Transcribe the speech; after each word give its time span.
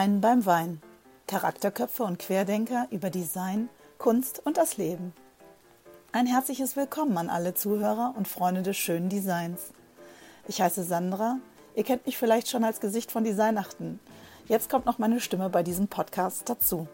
Design 0.00 0.22
beim 0.22 0.46
Wein. 0.46 0.80
Charakterköpfe 1.26 2.04
und 2.04 2.18
Querdenker 2.18 2.86
über 2.90 3.10
Design, 3.10 3.68
Kunst 3.98 4.40
und 4.46 4.56
das 4.56 4.78
Leben. 4.78 5.12
Ein 6.10 6.24
herzliches 6.24 6.74
Willkommen 6.74 7.18
an 7.18 7.28
alle 7.28 7.52
Zuhörer 7.52 8.14
und 8.16 8.26
Freunde 8.26 8.62
des 8.62 8.78
schönen 8.78 9.10
Designs. 9.10 9.72
Ich 10.48 10.62
heiße 10.62 10.84
Sandra. 10.84 11.36
Ihr 11.74 11.84
kennt 11.84 12.06
mich 12.06 12.16
vielleicht 12.16 12.48
schon 12.48 12.64
als 12.64 12.80
Gesicht 12.80 13.12
von 13.12 13.24
Designachten. 13.24 14.00
Jetzt 14.48 14.70
kommt 14.70 14.86
noch 14.86 14.98
meine 14.98 15.20
Stimme 15.20 15.50
bei 15.50 15.62
diesem 15.62 15.86
Podcast 15.86 16.48
dazu. 16.48 16.88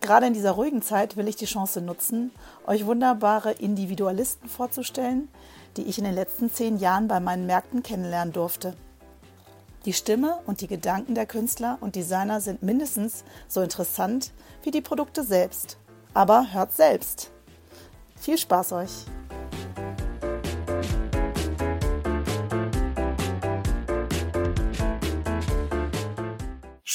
Gerade 0.00 0.28
in 0.28 0.32
dieser 0.32 0.52
ruhigen 0.52 0.80
Zeit 0.80 1.18
will 1.18 1.28
ich 1.28 1.36
die 1.36 1.44
Chance 1.44 1.82
nutzen, 1.82 2.30
euch 2.66 2.86
wunderbare 2.86 3.52
Individualisten 3.52 4.48
vorzustellen, 4.48 5.28
die 5.76 5.82
ich 5.82 5.98
in 5.98 6.04
den 6.04 6.14
letzten 6.14 6.50
zehn 6.50 6.78
Jahren 6.78 7.06
bei 7.06 7.20
meinen 7.20 7.44
Märkten 7.44 7.82
kennenlernen 7.82 8.32
durfte. 8.32 8.78
Die 9.84 9.92
Stimme 9.92 10.38
und 10.46 10.60
die 10.60 10.66
Gedanken 10.66 11.14
der 11.14 11.26
Künstler 11.26 11.78
und 11.80 11.94
Designer 11.94 12.40
sind 12.40 12.62
mindestens 12.62 13.24
so 13.46 13.60
interessant 13.60 14.32
wie 14.62 14.70
die 14.70 14.80
Produkte 14.80 15.22
selbst. 15.22 15.78
Aber 16.14 16.52
hört 16.52 16.72
selbst. 16.72 17.30
Viel 18.16 18.38
Spaß 18.38 18.72
euch! 18.72 19.06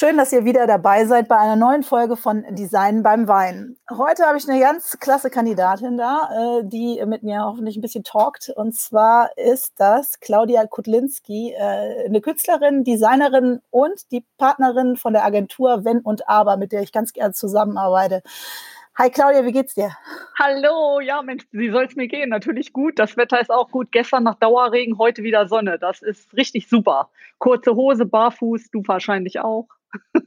Schön, 0.03 0.17
dass 0.17 0.33
ihr 0.33 0.43
wieder 0.43 0.67
dabei 0.67 1.05
seid 1.05 1.29
bei 1.29 1.37
einer 1.37 1.55
neuen 1.55 1.81
Folge 1.81 2.17
von 2.17 2.43
Design 2.55 3.03
beim 3.03 3.29
Wein. 3.29 3.77
Heute 3.89 4.25
habe 4.25 4.37
ich 4.37 4.49
eine 4.49 4.59
ganz 4.59 4.99
klasse 4.99 5.29
Kandidatin 5.29 5.95
da, 5.95 6.59
äh, 6.59 6.63
die 6.65 7.01
mit 7.05 7.23
mir 7.23 7.45
hoffentlich 7.45 7.77
ein 7.77 7.81
bisschen 7.81 8.03
talkt. 8.03 8.51
Und 8.53 8.75
zwar 8.75 9.29
ist 9.37 9.79
das 9.79 10.19
Claudia 10.19 10.67
Kutlinski, 10.67 11.53
äh, 11.53 12.03
eine 12.05 12.19
Künstlerin, 12.19 12.83
Designerin 12.83 13.61
und 13.69 14.11
die 14.11 14.25
Partnerin 14.37 14.97
von 14.97 15.13
der 15.13 15.23
Agentur 15.23 15.85
Wenn 15.85 15.99
und 15.99 16.27
Aber, 16.27 16.57
mit 16.57 16.73
der 16.73 16.81
ich 16.81 16.91
ganz 16.91 17.13
gerne 17.13 17.33
zusammenarbeite. 17.33 18.23
Hi 18.97 19.09
Claudia, 19.09 19.45
wie 19.45 19.53
geht's 19.53 19.73
dir? 19.73 19.91
Hallo, 20.37 20.99
ja 20.99 21.21
Mensch, 21.21 21.45
wie 21.53 21.71
soll 21.71 21.85
es 21.85 21.95
mir 21.95 22.09
gehen? 22.09 22.27
Natürlich 22.27 22.73
gut. 22.73 22.99
Das 22.99 23.15
Wetter 23.15 23.39
ist 23.39 23.51
auch 23.51 23.71
gut. 23.71 23.93
Gestern 23.93 24.23
nach 24.23 24.35
Dauerregen, 24.35 24.97
heute 24.97 25.23
wieder 25.23 25.47
Sonne. 25.47 25.79
Das 25.79 26.01
ist 26.01 26.33
richtig 26.33 26.67
super. 26.67 27.09
Kurze 27.37 27.73
Hose, 27.75 28.05
barfuß, 28.05 28.69
du 28.69 28.83
wahrscheinlich 28.85 29.39
auch. 29.39 29.69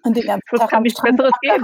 Und 0.03 0.17
den 0.17 0.27
ganzen 0.27 0.43
das 0.51 0.61
Tag 0.61 0.71
kann 0.71 0.83
nichts 0.83 1.01
Besseres 1.01 1.33
gehen. 1.41 1.63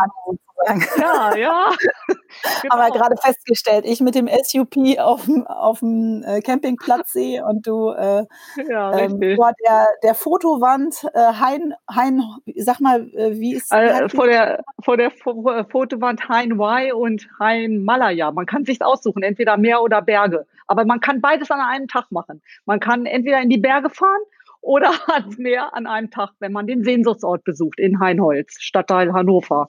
Ja, 0.98 1.34
ja. 1.36 1.70
genau. 2.62 2.74
Haben 2.74 2.92
wir 2.92 2.98
gerade 2.98 3.16
festgestellt. 3.16 3.84
Ich 3.84 4.00
mit 4.00 4.14
dem 4.14 4.28
SUP 4.28 4.76
auf 4.98 5.24
dem, 5.24 5.46
auf 5.46 5.80
dem 5.80 6.22
äh, 6.24 6.40
Campingplatz 6.40 7.12
sehe 7.12 7.44
und 7.44 7.66
du 7.66 7.90
äh, 7.90 8.24
ja, 8.68 8.96
ähm, 8.98 9.36
vor 9.36 9.52
der, 9.64 9.88
der 10.02 10.14
Fotowand 10.14 11.04
äh, 11.14 11.18
Hein, 11.18 11.74
Hein, 11.90 12.22
sag 12.56 12.80
mal, 12.80 13.08
äh, 13.14 13.38
wie 13.38 13.54
ist 13.54 13.72
äh, 13.72 14.08
vor 14.08 14.26
der 14.26 14.62
vor 14.82 14.96
der 14.96 15.10
Fotowand 15.10 16.28
Hein 16.28 16.52
Y 16.52 16.92
und 16.92 17.28
Hein 17.40 17.84
Malaya. 17.84 18.30
Man 18.30 18.46
kann 18.46 18.64
sich 18.64 18.82
aussuchen, 18.82 19.22
entweder 19.22 19.56
Meer 19.56 19.82
oder 19.82 20.02
Berge. 20.02 20.46
Aber 20.66 20.84
man 20.84 21.00
kann 21.00 21.20
beides 21.20 21.50
an 21.50 21.60
einem 21.60 21.88
Tag 21.88 22.10
machen. 22.10 22.40
Man 22.66 22.80
kann 22.80 23.06
entweder 23.06 23.40
in 23.40 23.50
die 23.50 23.58
Berge 23.58 23.90
fahren 23.90 24.22
oder 24.62 24.90
ans 25.12 25.36
Meer 25.36 25.74
an 25.74 25.86
einem 25.86 26.10
Tag, 26.10 26.30
wenn 26.38 26.52
man 26.52 26.66
den 26.66 26.82
Sehnsuchtsort 26.82 27.44
besucht 27.44 27.78
in 27.78 28.00
Heinholz, 28.00 28.54
Stadtteil 28.58 29.12
Hannover. 29.12 29.68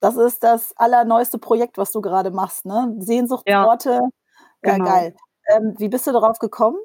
Das 0.00 0.16
ist 0.16 0.44
das 0.44 0.76
allerneueste 0.76 1.38
Projekt, 1.38 1.78
was 1.78 1.90
du 1.92 2.02
gerade 2.02 2.30
machst, 2.30 2.66
ne? 2.66 2.94
Sehnsuchtsorte. 2.98 3.90
Ja, 3.90 4.00
ja 4.64 4.76
genau. 4.76 4.84
geil. 4.84 5.14
Ähm, 5.54 5.74
wie 5.78 5.88
bist 5.88 6.06
du 6.06 6.12
darauf 6.12 6.38
gekommen? 6.38 6.76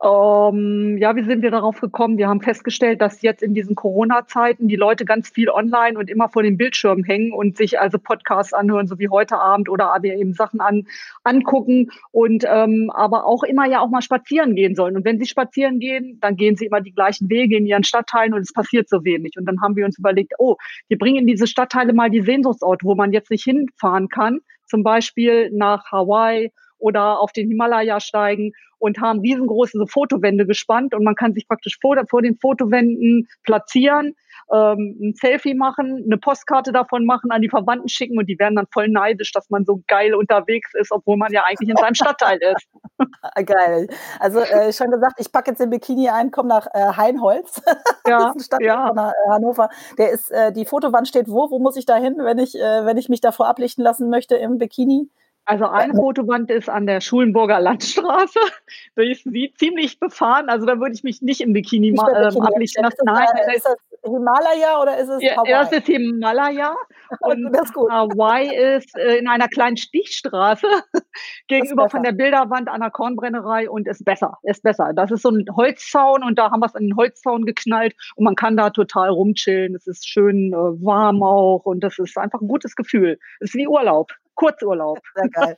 Ähm, 0.00 0.96
ja, 0.98 1.16
wie 1.16 1.24
sind 1.24 1.42
wir 1.42 1.50
darauf 1.50 1.80
gekommen? 1.80 2.18
Wir 2.18 2.28
haben 2.28 2.40
festgestellt, 2.40 3.00
dass 3.00 3.20
jetzt 3.20 3.42
in 3.42 3.52
diesen 3.52 3.74
Corona-Zeiten 3.74 4.68
die 4.68 4.76
Leute 4.76 5.04
ganz 5.04 5.28
viel 5.28 5.50
online 5.50 5.98
und 5.98 6.08
immer 6.08 6.28
vor 6.28 6.44
den 6.44 6.56
Bildschirmen 6.56 7.02
hängen 7.02 7.32
und 7.32 7.56
sich 7.56 7.80
also 7.80 7.98
Podcasts 7.98 8.52
anhören, 8.52 8.86
so 8.86 9.00
wie 9.00 9.08
heute 9.08 9.38
Abend 9.38 9.68
oder 9.68 9.92
aber 9.92 10.04
eben 10.04 10.34
Sachen 10.34 10.60
an, 10.60 10.86
angucken 11.24 11.90
und 12.12 12.44
ähm, 12.46 12.92
aber 12.94 13.26
auch 13.26 13.42
immer 13.42 13.66
ja 13.66 13.80
auch 13.80 13.88
mal 13.88 14.00
spazieren 14.00 14.54
gehen 14.54 14.76
sollen. 14.76 14.96
Und 14.96 15.04
wenn 15.04 15.18
sie 15.18 15.26
spazieren 15.26 15.80
gehen, 15.80 16.18
dann 16.20 16.36
gehen 16.36 16.54
sie 16.54 16.66
immer 16.66 16.80
die 16.80 16.94
gleichen 16.94 17.28
Wege 17.28 17.56
in 17.56 17.66
ihren 17.66 17.82
Stadtteilen 17.82 18.34
und 18.34 18.42
es 18.42 18.52
passiert 18.52 18.88
so 18.88 19.04
wenig. 19.04 19.32
Und 19.36 19.46
dann 19.46 19.60
haben 19.60 19.74
wir 19.74 19.84
uns 19.84 19.98
überlegt, 19.98 20.34
oh, 20.38 20.54
wir 20.86 20.98
bringen 20.98 21.18
in 21.18 21.26
diese 21.26 21.48
Stadtteile 21.48 21.92
mal 21.92 22.08
die 22.08 22.22
Sehnsuchtsorte, 22.22 22.86
wo 22.86 22.94
man 22.94 23.12
jetzt 23.12 23.32
nicht 23.32 23.42
hinfahren 23.42 24.08
kann, 24.08 24.42
zum 24.64 24.84
Beispiel 24.84 25.50
nach 25.50 25.90
Hawaii 25.90 26.52
oder 26.78 27.20
auf 27.20 27.32
den 27.32 27.48
Himalaya 27.48 28.00
steigen 28.00 28.52
und 28.78 29.00
haben 29.00 29.20
riesengroße 29.20 29.86
Fotowände 29.88 30.46
gespannt 30.46 30.94
und 30.94 31.04
man 31.04 31.14
kann 31.14 31.34
sich 31.34 31.46
praktisch 31.48 31.78
vor, 31.80 31.96
vor 32.08 32.22
den 32.22 32.38
Fotowänden 32.38 33.28
platzieren, 33.42 34.14
ähm, 34.52 34.96
ein 35.00 35.14
Selfie 35.14 35.54
machen, 35.54 36.04
eine 36.06 36.16
Postkarte 36.16 36.72
davon 36.72 37.04
machen, 37.04 37.30
an 37.30 37.42
die 37.42 37.48
Verwandten 37.48 37.88
schicken 37.88 38.18
und 38.18 38.26
die 38.26 38.38
werden 38.38 38.56
dann 38.56 38.66
voll 38.72 38.88
neidisch, 38.88 39.32
dass 39.32 39.50
man 39.50 39.64
so 39.64 39.82
geil 39.88 40.14
unterwegs 40.14 40.72
ist, 40.74 40.92
obwohl 40.92 41.16
man 41.16 41.32
ja 41.32 41.44
eigentlich 41.44 41.68
in 41.68 41.76
seinem 41.76 41.94
Stadtteil 41.94 42.38
ist. 42.38 42.68
geil. 43.46 43.88
Also 44.20 44.40
äh, 44.40 44.72
schon 44.72 44.90
gesagt, 44.90 45.14
ich 45.18 45.32
packe 45.32 45.50
jetzt 45.50 45.60
den 45.60 45.70
Bikini 45.70 46.08
ein, 46.08 46.30
komme 46.30 46.48
nach 46.48 46.66
äh, 46.72 46.96
Heinholz. 46.96 47.62
Ja, 48.06 48.32
ja. 48.60 48.86
von 48.86 48.98
Hannover. 49.28 49.68
Der 49.98 50.10
ist, 50.12 50.30
äh, 50.30 50.50
die 50.50 50.64
Fotowand 50.64 51.06
steht 51.06 51.28
wo? 51.28 51.50
Wo 51.50 51.58
muss 51.58 51.76
ich 51.76 51.84
da 51.84 51.96
hin, 51.96 52.16
wenn 52.18 52.38
ich, 52.38 52.54
äh, 52.54 52.86
wenn 52.86 52.96
ich 52.96 53.10
mich 53.10 53.20
davor 53.20 53.48
ablichten 53.48 53.84
lassen 53.84 54.08
möchte 54.08 54.34
im 54.36 54.56
Bikini? 54.56 55.10
Also 55.48 55.64
eine 55.64 55.94
Fotowand 55.94 56.50
ist 56.50 56.68
an 56.68 56.86
der 56.86 57.00
Schulenburger 57.00 57.58
Landstraße. 57.58 58.38
Die 58.98 59.10
ist 59.10 59.24
wie 59.32 59.50
ziemlich 59.54 59.98
befahren. 59.98 60.50
Also 60.50 60.66
da 60.66 60.78
würde 60.78 60.92
ich 60.92 61.02
mich 61.04 61.22
nicht 61.22 61.40
im 61.40 61.54
Bikini, 61.54 61.92
mal 61.92 62.10
ähm, 62.10 62.42
ablichten 62.42 62.84
lassen. 62.84 63.00
Nein, 63.04 63.26
das 63.34 63.56
ist 63.56 63.64
das 63.64 63.78
Himalaya 64.04 64.82
oder 64.82 64.98
ist 64.98 65.08
es 65.08 65.22
ja, 65.22 65.36
Hawaii? 65.36 65.50
Das 65.50 65.72
ist 65.72 65.86
Himalaya. 65.86 66.76
Und 67.20 67.46
ist 67.46 67.74
Hawaii 67.74 68.76
ist 68.76 68.94
äh, 68.98 69.16
in 69.16 69.26
einer 69.26 69.48
kleinen 69.48 69.78
Stichstraße 69.78 70.66
gegenüber 71.48 71.88
von 71.88 72.02
der 72.02 72.12
Bilderwand 72.12 72.68
an 72.68 72.82
der 72.82 72.90
Kornbrennerei 72.90 73.70
und 73.70 73.88
ist 73.88 74.04
besser. 74.04 74.36
Ist 74.42 74.62
besser. 74.62 74.92
Das 74.94 75.10
ist 75.10 75.22
so 75.22 75.30
ein 75.30 75.46
Holzzaun 75.56 76.22
und 76.22 76.38
da 76.38 76.50
haben 76.50 76.60
wir 76.60 76.66
es 76.66 76.74
an 76.74 76.82
den 76.82 76.96
Holzzaun 76.96 77.46
geknallt 77.46 77.94
und 78.16 78.24
man 78.24 78.34
kann 78.34 78.58
da 78.58 78.68
total 78.68 79.08
rumchillen. 79.08 79.74
Es 79.74 79.86
ist 79.86 80.06
schön 80.06 80.52
äh, 80.52 80.56
warm 80.56 81.22
auch 81.22 81.64
und 81.64 81.80
das 81.80 81.98
ist 81.98 82.18
einfach 82.18 82.42
ein 82.42 82.48
gutes 82.48 82.76
Gefühl. 82.76 83.18
Es 83.40 83.50
ist 83.50 83.54
wie 83.54 83.66
Urlaub. 83.66 84.12
Kurzurlaub. 84.38 84.98
Sehr 85.14 85.28
geil. 85.28 85.56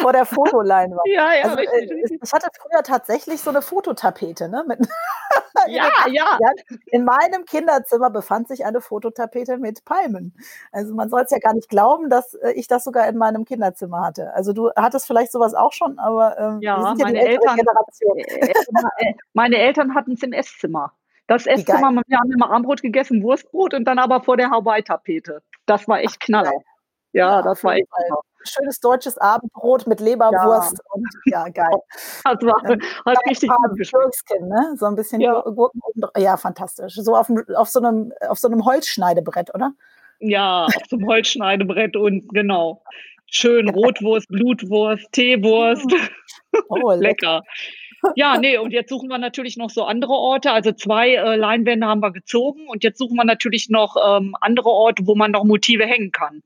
Vor 0.00 0.12
der 0.12 0.24
Fotoleinwand. 0.24 1.00
Ja, 1.06 1.34
ja, 1.34 1.44
also, 1.44 1.56
richtig, 1.56 1.90
richtig. 1.90 2.20
Ich 2.22 2.32
hatte 2.32 2.48
früher 2.58 2.82
tatsächlich 2.82 3.40
so 3.40 3.50
eine 3.50 3.62
Fototapete. 3.62 4.48
Ne? 4.48 4.64
Mit 4.66 4.80
ja, 5.68 5.90
ja. 6.10 6.38
In 6.86 7.04
meinem 7.04 7.44
Kinderzimmer 7.44 8.10
befand 8.10 8.48
sich 8.48 8.64
eine 8.64 8.80
Fototapete 8.80 9.58
mit 9.58 9.84
Palmen. 9.84 10.34
Also 10.72 10.94
man 10.94 11.08
soll 11.08 11.22
es 11.22 11.30
ja 11.30 11.38
gar 11.38 11.54
nicht 11.54 11.68
glauben, 11.68 12.10
dass 12.10 12.34
äh, 12.34 12.52
ich 12.52 12.68
das 12.68 12.84
sogar 12.84 13.08
in 13.08 13.16
meinem 13.16 13.44
Kinderzimmer 13.44 14.04
hatte. 14.04 14.34
Also 14.34 14.52
du 14.52 14.70
hattest 14.76 15.06
vielleicht 15.06 15.32
sowas 15.32 15.54
auch 15.54 15.72
schon, 15.72 15.98
aber 15.98 16.38
ähm, 16.38 16.60
ja, 16.60 16.78
ja 16.80 16.94
meine 16.98 17.20
Eltern. 17.20 17.58
Äh, 17.58 18.22
äh, 18.22 19.14
meine 19.32 19.56
Eltern 19.56 19.94
hatten 19.94 20.12
es 20.12 20.22
im 20.22 20.32
Esszimmer. 20.32 20.92
Das 21.26 21.46
Esszimmer, 21.46 22.02
wir 22.06 22.18
haben 22.18 22.30
immer 22.30 22.50
Armbrot 22.50 22.82
gegessen, 22.82 23.22
Wurstbrot 23.22 23.74
und 23.74 23.84
dann 23.84 23.98
aber 23.98 24.22
vor 24.22 24.36
der 24.36 24.50
Hawaii-Tapete. 24.50 25.42
Das 25.66 25.88
war 25.88 26.00
echt 26.00 26.20
knaller. 26.20 26.52
Ja, 26.52 26.60
ja, 27.16 27.42
das 27.42 27.64
war 27.64 27.74
echt 27.74 27.88
super. 27.88 28.20
Schönes 28.44 28.78
deutsches 28.78 29.18
Abendbrot 29.18 29.88
mit 29.88 30.00
Leberwurst 30.00 30.78
ja. 30.78 30.92
und 30.92 31.06
ja, 31.24 31.48
geil. 31.48 31.80
Das 32.24 32.42
war 32.42 32.70
ähm, 32.70 32.80
hat 33.04 33.18
richtig 33.28 33.50
gut 33.50 33.76
geschmeckt. 33.76 34.40
Ne? 34.40 34.76
So 34.76 34.86
ein 34.86 34.94
bisschen 34.94 35.20
ja. 35.20 35.40
Gurken. 35.40 35.80
Ja, 36.16 36.36
fantastisch. 36.36 36.94
So 36.94 37.16
auf, 37.16 37.28
auf, 37.56 37.68
so 37.68 37.80
einem, 37.80 38.12
auf 38.28 38.38
so 38.38 38.46
einem 38.48 38.64
Holzschneidebrett, 38.64 39.52
oder? 39.52 39.72
Ja, 40.20 40.66
auf 40.66 40.74
so 40.88 40.96
einem 40.96 41.08
Holzschneidebrett 41.08 41.96
und 41.96 42.28
genau. 42.28 42.82
Schön 43.28 43.68
Rotwurst, 43.68 44.28
Blutwurst, 44.28 45.10
Teewurst. 45.10 45.92
Oh, 46.68 46.92
lecker. 46.96 47.42
Ja, 48.14 48.38
nee, 48.38 48.56
und 48.58 48.72
jetzt 48.72 48.90
suchen 48.90 49.08
wir 49.08 49.18
natürlich 49.18 49.56
noch 49.56 49.70
so 49.70 49.84
andere 49.84 50.12
Orte. 50.12 50.52
Also 50.52 50.72
zwei 50.72 51.14
äh, 51.14 51.36
Leinwände 51.36 51.86
haben 51.86 52.00
wir 52.00 52.12
gezogen 52.12 52.68
und 52.68 52.84
jetzt 52.84 52.98
suchen 52.98 53.16
wir 53.16 53.24
natürlich 53.24 53.68
noch 53.68 53.96
ähm, 53.96 54.36
andere 54.40 54.68
Orte, 54.68 55.06
wo 55.06 55.14
man 55.14 55.32
noch 55.32 55.44
Motive 55.44 55.86
hängen 55.86 56.12
kann. 56.12 56.42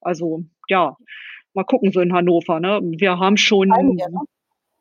Also 0.00 0.42
ja, 0.68 0.96
mal 1.54 1.64
gucken 1.64 1.92
so 1.92 2.00
in 2.00 2.12
Hannover. 2.12 2.60
Ne? 2.60 2.80
Wir 2.82 3.18
haben 3.18 3.36
schon. 3.36 3.72
Einige, 3.72 4.10
ne? 4.10 4.20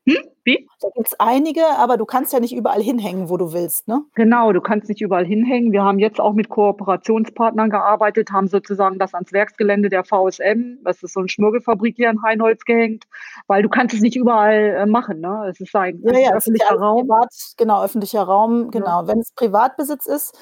Hm? 0.08 0.18
Wie? 0.46 0.66
Da 0.80 0.88
gibt 0.96 1.08
es 1.10 1.20
einige, 1.20 1.66
aber 1.78 1.98
du 1.98 2.06
kannst 2.06 2.32
ja 2.32 2.40
nicht 2.40 2.56
überall 2.56 2.82
hinhängen, 2.82 3.28
wo 3.28 3.36
du 3.36 3.52
willst, 3.52 3.90
ne? 3.90 4.04
Genau, 4.16 4.54
du 4.54 4.62
kannst 4.62 4.88
nicht 4.88 5.02
überall 5.02 5.26
hinhängen. 5.26 5.74
Wir 5.74 5.84
haben 5.84 6.00
jetzt 6.00 6.22
auch 6.22 6.32
mit 6.32 6.48
Kooperationspartnern 6.48 7.70
gearbeitet, 7.70 8.32
haben 8.32 8.48
sozusagen 8.48 8.98
das 8.98 9.14
ans 9.14 9.34
Werksgelände 9.34 9.90
der 9.90 10.06
VSM, 10.06 10.78
das 10.86 11.04
ist 11.04 11.12
so 11.12 11.20
eine 11.20 11.28
Schmirgelfabrik 11.28 11.98
hier 11.98 12.10
in 12.10 12.24
Heinholz 12.24 12.64
gehängt, 12.64 13.04
weil 13.48 13.62
du 13.62 13.68
kannst 13.68 13.94
es 13.96 14.00
nicht 14.00 14.16
überall 14.16 14.78
äh, 14.78 14.86
machen, 14.86 15.20
ne? 15.20 15.48
Es 15.50 15.60
ist 15.60 15.76
ein 15.76 16.00
ja, 16.04 16.18
ja, 16.18 16.34
öffentlicher 16.34 16.76
ja 16.76 16.80
Raum. 16.80 17.02
Privat, 17.02 17.34
genau, 17.58 17.84
öffentlicher 17.84 18.24
Raum, 18.24 18.72
genau. 18.72 19.02
Ja. 19.02 19.08
Wenn 19.10 19.20
es 19.20 19.34
Privatbesitz 19.34 20.08
ist, 20.08 20.34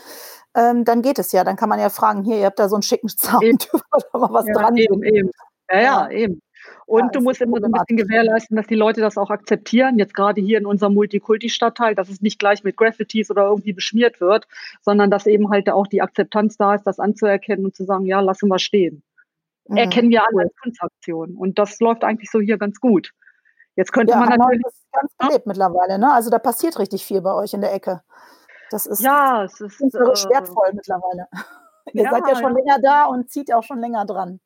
ähm, 0.55 0.85
dann 0.85 1.01
geht 1.01 1.19
es 1.19 1.31
ja. 1.31 1.43
Dann 1.43 1.55
kann 1.55 1.69
man 1.69 1.79
ja 1.79 1.89
fragen, 1.89 2.23
hier, 2.23 2.37
ihr 2.37 2.45
habt 2.45 2.59
da 2.59 2.69
so 2.69 2.75
einen 2.75 2.83
schicken 2.83 3.09
Sound, 3.09 3.69
da 4.11 4.19
mal 4.19 4.33
was 4.33 4.47
ja, 4.47 4.53
dran. 4.53 4.77
Eben, 4.77 5.03
eben. 5.03 5.31
Ja, 5.71 5.81
ja, 5.81 6.09
eben. 6.09 6.41
Und 6.87 7.01
ja, 7.01 7.09
du 7.09 7.21
musst 7.21 7.41
immer 7.41 7.59
so 7.59 7.65
ein 7.65 7.71
bisschen 7.71 7.97
gewährleisten, 7.97 8.55
dass 8.55 8.67
die 8.67 8.75
Leute 8.75 9.01
das 9.01 9.17
auch 9.17 9.29
akzeptieren. 9.29 9.97
Jetzt 9.97 10.13
gerade 10.13 10.41
hier 10.41 10.57
in 10.57 10.65
unserem 10.65 10.93
Multikulti-Stadtteil, 10.93 11.95
dass 11.95 12.09
es 12.09 12.21
nicht 12.21 12.39
gleich 12.39 12.63
mit 12.63 12.77
Graffitis 12.77 13.29
oder 13.31 13.45
irgendwie 13.45 13.73
beschmiert 13.73 14.21
wird, 14.21 14.47
sondern 14.81 15.11
dass 15.11 15.25
eben 15.25 15.49
halt 15.49 15.69
auch 15.69 15.87
die 15.87 16.01
Akzeptanz 16.01 16.57
da 16.57 16.75
ist, 16.75 16.83
das 16.83 16.99
anzuerkennen 16.99 17.65
und 17.65 17.75
zu 17.75 17.85
sagen, 17.85 18.05
ja, 18.05 18.19
lassen 18.19 18.47
wir 18.49 18.59
stehen. 18.59 19.03
Mhm. 19.67 19.77
Erkennen 19.77 20.09
wir 20.09 20.21
an 20.21 20.39
als 20.39 20.55
Kunstaktion. 20.61 21.35
Und 21.35 21.57
das 21.57 21.79
läuft 21.79 22.03
eigentlich 22.03 22.29
so 22.29 22.39
hier 22.39 22.57
ganz 22.57 22.79
gut. 22.79 23.11
Jetzt 23.75 23.91
könnte 23.91 24.13
ja, 24.13 24.19
man 24.19 24.29
natürlich. 24.29 24.61
Das 24.63 24.73
ist 24.73 24.91
ganz 24.91 25.13
belebt 25.17 25.45
ja. 25.45 25.49
mittlerweile, 25.49 25.99
ne? 25.99 26.13
Also 26.13 26.29
da 26.29 26.39
passiert 26.39 26.79
richtig 26.79 27.05
viel 27.05 27.21
bei 27.21 27.33
euch 27.33 27.53
in 27.53 27.61
der 27.61 27.73
Ecke. 27.73 28.01
Das 28.71 28.85
ist, 28.85 29.01
ja, 29.01 29.43
es 29.43 29.59
ist 29.61 29.79
äh, 29.81 29.99
wertvoll 29.99 30.71
mittlerweile. 30.73 31.27
Ihr 31.93 32.03
ja, 32.03 32.11
seid 32.11 32.23
ja 32.27 32.35
schon 32.35 32.55
ja. 32.55 32.63
länger 32.63 32.79
da 32.81 33.05
und 33.05 33.29
zieht 33.29 33.53
auch 33.53 33.63
schon 33.63 33.79
länger 33.79 34.05
dran. 34.05 34.39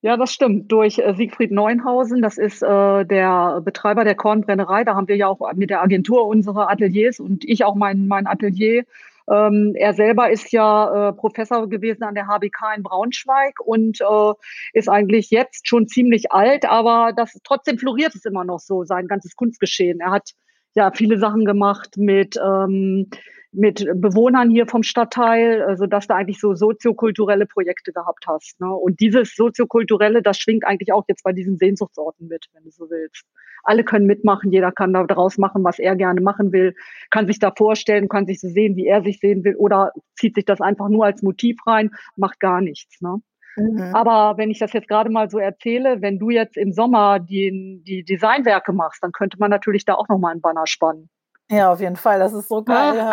Ja, 0.00 0.16
das 0.16 0.32
stimmt. 0.32 0.70
Durch 0.70 0.98
äh, 0.98 1.14
Siegfried 1.14 1.50
Neuenhausen, 1.50 2.22
das 2.22 2.38
ist 2.38 2.62
äh, 2.62 3.04
der 3.04 3.60
Betreiber 3.62 4.04
der 4.04 4.14
Kornbrennerei. 4.14 4.84
Da 4.84 4.94
haben 4.94 5.08
wir 5.08 5.16
ja 5.16 5.26
auch 5.26 5.40
mit 5.54 5.70
der 5.70 5.82
Agentur 5.82 6.26
unsere 6.26 6.68
Ateliers 6.70 7.18
und 7.18 7.44
ich 7.44 7.64
auch 7.64 7.74
mein, 7.74 8.06
mein 8.06 8.26
Atelier. 8.26 8.84
Ähm, 9.30 9.74
er 9.74 9.94
selber 9.94 10.30
ist 10.30 10.52
ja 10.52 11.08
äh, 11.08 11.12
Professor 11.12 11.68
gewesen 11.68 12.04
an 12.04 12.14
der 12.14 12.28
HBK 12.28 12.76
in 12.76 12.82
Braunschweig 12.82 13.60
und 13.60 14.00
äh, 14.00 14.32
ist 14.72 14.88
eigentlich 14.88 15.30
jetzt 15.30 15.68
schon 15.68 15.86
ziemlich 15.86 16.32
alt, 16.32 16.64
aber 16.64 17.12
das 17.14 17.36
trotzdem 17.44 17.78
floriert 17.78 18.14
es 18.14 18.24
immer 18.24 18.44
noch 18.44 18.60
so, 18.60 18.84
sein 18.84 19.06
ganzes 19.06 19.36
Kunstgeschehen. 19.36 20.00
Er 20.00 20.12
hat 20.12 20.30
ja 20.74 20.90
viele 20.92 21.18
Sachen 21.18 21.44
gemacht 21.44 21.96
mit 21.96 22.38
ähm, 22.42 23.08
mit 23.52 23.86
Bewohnern 23.94 24.50
hier 24.50 24.66
vom 24.66 24.82
Stadtteil, 24.82 25.62
also 25.62 25.86
dass 25.86 26.06
du 26.06 26.14
eigentlich 26.14 26.38
so 26.38 26.54
soziokulturelle 26.54 27.46
Projekte 27.46 27.92
gehabt 27.92 28.26
hast. 28.26 28.60
Ne? 28.60 28.70
Und 28.70 29.00
dieses 29.00 29.34
soziokulturelle, 29.34 30.22
das 30.22 30.38
schwingt 30.38 30.66
eigentlich 30.66 30.92
auch 30.92 31.04
jetzt 31.08 31.24
bei 31.24 31.32
diesen 31.32 31.56
Sehnsuchtsorten 31.56 32.28
mit, 32.28 32.46
wenn 32.52 32.64
du 32.64 32.70
so 32.70 32.90
willst. 32.90 33.24
Alle 33.64 33.84
können 33.84 34.06
mitmachen, 34.06 34.52
jeder 34.52 34.70
kann 34.70 34.92
da 34.92 35.04
draus 35.04 35.38
machen, 35.38 35.64
was 35.64 35.78
er 35.78 35.96
gerne 35.96 36.20
machen 36.20 36.52
will, 36.52 36.74
kann 37.10 37.26
sich 37.26 37.38
da 37.38 37.50
vorstellen, 37.56 38.08
kann 38.08 38.26
sich 38.26 38.40
so 38.40 38.48
sehen, 38.48 38.76
wie 38.76 38.86
er 38.86 39.02
sich 39.02 39.18
sehen 39.18 39.44
will, 39.44 39.56
oder 39.56 39.92
zieht 40.14 40.34
sich 40.34 40.44
das 40.44 40.60
einfach 40.60 40.88
nur 40.88 41.06
als 41.06 41.22
Motiv 41.22 41.56
rein, 41.66 41.90
macht 42.16 42.40
gar 42.40 42.60
nichts. 42.60 43.00
Ne? 43.00 43.20
Mhm. 43.58 43.94
Aber 43.94 44.36
wenn 44.38 44.50
ich 44.50 44.58
das 44.58 44.72
jetzt 44.72 44.88
gerade 44.88 45.10
mal 45.10 45.28
so 45.30 45.38
erzähle, 45.38 46.00
wenn 46.00 46.18
du 46.18 46.30
jetzt 46.30 46.56
im 46.56 46.72
Sommer 46.72 47.18
die, 47.18 47.82
die 47.86 48.04
Designwerke 48.04 48.72
machst, 48.72 49.02
dann 49.02 49.12
könnte 49.12 49.38
man 49.38 49.50
natürlich 49.50 49.84
da 49.84 49.94
auch 49.94 50.08
nochmal 50.08 50.32
einen 50.32 50.40
Banner 50.40 50.66
spannen. 50.66 51.10
Ja, 51.50 51.72
auf 51.72 51.80
jeden 51.80 51.96
Fall. 51.96 52.18
Das 52.18 52.32
ist 52.34 52.48
so 52.48 52.62
geil. 52.64 52.96
Ja. 52.96 53.10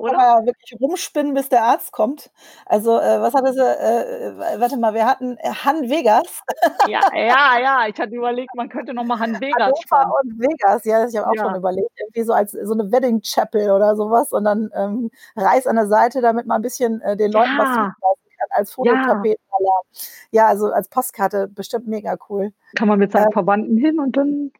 Man 0.00 0.12
ja 0.12 0.46
wirklich 0.46 0.80
rumspinnen, 0.80 1.34
bis 1.34 1.48
der 1.48 1.62
Arzt 1.62 1.92
kommt. 1.92 2.30
Also, 2.64 2.98
äh, 2.98 3.20
was 3.20 3.34
hatte 3.34 3.52
sie? 3.52 3.60
Äh, 3.60 4.28
äh, 4.28 4.60
warte 4.60 4.78
mal, 4.78 4.94
wir 4.94 5.06
hatten 5.06 5.36
äh, 5.38 5.50
Han 5.64 5.90
Vegas. 5.90 6.42
Ja, 6.88 7.00
ja, 7.14 7.58
ja. 7.60 7.86
Ich 7.86 7.98
hatte 8.00 8.14
überlegt, 8.14 8.54
man 8.54 8.68
könnte 8.68 8.94
noch 8.94 9.04
mal 9.04 9.18
Han 9.18 9.34
Vegas 9.40 9.74
Hannover 9.90 10.14
und 10.22 10.40
Vegas, 10.40 10.84
ja, 10.84 11.06
ich 11.06 11.16
habe 11.16 11.28
auch 11.28 11.34
ja. 11.34 11.42
schon 11.44 11.54
überlegt, 11.54 11.90
irgendwie 11.98 12.22
so 12.22 12.32
als 12.32 12.52
so 12.52 12.72
eine 12.72 12.90
Wedding 12.90 13.20
Chapel 13.20 13.70
oder 13.70 13.94
sowas 13.94 14.32
und 14.32 14.44
dann 14.44 14.70
ähm, 14.74 15.10
Reis 15.36 15.66
an 15.66 15.76
der 15.76 15.86
Seite, 15.86 16.22
damit 16.22 16.46
man 16.46 16.60
ein 16.60 16.62
bisschen 16.62 17.00
äh, 17.02 17.16
den 17.16 17.32
Leuten 17.32 17.56
ja. 17.58 17.94
was 17.98 18.09
als 18.60 18.72
Fototapetenmaler. 18.72 19.36
Ja. 20.30 20.42
ja, 20.42 20.46
also 20.46 20.70
als 20.72 20.88
Postkarte 20.88 21.48
bestimmt 21.48 21.88
mega 21.88 22.16
cool. 22.28 22.52
Kann 22.76 22.88
man 22.88 22.98
mit 22.98 23.12
seinen 23.12 23.28
äh, 23.28 23.32
Verwandten 23.32 23.76
hin 23.76 23.98
und 23.98 24.16
dann 24.16 24.52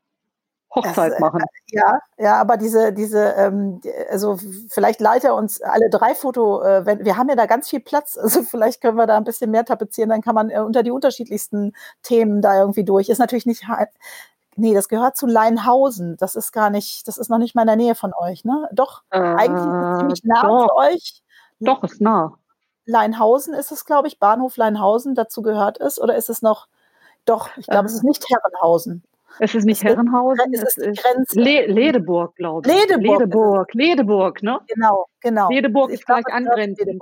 Hochzeit 0.75 1.12
das, 1.12 1.19
äh, 1.19 1.20
machen. 1.20 1.43
Ja, 1.70 1.99
ja, 2.17 2.41
aber 2.41 2.56
diese, 2.56 2.93
diese, 2.93 3.35
ähm, 3.37 3.81
also 4.11 4.38
vielleicht 4.69 5.00
leite 5.00 5.35
uns 5.35 5.61
alle 5.61 5.91
drei 5.91 6.14
Foto, 6.14 6.62
äh, 6.62 6.87
wenn, 6.87 7.05
wir 7.05 7.17
haben 7.17 7.29
ja 7.29 7.35
da 7.35 7.47
ganz 7.47 7.69
viel 7.69 7.81
Platz, 7.81 8.17
also 8.20 8.43
vielleicht 8.43 8.81
können 8.81 8.97
wir 8.97 9.06
da 9.06 9.17
ein 9.17 9.25
bisschen 9.25 9.50
mehr 9.50 9.64
tapezieren, 9.64 10.11
dann 10.11 10.23
kann 10.23 10.35
man 10.35 10.50
äh, 10.50 10.61
unter 10.61 10.82
die 10.82 10.93
unterschiedlichsten 10.93 11.73
Themen 12.03 12.41
da 12.41 12.58
irgendwie 12.61 12.85
durch. 12.85 13.08
Ist 13.08 13.19
natürlich 13.19 13.46
nicht, 13.46 13.64
nee, 14.56 14.75
das 14.75 14.88
gehört 14.88 15.17
zu 15.17 15.26
Leinhausen, 15.26 16.17
das 16.19 16.37
ist 16.37 16.53
gar 16.53 16.70
nicht, 16.70 17.08
das 17.08 17.19
ist 17.19 17.31
noch 17.31 17.38
nicht 17.38 17.55
mal 17.55 17.62
in 17.62 17.69
der 17.69 17.76
Nähe 17.76 17.94
von 17.96 18.12
euch, 18.14 18.44
ne? 18.44 18.69
Doch, 18.73 19.03
äh, 19.11 19.19
eigentlich 19.19 19.67
ist 19.67 19.93
es 19.93 19.99
ziemlich 19.99 20.25
nah 20.25 20.43
doch. 20.43 20.69
zu 20.69 20.76
euch. 20.76 21.23
Doch, 21.58 21.82
ist 21.85 22.00
nah. 22.00 22.37
Leinhausen 22.85 23.55
ist 23.55 23.73
es, 23.73 23.85
glaube 23.85 24.09
ich, 24.09 24.19
Bahnhof 24.19 24.56
Leinhausen 24.56 25.15
dazu 25.15 25.43
gehört 25.43 25.81
es, 25.81 26.00
oder 26.00 26.17
ist 26.17 26.31
es 26.31 26.43
noch, 26.43 26.67
doch, 27.25 27.50
ich 27.56 27.67
glaube, 27.67 27.87
es 27.87 27.94
ist 27.94 28.05
nicht 28.05 28.25
Herrenhausen. 28.29 29.03
Es 29.38 29.55
ist 29.55 29.65
nicht 29.65 29.85
Herrenhausen, 29.85 30.53
es 30.53 30.62
ist, 30.62 30.79
es 30.79 30.87
ist 30.87 31.03
Grenze. 31.03 31.41
Le 31.41 31.67
Ledeburg, 31.67 32.35
glaube 32.35 32.69
ich. 32.69 32.75
Ledeburg. 32.75 33.21
Ledeburg, 33.21 33.75
Ledeburg, 33.75 34.43
ne? 34.43 34.59
Genau, 34.67 35.06
genau. 35.21 35.49
Ledeburg 35.49 35.91
ist 35.91 36.05
gleich 36.05 36.27
angrenzend. 36.27 37.00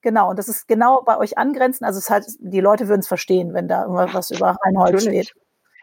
Genau, 0.00 0.30
und 0.30 0.38
das 0.38 0.48
ist 0.48 0.68
genau 0.68 1.02
bei 1.02 1.16
euch 1.18 1.38
angrenzend. 1.38 1.86
Also 1.86 1.98
es 1.98 2.10
halt, 2.10 2.26
die 2.38 2.60
Leute 2.60 2.88
würden 2.88 3.00
es 3.00 3.08
verstehen, 3.08 3.54
wenn 3.54 3.68
da 3.68 3.84
irgendwas 3.84 4.30
über 4.30 4.56
Reinhold 4.64 5.00
steht. 5.00 5.34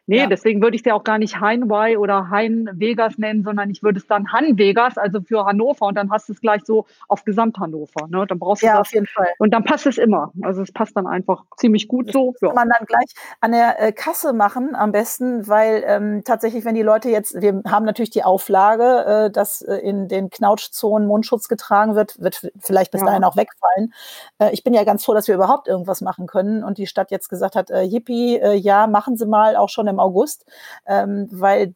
Nee, 0.08 0.20
ja. 0.20 0.28
deswegen 0.28 0.62
würde 0.62 0.76
ich 0.76 0.82
es 0.82 0.86
ja 0.86 0.94
auch 0.94 1.04
gar 1.04 1.18
nicht 1.18 1.40
Heinwei 1.40 1.98
oder 1.98 2.30
Hein 2.30 2.70
Vegas 2.74 3.18
nennen, 3.18 3.44
sondern 3.44 3.70
ich 3.70 3.84
würde 3.84 4.00
es 4.00 4.08
dann 4.08 4.32
Han 4.34 4.58
Vegas, 4.58 4.98
also 4.98 5.22
für 5.22 5.46
Hannover 5.46 5.86
und 5.86 5.96
dann 5.96 6.10
hast 6.12 6.28
du 6.28 6.34
es 6.34 6.42
gleich 6.42 6.64
so 6.66 6.86
auf 7.08 7.24
Gesamt 7.24 7.58
Hannover. 7.60 8.08
Ne? 8.10 8.26
Dann 8.28 8.40
brauchst 8.40 8.64
du 8.64 8.68
ja, 8.68 8.78
das. 8.78 8.88
auf 8.88 8.94
jeden 8.94 9.06
Fall. 9.08 9.28
Und 9.38 9.52
dann 9.52 9.64
passt 9.64 9.86
es 9.86 9.98
immer. 9.98 10.32
Also 10.42 10.64
es 10.64 10.72
passt 10.72 10.98
dann 10.98 11.06
einfach 11.06 11.44
ziemlich 11.58 11.88
gut 11.88 12.08
das 12.08 12.14
so. 12.14 12.34
Ja. 12.42 12.48
Kann 12.48 12.56
man 12.56 12.70
dann 12.70 12.88
gleich 12.88 13.14
an 13.42 13.52
der 13.52 13.80
äh, 13.80 13.92
Kasse 13.92 14.34
machen 14.34 14.76
am 14.76 14.92
besten, 14.92 15.48
weil 15.48 15.84
ähm, 15.86 16.24
tatsächlich, 16.26 16.66
wenn 16.66 16.76
die 16.76 16.82
Leute 16.82 17.10
jetzt, 17.10 17.40
wir 17.40 17.62
haben 17.68 17.86
natürlich 17.86 18.10
die 18.10 18.24
Auflage, 18.24 19.06
äh, 19.06 19.32
dass 19.32 19.62
äh, 19.62 19.76
in 19.76 20.08
den 20.08 20.30
Knautschzonen 20.30 21.08
Mundschutz 21.08 21.48
getragen 21.48 21.96
wird, 21.96 22.20
wird 22.20 22.52
vielleicht 22.60 22.92
bis 22.92 23.02
ja. 23.02 23.08
dahin 23.08 23.24
auch 23.24 23.38
wegfallen. 23.38 23.94
Äh, 24.40 24.52
ich 24.52 24.64
bin 24.64 24.74
ja 24.74 24.84
ganz 24.84 25.06
froh, 25.06 25.14
dass 25.14 25.28
wir 25.28 25.36
überhaupt 25.36 25.68
irgendwas 25.68 26.02
machen 26.02 26.26
können 26.26 26.64
und 26.64 26.80
die 26.80 26.88
Stadt 26.88 27.12
jetzt 27.12 27.30
gesagt 27.30 27.56
hat, 27.56 27.70
äh, 27.70 27.84
Yippie, 27.84 28.38
äh, 28.38 28.56
ja, 28.56 28.88
machen 28.88 29.16
Sie 29.16 29.26
mal 29.26 29.56
auch 29.56 29.70
schon 29.70 29.88
im 29.92 30.00
August, 30.00 30.46
ähm, 30.88 31.28
weil 31.32 31.76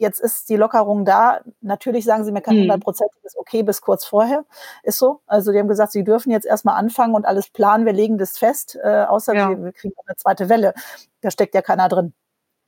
jetzt 0.00 0.18
ist 0.18 0.48
die 0.48 0.56
Lockerung 0.56 1.04
da. 1.04 1.40
Natürlich 1.60 2.04
sagen 2.04 2.24
sie 2.24 2.32
mir 2.32 2.40
kein 2.40 2.56
mhm. 2.56 2.62
hundertprozentiges 2.62 3.36
okay 3.36 3.62
bis 3.62 3.80
kurz 3.80 4.04
vorher. 4.04 4.44
Ist 4.82 4.98
so. 4.98 5.20
Also 5.26 5.52
die 5.52 5.58
haben 5.58 5.68
gesagt, 5.68 5.92
sie 5.92 6.04
dürfen 6.04 6.30
jetzt 6.30 6.46
erstmal 6.46 6.76
anfangen 6.76 7.14
und 7.14 7.26
alles 7.26 7.50
planen. 7.50 7.86
Wir 7.86 7.92
legen 7.92 8.18
das 8.18 8.38
fest, 8.38 8.78
äh, 8.82 9.04
außer 9.04 9.34
ja. 9.34 9.50
wir, 9.50 9.62
wir 9.62 9.72
kriegen 9.72 9.94
eine 10.06 10.16
zweite 10.16 10.48
Welle. 10.48 10.74
Da 11.20 11.30
steckt 11.30 11.54
ja 11.54 11.62
keiner 11.62 11.88
drin. 11.88 12.14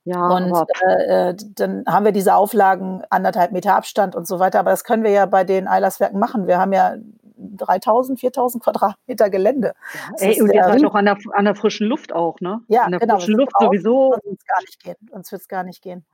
Ja, 0.04 0.28
und 0.28 0.52
äh, 0.84 1.30
äh, 1.30 1.36
dann 1.54 1.84
haben 1.86 2.04
wir 2.04 2.12
diese 2.12 2.34
Auflagen, 2.34 3.04
anderthalb 3.08 3.52
Meter 3.52 3.76
Abstand 3.76 4.16
und 4.16 4.26
so 4.26 4.40
weiter. 4.40 4.58
Aber 4.58 4.72
das 4.72 4.84
können 4.84 5.04
wir 5.04 5.12
ja 5.12 5.26
bei 5.26 5.44
den 5.44 5.68
Eilerswerken 5.68 6.18
machen. 6.18 6.48
Wir 6.48 6.58
haben 6.58 6.72
ja 6.72 6.96
3000, 7.36 8.20
4000 8.20 8.62
Quadratmeter 8.62 9.30
Gelände. 9.30 9.74
Ja, 10.18 10.26
ey, 10.26 10.42
und 10.42 10.52
ihr 10.52 10.64
seid 10.64 10.82
doch 10.82 10.94
an 10.94 11.04
der, 11.04 11.18
an 11.32 11.44
der 11.44 11.54
frischen 11.54 11.86
Luft 11.86 12.12
auch, 12.12 12.40
ne? 12.40 12.60
Ja, 12.68 12.82
an 12.82 12.92
der 12.92 13.00
genau. 13.00 13.16
frischen 13.16 13.34
Luft 13.34 13.52
sowieso. 13.58 14.14
Uns 14.14 14.24
wird 14.24 14.38
es 14.38 14.46
gar 14.46 14.60
nicht 14.60 14.82
gehen. 14.82 15.08
Uns 15.10 15.32
wird 15.32 15.42
es 15.42 15.48
gar 15.48 15.62
nicht 15.62 15.82
gehen. 15.82 16.04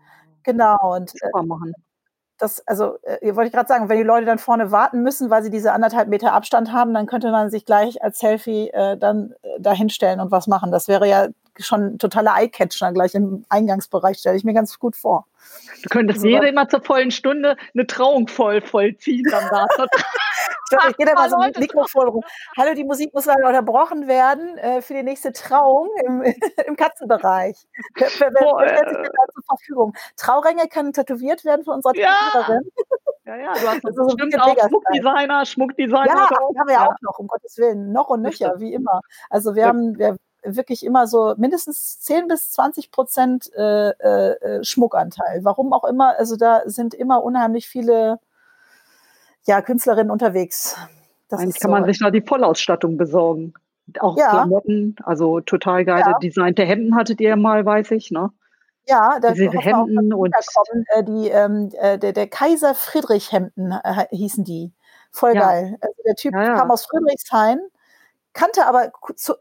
Genau. 0.42 0.94
Und, 0.94 1.10
Super 1.10 1.42
machen. 1.42 1.74
Das, 2.38 2.64
also, 2.68 2.98
äh, 3.02 3.34
wollte 3.34 3.48
ich 3.48 3.52
gerade 3.52 3.66
sagen, 3.66 3.88
wenn 3.88 3.98
die 3.98 4.04
Leute 4.04 4.24
dann 4.24 4.38
vorne 4.38 4.70
warten 4.70 5.02
müssen, 5.02 5.28
weil 5.28 5.42
sie 5.42 5.50
diese 5.50 5.72
anderthalb 5.72 6.08
Meter 6.08 6.32
Abstand 6.32 6.72
haben, 6.72 6.94
dann 6.94 7.06
könnte 7.06 7.32
man 7.32 7.50
sich 7.50 7.64
gleich 7.64 8.02
als 8.02 8.20
Selfie 8.20 8.70
äh, 8.70 8.96
dann 8.96 9.34
äh, 9.42 9.60
dahinstellen 9.60 10.20
und 10.20 10.30
was 10.30 10.46
machen. 10.46 10.70
Das 10.70 10.86
wäre 10.86 11.08
ja 11.08 11.28
schon 11.58 11.98
totaler 11.98 12.34
Eyecatcher 12.36 12.92
gleich 12.92 13.14
im 13.14 13.44
Eingangsbereich, 13.48 14.18
stelle 14.18 14.36
ich 14.36 14.44
mir 14.44 14.54
ganz 14.54 14.78
gut 14.78 14.96
vor. 14.96 15.26
Du 15.82 15.88
könntest 15.88 16.18
also, 16.18 16.28
jede 16.28 16.48
immer 16.48 16.68
zur 16.68 16.82
vollen 16.82 17.10
Stunde 17.10 17.56
eine 17.74 17.86
Trauung 17.86 18.28
voll 18.28 18.60
vollziehen 18.60 19.24
dann 19.30 19.44
da. 19.50 19.66
ich 20.88 20.96
gehe 20.96 21.06
da 21.06 21.14
mal 21.14 21.30
so 21.30 21.38
mit 21.38 21.58
Mikrofon 21.58 22.08
rum. 22.08 22.22
Hallo, 22.56 22.74
die 22.74 22.84
Musik 22.84 23.14
muss 23.14 23.26
leider 23.26 23.46
unterbrochen 23.46 24.08
werden 24.08 24.58
äh, 24.58 24.82
für 24.82 24.94
die 24.94 25.02
nächste 25.02 25.32
Trauung 25.32 25.88
im, 26.04 26.22
im 26.66 26.76
Katzenbereich. 26.76 27.56
Wer, 27.94 28.08
wer, 28.18 28.30
wer 28.30 28.68
stellt 28.68 28.88
sich 28.88 28.96
denn 28.96 29.12
da 29.12 29.32
zur 29.32 29.42
Verfügung? 29.44 29.94
Trauränge 30.16 30.68
können 30.68 30.92
tätowiert 30.92 31.44
werden 31.44 31.64
von 31.64 31.74
unserer 31.74 31.92
Tätowiererin. 31.92 32.70
Ja. 33.24 33.36
ja, 33.36 33.42
ja, 33.42 33.52
du 33.54 33.68
hast 33.68 33.94
so 33.94 34.04
bestimmt 34.06 34.40
auch 34.40 34.56
Schmuckdesigner, 34.68 35.46
Schmuckdesigner. 35.46 36.06
Ja, 36.06 36.30
haben 36.30 36.66
wir 36.66 36.74
ja 36.74 36.86
auch 36.88 37.00
noch, 37.02 37.18
um 37.18 37.28
Gottes 37.28 37.56
Willen. 37.58 37.92
Noch 37.92 38.08
und 38.08 38.22
nöcher, 38.22 38.54
wie 38.58 38.72
immer. 38.72 39.00
Also 39.30 39.54
wir 39.54 39.66
haben, 39.66 39.98
wir, 39.98 40.16
wirklich 40.44 40.84
immer 40.84 41.06
so 41.06 41.34
mindestens 41.36 42.00
10 42.00 42.28
bis 42.28 42.50
20 42.52 42.90
Prozent 42.90 43.52
äh, 43.54 43.90
äh, 43.90 44.64
Schmuckanteil. 44.64 45.40
Warum 45.44 45.72
auch 45.72 45.84
immer, 45.84 46.18
also 46.18 46.36
da 46.36 46.62
sind 46.66 46.94
immer 46.94 47.22
unheimlich 47.22 47.68
viele 47.68 48.18
ja, 49.44 49.62
Künstlerinnen 49.62 50.10
unterwegs. 50.10 50.76
Das 51.28 51.40
Eigentlich 51.40 51.60
kann 51.60 51.70
so. 51.70 51.76
man 51.76 51.84
sich 51.84 51.98
da 51.98 52.10
die 52.10 52.22
Vollausstattung 52.22 52.96
besorgen. 52.96 53.54
Auch 54.00 54.16
ja. 54.18 54.30
Klamotten, 54.30 54.96
also 55.04 55.40
total 55.40 55.84
geile 55.84 56.10
ja. 56.10 56.18
designte 56.18 56.64
Hemden 56.64 56.94
hattet 56.94 57.20
ihr 57.20 57.36
mal, 57.36 57.64
weiß 57.64 57.90
ich, 57.92 58.10
ne? 58.10 58.30
Ja, 58.86 59.18
da 59.20 59.32
Diese 59.32 59.50
Hemden 59.50 60.14
und 60.14 60.34
äh, 60.94 61.04
die, 61.04 61.28
ähm, 61.28 61.70
äh, 61.78 61.98
der, 61.98 62.12
der 62.12 62.26
Kaiser 62.26 62.74
Friedrich 62.74 63.32
Hemden 63.32 63.72
äh, 63.72 64.06
hießen 64.10 64.44
die. 64.44 64.72
Voll 65.10 65.34
ja. 65.34 65.40
geil. 65.40 65.76
Also 65.80 66.02
der 66.06 66.14
Typ 66.14 66.34
ja, 66.34 66.54
kam 66.54 66.70
aus 66.70 66.86
Friedrichshain 66.86 67.60
kannte 68.38 68.66
aber, 68.66 68.92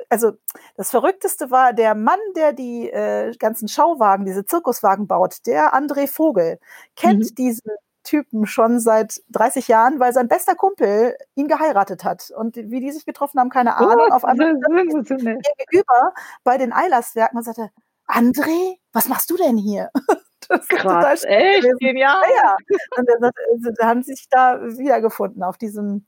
also 0.09 0.31
das 0.75 0.89
Verrückteste 0.89 1.51
war 1.51 1.71
der 1.71 1.93
Mann, 1.93 2.19
der 2.35 2.51
die 2.51 2.89
äh, 2.89 3.31
ganzen 3.37 3.67
Schauwagen, 3.67 4.25
diese 4.25 4.43
Zirkuswagen 4.43 5.05
baut, 5.05 5.45
der 5.45 5.75
André 5.75 6.07
Vogel, 6.07 6.59
kennt 6.95 7.19
mhm. 7.19 7.35
diesen 7.35 7.71
Typen 8.01 8.47
schon 8.47 8.79
seit 8.79 9.21
30 9.29 9.67
Jahren, 9.67 9.99
weil 9.99 10.13
sein 10.13 10.27
bester 10.27 10.55
Kumpel 10.55 11.15
ihn 11.35 11.47
geheiratet 11.47 12.03
hat. 12.03 12.31
Und 12.35 12.55
wie 12.55 12.79
die 12.79 12.91
sich 12.91 13.05
getroffen 13.05 13.39
haben, 13.39 13.51
keine 13.51 13.75
Ahnung. 13.75 14.07
Oh, 14.09 14.13
Auf 14.13 14.25
einmal 14.25 14.55
gegenüber 14.55 16.13
bei 16.43 16.57
den 16.57 16.73
Eilerswerken 16.73 17.37
und 17.37 17.43
sagte, 17.43 17.69
André, 18.07 18.77
was 18.93 19.07
machst 19.09 19.29
du 19.29 19.37
denn 19.37 19.57
hier? 19.57 19.91
Das 20.49 20.61
ist 20.61 20.69
Krass, 20.69 21.23
echt 21.25 21.67
genial. 21.79 22.21
Ja, 22.33 22.55
ja. 22.69 22.77
Und 22.97 23.09
dann, 23.09 23.31
also, 23.51 23.71
haben 23.81 24.01
sich 24.01 24.27
da 24.29 24.61
wiedergefunden 24.61 25.43
auf 25.43 25.57
diesem 25.57 26.05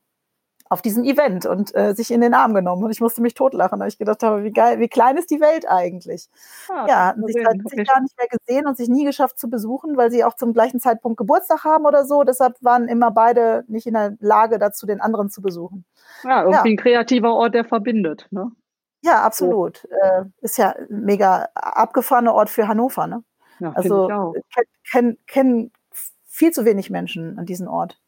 auf 0.69 0.83
diesem 0.83 1.03
Event 1.03 1.47
und 1.47 1.75
äh, 1.75 1.95
sich 1.95 2.11
in 2.11 2.21
den 2.21 2.35
Arm 2.35 2.53
genommen. 2.53 2.83
Und 2.83 2.91
ich 2.91 3.01
musste 3.01 3.23
mich 3.23 3.33
totlachen, 3.33 3.79
weil 3.79 3.87
ich 3.87 3.97
gedacht 3.97 4.21
habe, 4.21 4.43
wie 4.43 4.51
geil, 4.51 4.79
wie 4.79 4.87
klein 4.87 5.17
ist 5.17 5.31
die 5.31 5.41
Welt 5.41 5.67
eigentlich? 5.67 6.29
Ah, 6.69 6.85
ja, 6.87 7.05
hatten 7.07 7.25
sich 7.25 7.43
seit 7.43 7.57
zig 7.67 7.87
Jahren 7.87 8.03
nicht 8.03 8.17
mehr 8.17 8.27
gesehen 8.27 8.67
und 8.67 8.77
sich 8.77 8.87
nie 8.87 9.03
geschafft 9.03 9.39
zu 9.39 9.49
besuchen, 9.49 9.97
weil 9.97 10.11
sie 10.11 10.23
auch 10.23 10.35
zum 10.35 10.53
gleichen 10.53 10.79
Zeitpunkt 10.79 11.17
Geburtstag 11.17 11.63
haben 11.63 11.85
oder 11.85 12.05
so. 12.05 12.23
Deshalb 12.23 12.55
waren 12.61 12.87
immer 12.87 13.09
beide 13.09 13.63
nicht 13.67 13.87
in 13.87 13.95
der 13.95 14.15
Lage 14.19 14.59
dazu, 14.59 14.85
den 14.85 15.01
anderen 15.01 15.29
zu 15.29 15.41
besuchen. 15.41 15.85
Ja, 16.23 16.43
irgendwie 16.43 16.69
ja. 16.69 16.73
ein 16.75 16.77
kreativer 16.77 17.33
Ort, 17.33 17.55
der 17.55 17.65
verbindet. 17.65 18.27
Ne? 18.29 18.51
Ja, 19.01 19.23
absolut. 19.23 19.77
So. 19.77 19.87
Äh, 19.89 20.25
ist 20.41 20.57
ja 20.59 20.75
ein 20.75 21.03
mega 21.05 21.47
abgefahrener 21.55 22.35
Ort 22.35 22.49
für 22.51 22.67
Hannover. 22.67 23.07
Ne? 23.07 23.23
Ja, 23.59 23.71
also 23.73 24.33
kennen 24.91 25.17
kenn 25.25 25.71
viel 26.25 26.51
zu 26.51 26.63
wenig 26.63 26.89
Menschen 26.89 27.39
an 27.39 27.45
diesem 27.45 27.67
Ort. 27.67 27.99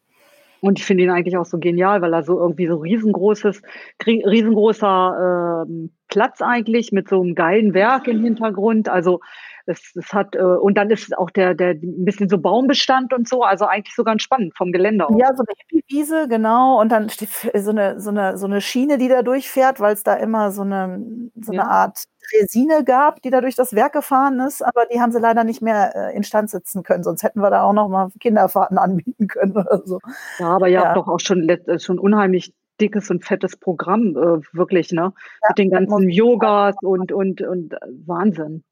Und 0.62 0.78
ich 0.78 0.84
finde 0.84 1.02
ihn 1.02 1.10
eigentlich 1.10 1.36
auch 1.36 1.44
so 1.44 1.58
genial, 1.58 2.02
weil 2.02 2.14
er 2.14 2.22
so 2.22 2.38
irgendwie 2.38 2.68
so 2.68 2.76
riesengroßes, 2.76 3.62
riesengroßer 4.06 5.64
ähm, 5.66 5.90
Platz 6.06 6.40
eigentlich 6.40 6.92
mit 6.92 7.08
so 7.08 7.20
einem 7.20 7.34
geilen 7.34 7.74
Werk 7.74 8.06
im 8.06 8.22
Hintergrund. 8.22 8.88
Also 8.88 9.18
es, 9.66 9.92
es 9.96 10.12
hat, 10.12 10.36
äh, 10.36 10.38
und 10.38 10.76
dann 10.76 10.88
ist 10.90 11.18
auch 11.18 11.30
der, 11.30 11.54
der 11.54 11.70
ein 11.70 12.04
bisschen 12.04 12.28
so 12.28 12.38
Baumbestand 12.38 13.12
und 13.12 13.28
so, 13.28 13.42
also 13.42 13.66
eigentlich 13.66 13.96
so 13.96 14.04
ganz 14.04 14.22
spannend 14.22 14.56
vom 14.56 14.70
Gelände 14.70 15.08
aus. 15.08 15.16
Ja, 15.18 15.34
so 15.34 15.42
eine 15.42 15.54
Hippie-Wiese, 15.58 16.28
genau. 16.28 16.80
Und 16.80 16.92
dann 16.92 17.08
so 17.08 17.70
eine, 17.70 17.98
so 17.98 18.10
eine, 18.10 18.38
so 18.38 18.46
eine 18.46 18.60
Schiene, 18.60 18.98
die 18.98 19.08
da 19.08 19.22
durchfährt, 19.22 19.80
weil 19.80 19.94
es 19.94 20.04
da 20.04 20.14
immer 20.14 20.52
so 20.52 20.62
eine, 20.62 21.04
so 21.40 21.50
eine 21.50 21.62
ja. 21.62 21.68
Art 21.68 22.04
Resine 22.32 22.84
gab, 22.84 23.22
die 23.22 23.30
da 23.30 23.40
durch 23.40 23.56
das 23.56 23.74
Werk 23.74 23.92
gefahren 23.92 24.40
ist, 24.40 24.62
aber 24.62 24.86
die 24.86 25.00
haben 25.00 25.12
sie 25.12 25.20
leider 25.20 25.44
nicht 25.44 25.62
mehr 25.62 25.94
äh, 25.94 26.16
instand 26.16 26.50
setzen 26.50 26.82
können, 26.82 27.04
sonst 27.04 27.22
hätten 27.22 27.40
wir 27.40 27.50
da 27.50 27.62
auch 27.62 27.72
noch 27.72 27.88
mal 27.88 28.10
Kinderfahrten 28.20 28.78
anbieten 28.78 29.28
können 29.28 29.52
oder 29.52 29.82
so. 29.84 29.98
Ja, 30.38 30.50
aber 30.50 30.68
ihr 30.68 30.74
ja. 30.74 30.84
habt 30.84 30.96
doch 30.96 31.08
auch 31.08 31.20
schon, 31.20 31.48
äh, 31.48 31.78
schon 31.78 31.98
unheimlich 31.98 32.54
dickes 32.80 33.10
und 33.10 33.24
fettes 33.24 33.56
Programm, 33.56 34.16
äh, 34.16 34.56
wirklich, 34.56 34.92
ne? 34.92 35.12
Ja, 35.42 35.48
Mit 35.48 35.58
den 35.58 35.70
ganzen 35.70 36.08
Yogas 36.08 36.74
und, 36.82 37.12
und, 37.12 37.42
und 37.42 37.74
äh, 37.74 37.78
Wahnsinn. 38.06 38.64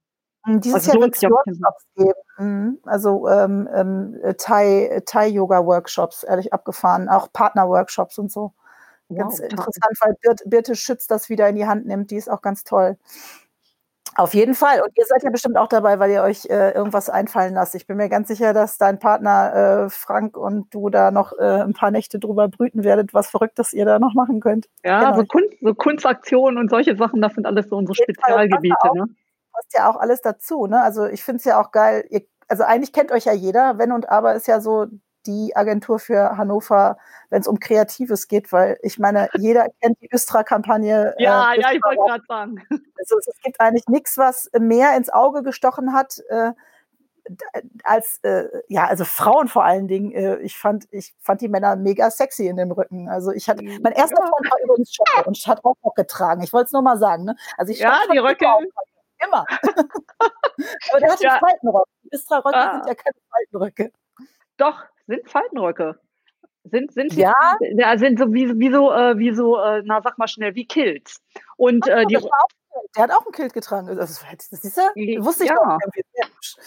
Hm, 0.45 0.61
dieses 0.61 0.89
also 0.89 0.93
Jahr 0.93 1.01
wird 1.03 1.17
es 1.17 1.23
Workshops 1.23 1.87
geben. 1.97 2.13
Mhm. 2.39 2.79
Also 2.85 3.29
ähm, 3.29 3.69
ähm, 3.75 4.17
Thai, 4.39 5.03
Thai-Yoga-Workshops, 5.05 6.23
ehrlich 6.25 6.53
abgefahren, 6.53 7.09
auch 7.09 7.33
Partner-Workshops 7.33 8.19
und 8.19 8.33
so. 8.33 8.53
Ganz 9.15 9.41
wow, 9.41 9.51
interessant, 9.51 9.97
weil 10.01 10.15
Birte, 10.21 10.49
Birte 10.49 10.77
Schütz 10.77 11.07
das 11.07 11.29
wieder 11.29 11.49
in 11.49 11.57
die 11.57 11.67
Hand 11.67 11.87
nimmt. 11.87 12.11
Die 12.11 12.17
ist 12.17 12.31
auch 12.31 12.43
ganz 12.43 12.65
toll. 12.65 12.97
Auf 14.17 14.35
jeden 14.35 14.55
Fall. 14.55 14.83
Und 14.83 14.91
ihr 14.97 15.05
seid 15.07 15.23
ja 15.23 15.31
bestimmt 15.31 15.57
auch 15.57 15.69
dabei, 15.69 15.99
weil 15.99 16.11
ihr 16.11 16.23
euch 16.23 16.45
äh, 16.47 16.73
irgendwas 16.73 17.09
einfallen 17.09 17.55
lasst. 17.55 17.75
Ich 17.75 17.87
bin 17.87 17.97
mir 17.97 18.09
ganz 18.09 18.29
sicher, 18.29 18.53
dass 18.53 18.77
dein 18.77 18.99
Partner 18.99 19.85
äh, 19.85 19.91
Frank 19.91 20.37
und 20.37 20.75
du 20.75 20.91
da 20.91 21.11
noch 21.11 21.33
äh, 21.39 21.63
ein 21.63 21.75
paar 21.75 21.91
Nächte 21.91 22.19
drüber 22.19 22.49
brüten 22.49 22.83
werdet, 22.83 23.15
was 23.15 23.31
Verrücktes 23.31 23.73
ihr 23.73 23.85
da 23.85 23.99
noch 23.99 24.15
machen 24.15 24.41
könnt. 24.41 24.69
Ja, 24.83 25.11
genau. 25.11 25.17
so, 25.17 25.25
Kunst, 25.27 25.55
so, 25.61 25.75
Kunstaktionen 25.75 26.59
und 26.59 26.71
solche 26.71 26.97
Sachen, 26.97 27.23
das 27.23 27.35
sind 27.35 27.47
alles 27.47 27.69
so 27.69 27.77
unsere 27.77 27.95
Spezialgebiete. 27.95 28.89
Ne? 28.95 29.07
passt 29.53 29.75
ja 29.75 29.91
auch 29.91 29.97
alles 29.97 30.21
dazu. 30.23 30.67
Ne? 30.67 30.81
Also 30.83 31.07
ich 31.07 31.23
finde 31.23 31.39
es 31.39 31.45
ja 31.45 31.61
auch 31.61 31.71
geil. 31.71 32.05
Ihr, 32.11 32.23
also 32.49 32.65
eigentlich 32.65 32.93
kennt 32.93 33.13
euch 33.13 33.25
ja 33.27 33.33
jeder. 33.33 33.79
Wenn 33.79 33.93
und 33.93 34.09
Aber 34.09 34.35
ist 34.35 34.49
ja 34.49 34.61
so 34.61 34.87
die 35.27 35.55
Agentur 35.55 35.99
für 35.99 36.37
Hannover, 36.37 36.99
wenn 37.29 37.41
es 37.41 37.49
um 37.49 37.59
Kreatives 37.59 38.29
geht, 38.29 38.53
weil 38.53 38.79
ich 38.83 38.99
meine, 38.99 39.29
jeder 39.39 39.67
kennt 39.81 40.01
die 40.01 40.09
Östra-Kampagne. 40.13 41.15
Ja, 41.19 41.53
äh, 41.53 41.61
ja, 41.61 41.73
ich 41.73 41.83
wollte 41.83 42.03
gerade 42.07 42.25
sagen. 42.29 42.63
Also 42.99 43.19
es 43.19 43.41
gibt 43.43 43.61
eigentlich 43.61 43.87
nichts, 43.89 44.19
was 44.19 44.51
mehr 44.59 44.97
ins 44.97 45.11
Auge 45.11 45.43
gestochen 45.43 45.93
hat. 45.93 46.19
Äh, 46.29 46.53
als 47.85 48.19
äh, 48.23 48.49
ja, 48.69 48.87
also 48.87 49.05
Frauen 49.05 49.49
vor 49.49 49.65
allen 49.65 49.89
Dingen. 49.89 50.13
Äh, 50.13 50.39
ich 50.39 50.57
fand, 50.57 50.89
ich 50.91 51.15
fand 51.21 51.41
die 51.41 51.49
Männer 51.49 51.77
mega 51.77 52.11
sexy 52.11 52.47
in 52.47 52.57
dem 52.57 52.73
Rücken. 52.73 53.09
Also 53.09 53.31
ich 53.31 53.49
hatte, 53.49 53.63
mein 53.63 53.93
erster 53.93 54.17
Freund 54.17 54.51
war 54.51 54.59
übrigens 54.65 54.93
Schocke 54.95 55.29
und 55.29 55.37
hat 55.47 55.65
auch 55.65 55.77
noch 55.85 55.95
getragen. 55.95 56.43
Ich 56.43 56.53
wollte 56.53 56.67
es 56.67 56.73
nur 56.73 56.83
mal 56.83 56.99
sagen. 56.99 57.25
Ne? 57.25 57.37
Also 57.57 57.73
ich 57.73 57.79
ja, 57.81 58.01
die 58.13 58.19
Röcke. 58.19 58.47
Immer. 59.25 59.45
Aber 60.91 61.01
der 61.01 61.13
hat 61.13 61.21
ja. 61.21 61.39
Faltenrock. 61.39 61.87
Die 62.05 62.09
Istra-Röcke 62.11 62.57
ah. 62.57 62.73
sind 62.73 62.87
ja 62.89 62.95
keine 62.95 63.17
Faltenröcke. 63.31 63.93
Doch, 64.57 64.85
sind 65.11 65.29
Faltenröcke. 65.29 65.99
Sind, 66.65 66.93
sind, 66.93 67.15
ja? 67.15 67.35
ja 67.61 67.99
sind 67.99 68.19
so 68.19 68.33
wie, 68.33 68.59
wie 68.59 68.71
so, 68.71 68.93
äh, 68.93 69.19
wie 69.19 69.33
so 69.33 69.59
äh, 69.59 69.83
na 69.85 70.03
sag 70.03 70.19
mal 70.19 70.29
schnell, 70.29 70.55
wie 70.55 70.67
Kills. 70.67 71.21
Und 71.57 71.87
äh, 71.89 72.05
die, 72.07 72.19
der 72.97 73.05
hat 73.05 73.11
auch 73.11 73.27
ein 73.27 73.33
Kilt 73.33 73.53
getragen. 73.53 73.87
Das, 73.97 74.25
das 74.51 74.65
ist 74.65 74.77
ja, 74.77 74.91
wusste 75.25 75.45
ich 75.45 75.51
ja. 75.51 75.79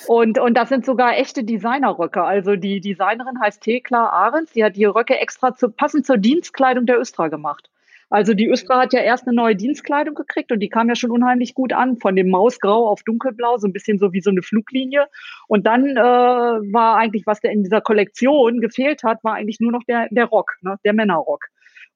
Und, 0.08 0.40
und 0.40 0.56
das 0.56 0.70
sind 0.70 0.86
sogar 0.86 1.18
echte 1.18 1.44
Designerröcke. 1.44 2.24
Also 2.24 2.56
die 2.56 2.82
Designerin 2.82 3.40
heißt 3.40 3.62
Thekla 3.62 4.10
Ahrens. 4.10 4.52
Die 4.52 4.64
hat 4.64 4.76
die 4.76 4.86
Röcke 4.86 5.18
extra 5.18 5.56
zu, 5.56 5.70
passend 5.70 6.06
zur 6.06 6.18
Dienstkleidung 6.18 6.86
der 6.86 7.00
Östra 7.00 7.28
gemacht. 7.28 7.70
Also 8.14 8.36
die 8.36 8.48
Östra 8.48 8.80
hat 8.80 8.94
ja 8.94 9.00
erst 9.00 9.26
eine 9.26 9.36
neue 9.36 9.56
Dienstkleidung 9.56 10.14
gekriegt 10.14 10.52
und 10.52 10.60
die 10.60 10.70
kam 10.70 10.88
ja 10.88 10.94
schon 10.94 11.10
unheimlich 11.10 11.56
gut 11.56 11.74
an, 11.74 11.98
von 11.98 12.16
dem 12.16 12.30
Mausgrau 12.30 12.88
auf 12.88 13.02
dunkelblau, 13.02 13.58
so 13.58 13.66
ein 13.66 13.74
bisschen 13.74 13.98
so 13.98 14.14
wie 14.14 14.22
so 14.22 14.30
eine 14.30 14.44
Fluglinie. 14.44 15.08
Und 15.48 15.66
dann 15.66 15.98
äh, 15.98 16.00
war 16.00 16.98
eigentlich, 16.98 17.26
was 17.26 17.40
der 17.40 17.50
in 17.50 17.64
dieser 17.64 17.82
Kollektion 17.82 18.62
gefehlt 18.62 19.02
hat, 19.02 19.24
war 19.24 19.34
eigentlich 19.34 19.60
nur 19.60 19.72
noch 19.72 19.82
der, 19.88 20.10
der 20.12 20.26
Rock, 20.26 20.52
ne? 20.62 20.78
der 20.86 20.94
Männerrock. 20.94 21.46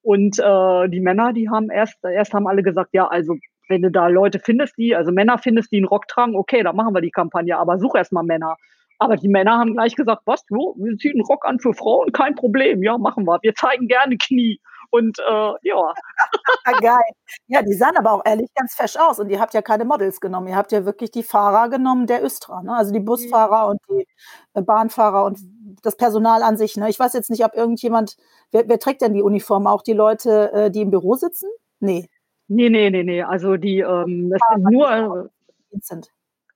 Und 0.02 0.40
äh, 0.40 0.88
die 0.88 0.98
Männer, 0.98 1.32
die 1.32 1.48
haben 1.50 1.70
erst, 1.70 2.02
erst 2.02 2.34
haben 2.34 2.48
alle 2.48 2.64
gesagt, 2.64 2.90
ja, 2.94 3.06
also 3.06 3.36
wenn 3.68 3.82
du 3.82 3.90
da 3.92 4.08
Leute 4.08 4.40
findest, 4.40 4.76
die, 4.76 4.96
also 4.96 5.12
Männer 5.12 5.38
findest, 5.38 5.70
die 5.70 5.76
einen 5.76 5.86
Rock 5.86 6.08
tragen, 6.08 6.34
okay, 6.34 6.64
dann 6.64 6.74
machen 6.74 6.96
wir 6.96 7.00
die 7.00 7.12
Kampagne, 7.12 7.56
aber 7.56 7.78
such 7.78 7.94
erst 7.94 8.10
mal 8.10 8.24
Männer. 8.24 8.56
Aber 8.98 9.14
die 9.14 9.28
Männer 9.28 9.56
haben 9.56 9.74
gleich 9.74 9.94
gesagt, 9.94 10.22
was, 10.24 10.44
jo, 10.50 10.74
wir 10.80 10.96
ziehen 10.96 11.12
einen 11.12 11.24
Rock 11.26 11.46
an 11.46 11.60
für 11.60 11.74
Frauen, 11.74 12.10
kein 12.10 12.34
Problem, 12.34 12.82
ja, 12.82 12.98
machen 12.98 13.24
wir. 13.24 13.38
Wir 13.42 13.54
zeigen 13.54 13.86
gerne 13.86 14.16
Knie. 14.16 14.58
Und 14.90 15.18
äh, 15.18 15.52
ja. 15.62 15.92
Geil. 16.80 16.96
Ja, 17.46 17.62
die 17.62 17.74
sahen 17.74 17.96
aber 17.96 18.12
auch 18.12 18.22
ehrlich 18.24 18.48
ganz 18.54 18.74
fesch 18.74 18.96
aus. 18.96 19.18
Und 19.18 19.30
ihr 19.30 19.40
habt 19.40 19.54
ja 19.54 19.62
keine 19.62 19.84
Models 19.84 20.20
genommen. 20.20 20.48
Ihr 20.48 20.56
habt 20.56 20.72
ja 20.72 20.84
wirklich 20.84 21.10
die 21.10 21.22
Fahrer 21.22 21.68
genommen 21.68 22.06
der 22.06 22.24
Östra. 22.24 22.62
Ne? 22.62 22.74
Also 22.74 22.92
die 22.92 23.00
Busfahrer 23.00 23.64
mhm. 23.64 23.70
und 23.70 23.80
die 23.90 24.06
äh, 24.54 24.62
Bahnfahrer 24.62 25.24
und 25.24 25.40
das 25.82 25.96
Personal 25.96 26.42
an 26.42 26.56
sich. 26.56 26.76
Ne? 26.76 26.88
Ich 26.88 26.98
weiß 26.98 27.12
jetzt 27.12 27.30
nicht, 27.30 27.44
ob 27.44 27.54
irgendjemand, 27.54 28.16
wer, 28.50 28.68
wer 28.68 28.78
trägt 28.78 29.02
denn 29.02 29.14
die 29.14 29.22
Uniform? 29.22 29.66
Auch 29.66 29.82
die 29.82 29.92
Leute, 29.92 30.52
äh, 30.52 30.70
die 30.70 30.82
im 30.82 30.90
Büro 30.90 31.14
sitzen? 31.14 31.50
Nee. 31.80 32.08
Nee, 32.48 32.70
nee, 32.70 32.90
nee, 32.90 33.04
nee. 33.04 33.22
Also 33.22 33.56
die, 33.56 33.80
ähm, 33.80 34.30
das 34.30 34.40
sind 34.54 34.70
nur. 34.70 35.30
Äh, 35.70 35.78
sind. 35.82 36.10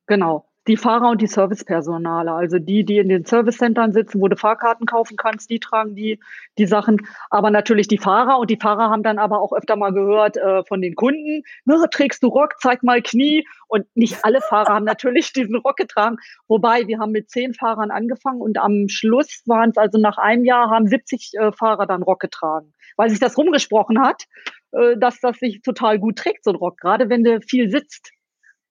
Genau 0.07 0.47
die 0.69 0.77
Fahrer 0.77 1.11
und 1.11 1.21
die 1.21 1.27
Servicepersonale, 1.27 2.31
also 2.31 2.59
die, 2.59 2.85
die 2.85 2.99
in 2.99 3.09
den 3.09 3.25
Servicecentern 3.25 3.93
sitzen, 3.93 4.21
wo 4.21 4.29
du 4.29 4.37
Fahrkarten 4.37 4.87
kaufen 4.87 5.17
kannst, 5.17 5.51
die 5.51 5.59
tragen 5.59 5.95
die, 5.97 6.21
die 6.57 6.67
Sachen. 6.67 6.99
Aber 7.31 7.51
natürlich 7.51 7.89
die 7.89 7.99
Fahrer 7.99 8.39
und 8.39 8.49
die 8.49 8.59
Fahrer 8.61 8.91
haben 8.91 9.03
dann 9.03 9.19
aber 9.19 9.41
auch 9.41 9.53
öfter 9.53 9.75
mal 9.77 9.93
gehört 9.93 10.37
äh, 10.37 10.63
von 10.65 10.81
den 10.81 10.95
Kunden, 10.95 11.43
ne, 11.65 11.85
trägst 11.91 12.23
du 12.23 12.29
Rock, 12.29 12.55
zeig 12.61 12.83
mal 12.83 13.03
Knie. 13.03 13.45
Und 13.67 13.87
nicht 13.95 14.25
alle 14.25 14.41
Fahrer 14.41 14.75
haben 14.75 14.85
natürlich 14.93 15.33
diesen 15.33 15.57
Rock 15.57 15.77
getragen. 15.77 16.17
Wobei 16.47 16.87
wir 16.87 17.01
haben 17.01 17.13
mit 17.13 17.31
zehn 17.31 17.55
Fahrern 17.55 17.91
angefangen 17.91 18.41
und 18.41 18.59
am 18.59 18.89
Schluss 18.89 19.43
waren 19.47 19.71
es 19.71 19.77
also 19.77 19.99
nach 19.99 20.19
einem 20.19 20.45
Jahr 20.45 20.71
haben 20.71 20.87
70 20.87 21.33
äh, 21.35 21.53
Fahrer 21.53 21.87
dann 21.87 22.03
Rock 22.03 22.21
getragen, 22.21 22.73
weil 22.97 23.11
sich 23.11 23.19
das 23.19 23.37
rumgesprochen 23.37 24.01
hat, 24.01 24.27
äh, 24.73 24.97
dass 24.97 25.19
das 25.21 25.39
sich 25.39 25.63
total 25.63 25.99
gut 25.99 26.17
trägt, 26.17 26.45
so 26.45 26.51
ein 26.51 26.57
Rock, 26.57 26.79
gerade 26.79 27.09
wenn 27.09 27.25
du 27.25 27.41
viel 27.41 27.71
sitzt. 27.71 28.13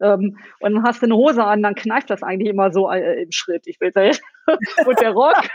Ähm, 0.01 0.37
und 0.59 0.73
dann 0.73 0.83
hast 0.83 1.01
du 1.01 1.05
eine 1.05 1.15
Hose 1.15 1.43
an, 1.43 1.63
dann 1.63 1.75
kneift 1.75 2.09
das 2.09 2.23
eigentlich 2.23 2.49
immer 2.49 2.71
so 2.71 2.89
äh, 2.89 3.23
im 3.23 3.31
Schritt. 3.31 3.67
Ich 3.67 3.79
will 3.79 3.91
sagen. 3.91 4.17
und 4.85 4.99
der 4.99 5.11
Rock. 5.11 5.47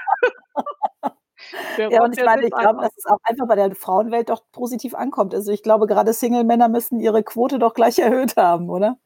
Der 1.76 1.90
ja, 1.90 2.02
und 2.02 2.16
ich 2.16 2.25
meine, 2.25 2.45
ich 2.47 2.50
glaube, 2.50 2.81
dass 2.83 2.97
es 2.97 3.07
auch 3.07 3.19
einfach 3.25 3.47
bei 3.47 3.55
der 3.55 3.75
Frauenwelt 3.75 4.31
doch 4.31 4.43
positiv 4.52 4.95
ankommt. 4.95 5.35
Also 5.35 5.52
ich 5.52 5.62
glaube, 5.62 5.87
gerade 5.87 6.12
Single-Männer 6.12 6.69
müssen 6.69 7.00
ihre 7.00 7.23
Quote 7.23 7.59
doch 7.59 7.75
gleich 7.75 7.99
erhöht 7.99 8.37
haben, 8.37 8.71
oder? 8.71 8.99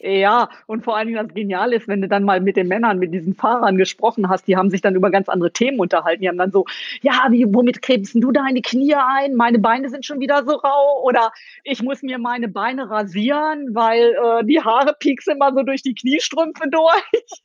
Ja, 0.00 0.48
und 0.66 0.84
vor 0.84 0.96
allen 0.96 1.08
Dingen 1.08 1.26
das 1.26 1.34
Geniale 1.34 1.76
ist, 1.76 1.88
wenn 1.88 2.02
du 2.02 2.08
dann 2.08 2.24
mal 2.24 2.40
mit 2.40 2.56
den 2.56 2.68
Männern, 2.68 2.98
mit 2.98 3.12
diesen 3.12 3.34
Fahrern 3.34 3.76
gesprochen 3.76 4.28
hast, 4.28 4.46
die 4.46 4.56
haben 4.56 4.70
sich 4.70 4.80
dann 4.80 4.94
über 4.94 5.10
ganz 5.10 5.28
andere 5.28 5.52
Themen 5.52 5.80
unterhalten. 5.80 6.22
Die 6.22 6.28
haben 6.28 6.38
dann 6.38 6.52
so, 6.52 6.66
ja, 7.02 7.26
wie, 7.30 7.46
womit 7.52 7.82
krebst 7.82 8.14
du 8.14 8.32
deine 8.32 8.62
Knie 8.62 8.94
ein? 8.94 9.34
Meine 9.34 9.58
Beine 9.58 9.88
sind 9.88 10.04
schon 10.04 10.20
wieder 10.20 10.44
so 10.44 10.52
rau. 10.52 11.02
Oder 11.02 11.32
ich 11.64 11.82
muss 11.82 12.02
mir 12.02 12.18
meine 12.18 12.48
Beine 12.48 12.90
rasieren, 12.90 13.74
weil 13.74 14.14
äh, 14.14 14.44
die 14.44 14.60
Haare 14.60 14.94
pieksen 14.98 15.34
immer 15.34 15.52
so 15.52 15.62
durch 15.62 15.82
die 15.82 15.94
Kniestrümpfe 15.94 16.68
durch. 16.70 17.42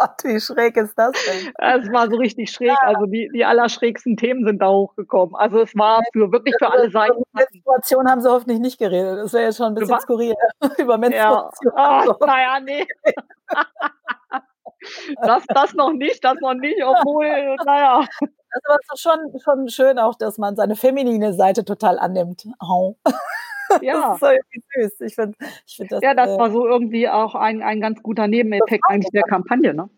Gott, 0.00 0.24
wie 0.24 0.40
schräg 0.40 0.78
ist 0.78 0.98
das 0.98 1.12
denn? 1.26 1.52
Es 1.58 1.92
war 1.92 2.08
so 2.08 2.16
richtig 2.16 2.50
schräg. 2.50 2.68
Ja. 2.68 2.76
Also 2.80 3.04
die, 3.04 3.28
die 3.34 3.44
allerschrägsten 3.44 4.16
Themen 4.16 4.46
sind 4.46 4.60
da 4.62 4.70
hochgekommen. 4.70 5.34
Also 5.36 5.60
es 5.60 5.76
war 5.76 6.00
für 6.14 6.32
wirklich 6.32 6.54
für 6.58 6.72
alle 6.72 6.90
Seiten. 6.90 7.18
Über 7.18 7.26
Menstruation 7.34 8.10
haben 8.10 8.20
sie 8.22 8.30
hoffentlich 8.30 8.60
nicht 8.60 8.78
geredet. 8.78 9.18
Das 9.18 9.34
wäre 9.34 9.44
jetzt 9.44 9.58
schon 9.58 9.66
ein 9.66 9.74
bisschen 9.74 9.90
über, 9.90 10.00
skurril. 10.00 10.34
über 10.78 10.96
Menstruation. 10.96 11.72
Ja. 11.76 12.04
Oh, 12.08 12.24
naja, 12.24 12.60
nee. 12.60 12.86
das, 15.22 15.44
das 15.48 15.74
noch 15.74 15.92
nicht, 15.92 16.24
das 16.24 16.40
noch 16.40 16.54
nicht, 16.54 16.82
obwohl, 16.82 17.56
naja. 17.66 18.06
Das 18.52 18.62
war 18.66 18.96
schon, 18.96 19.40
schon 19.40 19.68
schön 19.68 19.98
auch, 19.98 20.16
dass 20.16 20.38
man 20.38 20.56
seine 20.56 20.76
feminine 20.76 21.34
Seite 21.34 21.64
total 21.64 21.98
annimmt. 21.98 22.46
Oh. 22.60 22.96
Ja. 23.82 24.00
das 24.00 24.14
ist 24.14 24.20
so 24.20 24.26
irgendwie 24.26 24.62
süß. 24.74 25.00
Ich 25.02 25.14
find, 25.14 25.36
ich 25.64 25.76
find 25.76 25.92
das, 25.92 26.02
ja, 26.02 26.12
das 26.12 26.30
äh, 26.30 26.38
war 26.38 26.50
so 26.50 26.66
irgendwie 26.66 27.08
auch 27.08 27.36
ein, 27.36 27.62
ein 27.62 27.80
ganz 27.80 28.02
guter 28.02 28.26
Nebeneffekt 28.26 28.82
eigentlich 28.88 29.12
der 29.12 29.22
Kampagne, 29.22 29.72
ne? 29.72 29.88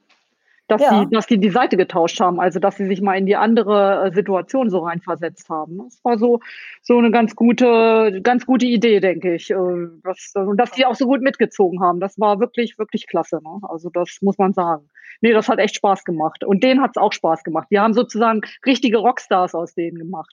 Dass, 0.73 0.81
Ja. 0.81 1.05
die, 1.05 1.11
dass 1.15 1.27
die 1.27 1.39
die 1.39 1.51
Seite 1.51 1.77
getauscht 1.77 2.19
haben, 2.19 2.41
also 2.41 2.59
dass 2.59 2.77
sie 2.77 2.87
sich 2.87 3.03
mal 3.03 3.19
in 3.19 3.27
die 3.27 3.37
andere 3.37 4.07
äh, 4.07 4.13
Situation 4.15 4.71
so 4.71 4.79
reinversetzt 4.79 5.51
haben. 5.51 5.79
Das 5.85 6.03
war 6.03 6.17
so, 6.17 6.41
so 6.81 6.97
eine 6.97 7.11
ganz 7.11 7.37
gute, 7.37 8.21
ganz 8.23 8.47
gute 8.47 8.65
Idee, 8.65 9.01
denke 9.01 9.35
ich. 9.35 9.51
äh, 9.51 9.57
Das, 10.03 10.33
und 10.35 10.57
dass 10.57 10.71
die 10.71 10.87
auch 10.87 10.95
so 10.95 11.05
gut 11.07 11.21
mitgezogen 11.21 11.81
haben, 11.83 12.01
das 12.01 12.19
war 12.19 12.41
wirklich, 12.41 12.79
wirklich 12.79 13.07
klasse. 13.07 13.41
Ne? 13.43 13.61
Also 13.69 13.91
das 13.91 14.19
muss 14.23 14.39
man 14.39 14.55
sagen. 14.55 14.89
Nee, 15.21 15.33
das 15.33 15.49
hat 15.51 15.59
echt 15.59 15.77
Spaß 15.77 16.05
gemacht. 16.05 16.43
Und 16.43 16.65
denen 16.65 16.81
hat 16.81 16.93
es 16.97 17.03
auch 17.03 17.13
Spaß 17.13 17.45
gemacht. 17.45 17.69
Die 17.71 17.79
haben 17.79 17.93
sozusagen 17.93 18.41
richtige 18.65 18.97
Rockstars 18.97 19.55
aus 19.55 19.75
denen 19.75 19.99
gemacht. 19.99 20.33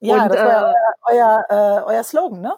ja, 0.00 0.24
und, 0.24 0.28
das 0.34 0.44
war 0.44 0.70
äh, 0.70 0.74
euer, 1.14 1.44
euer, 1.48 1.84
äh, 1.88 1.92
euer 1.94 2.04
Slogan, 2.04 2.42
ne? 2.42 2.52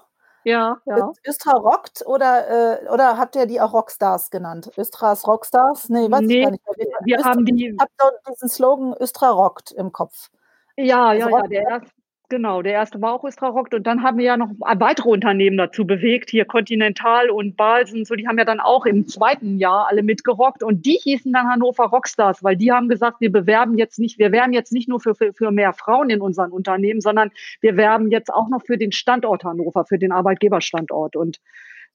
Ja, 0.44 0.78
ja. 0.86 1.12
Östra 1.26 1.52
rockt 1.52 2.02
oder, 2.06 2.82
äh, 2.82 2.88
oder 2.88 3.18
habt 3.18 3.36
ihr 3.36 3.46
die 3.46 3.60
auch 3.60 3.72
Rockstars 3.74 4.30
genannt? 4.30 4.70
Östras 4.76 5.26
Rockstars? 5.26 5.88
Nee, 5.90 6.10
weiß 6.10 6.20
Nee, 6.22 6.38
ich 6.38 6.44
gar 6.44 6.50
nicht. 6.52 6.64
wir 7.04 7.18
Östra- 7.18 7.24
haben 7.30 7.44
die- 7.44 7.68
Ich 7.68 7.78
habe 7.80 7.90
diesen 8.28 8.48
Slogan 8.48 8.94
Östra 8.98 9.30
rockt 9.30 9.70
im 9.72 9.92
Kopf. 9.92 10.30
Ja, 10.76 11.12
ja, 11.12 11.26
Also 11.26 11.36
ja, 11.36 11.42
der 11.46 11.62
erste, 11.68 11.90
genau, 12.30 12.62
der 12.62 12.72
erste 12.72 13.02
war 13.02 13.12
auch 13.12 13.24
Östra 13.24 13.48
Rockt 13.48 13.74
und 13.74 13.86
dann 13.86 14.02
haben 14.02 14.16
wir 14.16 14.24
ja 14.24 14.36
noch 14.38 14.50
weitere 14.58 15.10
Unternehmen 15.10 15.58
dazu 15.58 15.86
bewegt, 15.86 16.30
hier 16.30 16.46
Continental 16.46 17.28
und 17.28 17.56
Balsen, 17.56 18.06
so, 18.06 18.14
die 18.14 18.26
haben 18.26 18.38
ja 18.38 18.46
dann 18.46 18.60
auch 18.60 18.86
im 18.86 19.06
zweiten 19.06 19.58
Jahr 19.58 19.88
alle 19.88 20.02
mitgerockt 20.02 20.62
und 20.62 20.86
die 20.86 20.98
hießen 21.02 21.32
dann 21.32 21.48
Hannover 21.48 21.84
Rockstars, 21.84 22.42
weil 22.42 22.56
die 22.56 22.72
haben 22.72 22.88
gesagt, 22.88 23.20
wir 23.20 23.30
bewerben 23.30 23.76
jetzt 23.76 23.98
nicht, 23.98 24.18
wir 24.18 24.32
werben 24.32 24.54
jetzt 24.54 24.72
nicht 24.72 24.88
nur 24.88 25.00
für, 25.00 25.14
für, 25.14 25.34
für 25.34 25.50
mehr 25.50 25.74
Frauen 25.74 26.08
in 26.08 26.22
unseren 26.22 26.52
Unternehmen, 26.52 27.02
sondern 27.02 27.30
wir 27.60 27.76
werben 27.76 28.10
jetzt 28.10 28.32
auch 28.32 28.48
noch 28.48 28.62
für 28.64 28.78
den 28.78 28.92
Standort 28.92 29.44
Hannover, 29.44 29.84
für 29.84 29.98
den 29.98 30.12
Arbeitgeberstandort 30.12 31.16
und 31.16 31.40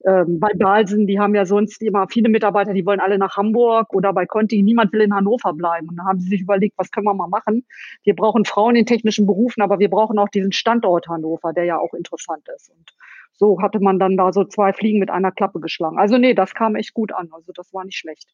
ähm, 0.04 0.38
bei 0.38 0.50
Balsen, 0.54 1.06
die 1.06 1.18
haben 1.18 1.34
ja 1.34 1.46
sonst 1.46 1.82
immer 1.82 2.06
viele 2.08 2.28
Mitarbeiter, 2.28 2.72
die 2.72 2.84
wollen 2.86 3.00
alle 3.00 3.18
nach 3.18 3.36
Hamburg 3.36 3.92
oder 3.94 4.12
bei 4.12 4.26
Conti, 4.26 4.62
niemand 4.62 4.92
will 4.92 5.00
in 5.00 5.14
Hannover 5.14 5.52
bleiben. 5.52 5.88
Und 5.88 5.96
da 5.96 6.04
haben 6.04 6.20
sie 6.20 6.28
sich 6.28 6.42
überlegt, 6.42 6.76
was 6.78 6.90
können 6.90 7.06
wir 7.06 7.14
mal 7.14 7.28
machen? 7.28 7.64
Wir 8.04 8.14
brauchen 8.14 8.44
Frauen 8.44 8.76
in 8.76 8.86
technischen 8.86 9.26
Berufen, 9.26 9.62
aber 9.62 9.78
wir 9.78 9.90
brauchen 9.90 10.18
auch 10.18 10.28
diesen 10.28 10.52
Standort 10.52 11.08
Hannover, 11.08 11.52
der 11.52 11.64
ja 11.64 11.78
auch 11.78 11.94
interessant 11.94 12.46
ist. 12.54 12.70
Und 12.70 12.90
so 13.32 13.60
hatte 13.60 13.80
man 13.80 13.98
dann 13.98 14.16
da 14.16 14.32
so 14.32 14.44
zwei 14.44 14.72
Fliegen 14.72 14.98
mit 14.98 15.10
einer 15.10 15.32
Klappe 15.32 15.60
geschlagen. 15.60 15.98
Also 15.98 16.18
nee, 16.18 16.34
das 16.34 16.54
kam 16.54 16.76
echt 16.76 16.94
gut 16.94 17.12
an. 17.12 17.30
Also 17.32 17.52
das 17.52 17.72
war 17.74 17.84
nicht 17.84 17.96
schlecht. 17.98 18.28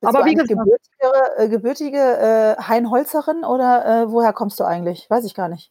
Bist 0.00 0.14
Aber 0.16 0.24
wie 0.24 0.34
gesagt- 0.34 0.48
gebürtige, 0.48 1.36
äh, 1.36 1.48
gebürtige 1.48 1.98
äh, 1.98 2.62
Heinholzerin 2.62 3.44
oder 3.44 3.84
äh, 4.04 4.10
woher 4.10 4.32
kommst 4.32 4.58
du 4.58 4.64
eigentlich? 4.64 5.06
Weiß 5.10 5.24
ich 5.26 5.34
gar 5.34 5.48
nicht. 5.48 5.70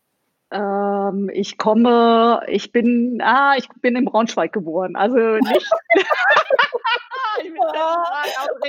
Ähm, 0.52 1.30
ich 1.32 1.58
komme, 1.58 2.42
ich 2.48 2.72
bin, 2.72 3.22
ah, 3.22 3.54
ich 3.58 3.70
bin 3.82 3.96
in 3.96 4.06
Braunschweig 4.06 4.52
geboren. 4.52 4.96
Also 4.96 5.18
nicht. 5.18 5.70
ich 7.42 7.54
bin 7.54 7.60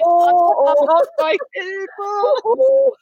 Oh, 0.02 0.52
oh. 0.57 0.87
Braunschweig, 0.87 1.38
Hilfe! 1.52 2.45
Oh, 2.45 2.93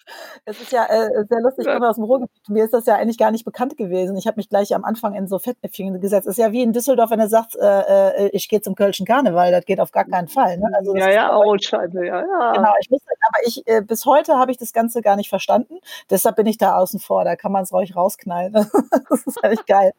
Es 0.44 0.60
ist 0.60 0.72
ja 0.72 0.84
äh, 0.86 1.24
sehr 1.28 1.40
lustig, 1.40 1.66
ich 1.66 1.72
komme 1.72 1.88
aus 1.88 1.96
dem 1.96 2.04
Ruhrgebiet. 2.04 2.48
Mir 2.48 2.64
ist 2.64 2.74
das 2.74 2.86
ja 2.86 2.96
eigentlich 2.96 3.18
gar 3.18 3.30
nicht 3.30 3.44
bekannt 3.44 3.76
gewesen. 3.76 4.16
Ich 4.16 4.26
habe 4.26 4.36
mich 4.36 4.48
gleich 4.48 4.74
am 4.74 4.84
Anfang 4.84 5.14
in 5.14 5.28
so 5.28 5.38
Fettnäpfchen 5.38 6.00
gesetzt. 6.00 6.26
Es 6.26 6.38
ist 6.38 6.44
ja 6.44 6.52
wie 6.52 6.62
in 6.62 6.72
Düsseldorf, 6.72 7.10
wenn 7.10 7.20
er 7.20 7.28
sagt, 7.28 7.56
äh, 7.56 8.26
äh, 8.26 8.30
ich 8.32 8.48
gehe 8.48 8.60
zum 8.60 8.74
Kölschen 8.74 9.06
Karneval. 9.06 9.50
Das 9.52 9.64
geht 9.64 9.80
auf 9.80 9.92
gar 9.92 10.04
keinen 10.04 10.28
Fall. 10.28 10.58
Ne? 10.58 10.68
Also 10.74 10.94
Ja, 10.96 11.10
ja, 11.10 11.36
oh, 11.36 11.56
scheiße, 11.58 12.04
ja, 12.04 12.20
ja. 12.20 12.52
Genau, 12.52 12.72
ich 12.80 12.90
wusste, 12.90 13.10
aber 13.28 13.46
ich 13.46 13.66
äh, 13.66 13.82
bis 13.82 14.04
heute 14.06 14.36
habe 14.36 14.50
ich 14.50 14.58
das 14.58 14.72
Ganze 14.72 15.02
gar 15.02 15.16
nicht 15.16 15.28
verstanden. 15.28 15.78
Deshalb 16.10 16.36
bin 16.36 16.46
ich 16.46 16.58
da 16.58 16.76
außen 16.76 17.00
vor. 17.00 17.24
Da 17.24 17.36
kann 17.36 17.52
man 17.52 17.62
es 17.62 17.72
ruhig 17.72 17.94
rausknallen. 17.96 18.52
das 19.10 19.26
ist 19.26 19.44
eigentlich 19.44 19.66
geil. 19.66 19.92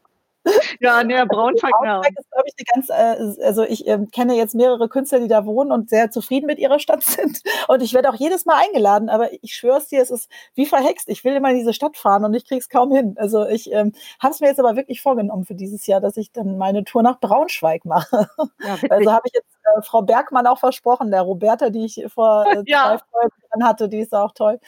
Ja, 0.80 1.04
nee, 1.04 1.14
Braunschweig, 1.26 1.72
ja. 1.84 2.00
Braunschweig 2.00 2.14
ist, 2.18 2.32
glaube 2.32 2.46
ich, 2.48 2.54
eine 2.58 2.66
ganz, 2.74 3.40
äh, 3.40 3.44
also 3.46 3.64
ich 3.64 3.88
ähm, 3.88 4.10
kenne 4.12 4.36
jetzt 4.36 4.56
mehrere 4.56 4.88
Künstler, 4.90 5.20
die 5.20 5.28
da 5.28 5.46
wohnen 5.46 5.72
und 5.72 5.90
sehr 5.90 6.12
zufrieden 6.12 6.46
mit 6.48 6.60
ihrer 6.60 6.80
Stadt 6.80 7.04
sind. 7.06 7.42
Und 7.68 7.82
ich 7.84 7.94
werde 7.94 8.10
auch 8.10 8.16
jedes 8.16 8.46
Mal 8.46 8.56
eingeladen, 8.64 9.10
aber 9.10 9.32
ich 9.44 9.54
schwöre 9.54 9.78
es 9.78 9.88
dir, 9.88 10.02
es 10.02 10.12
ist 10.12 10.30
wie 10.56 10.66
verhext. 10.66 11.10
Ich 11.10 11.24
will 11.24 11.34
immer 11.36 11.50
in 11.52 11.58
diese 11.58 11.74
Stadt 11.74 11.98
fahren 11.98 12.24
und 12.26 12.34
ich 12.34 12.46
kriege 12.48 12.60
es 12.60 12.70
kaum 12.70 12.94
hin. 12.94 13.16
Also 13.18 13.46
ich 13.46 13.72
ähm, 13.72 13.94
habe 14.20 14.34
es 14.34 14.40
mir 14.40 14.48
jetzt 14.48 14.60
aber 14.60 14.76
wirklich 14.76 15.02
vorgenommen 15.02 15.46
für 15.46 15.56
dieses 15.56 15.86
Jahr, 15.88 16.02
dass 16.02 16.18
ich 16.18 16.32
dann 16.32 16.58
meine 16.58 16.84
Tour 16.84 17.04
nach 17.04 17.20
Braunschweig 17.20 17.86
mache. 17.86 18.30
ja. 18.64 18.78
Also 18.90 19.12
habe 19.12 19.24
ich 19.28 19.34
jetzt 19.34 19.48
äh, 19.64 19.82
Frau 19.82 20.02
Bergmann 20.02 20.48
auch 20.48 20.60
versprochen, 20.60 21.12
der 21.12 21.22
Roberta, 21.22 21.70
die 21.70 21.86
ich 21.86 22.04
vor 22.14 22.46
äh, 22.48 22.64
Ja. 22.66 22.98
zwei 22.98 22.98
Folgen 23.12 23.36
dran 23.52 23.68
hatte, 23.68 23.90
die 23.90 24.00
ist 24.00 24.14
auch 24.14 24.32
toll. 24.34 24.60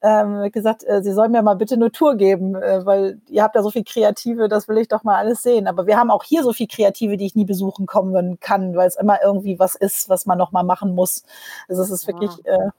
Ähm, 0.00 0.50
gesagt, 0.52 0.84
äh, 0.86 1.02
sie 1.02 1.12
soll 1.12 1.28
mir 1.28 1.42
mal 1.42 1.54
bitte 1.56 1.74
eine 1.74 1.90
Tour 1.90 2.14
geben, 2.16 2.54
äh, 2.54 2.86
weil 2.86 3.20
ihr 3.28 3.42
habt 3.42 3.56
da 3.56 3.62
so 3.62 3.70
viel 3.70 3.84
Kreative, 3.84 4.48
das 4.48 4.68
will 4.68 4.78
ich 4.78 4.88
doch 4.88 5.02
mal 5.02 5.16
alles 5.16 5.42
sehen. 5.42 5.66
Aber 5.66 5.86
wir 5.86 5.96
haben 5.98 6.10
auch 6.10 6.22
hier 6.22 6.42
so 6.44 6.52
viel 6.52 6.68
Kreative, 6.68 7.16
die 7.16 7.26
ich 7.26 7.34
nie 7.34 7.44
besuchen 7.44 7.86
kommen 7.86 8.38
kann, 8.40 8.76
weil 8.76 8.86
es 8.86 8.96
immer 8.96 9.20
irgendwie 9.22 9.58
was 9.58 9.74
ist, 9.74 10.08
was 10.08 10.26
man 10.26 10.38
noch 10.38 10.52
mal 10.52 10.62
machen 10.62 10.94
muss. 10.94 11.24
Also 11.68 11.82
es 11.82 11.90
ist 11.90 12.06
Ja. 12.06 12.14
wirklich 12.14 12.44
äh, 12.46 12.70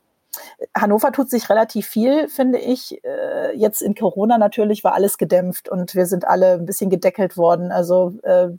Hannover 0.77 1.11
tut 1.11 1.29
sich 1.29 1.49
relativ 1.49 1.87
viel, 1.87 2.27
finde 2.27 2.59
ich. 2.59 3.03
Äh, 3.03 3.55
jetzt 3.57 3.81
in 3.81 3.95
Corona 3.95 4.37
natürlich 4.37 4.83
war 4.83 4.93
alles 4.93 5.17
gedämpft 5.17 5.69
und 5.69 5.95
wir 5.95 6.05
sind 6.05 6.27
alle 6.27 6.53
ein 6.53 6.65
bisschen 6.65 6.89
gedeckelt 6.89 7.37
worden. 7.37 7.71
Also 7.71 8.13
äh, 8.23 8.49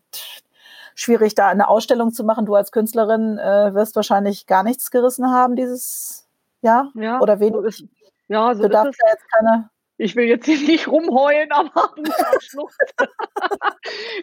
schwierig, 0.95 1.35
da 1.35 1.49
eine 1.49 1.69
Ausstellung 1.69 2.13
zu 2.13 2.25
machen. 2.25 2.47
Du 2.47 2.55
als 2.55 2.73
Künstlerin 2.73 3.39
äh, 3.39 3.75
wirst 3.75 3.97
wahrscheinlich 3.97 4.47
gar 4.47 4.63
nichts 4.65 4.91
gerissen 4.91 5.31
haben 5.31 5.57
dieses 5.57 6.27
Jahr 6.63 6.91
ja, 6.95 7.21
oder 7.21 7.41
wenig. 7.41 7.87
Ja, 8.31 8.55
so 8.55 8.63
Du 8.63 8.69
ist 8.69 8.75
darfst 8.75 8.95
es. 8.95 8.99
ja 9.05 9.13
jetzt 9.13 9.29
keine. 9.31 9.71
Ich 10.03 10.17
will 10.17 10.25
jetzt 10.25 10.47
hier 10.47 10.59
nicht 10.67 10.89
rumheulen, 10.89 11.53
aber 11.53 11.93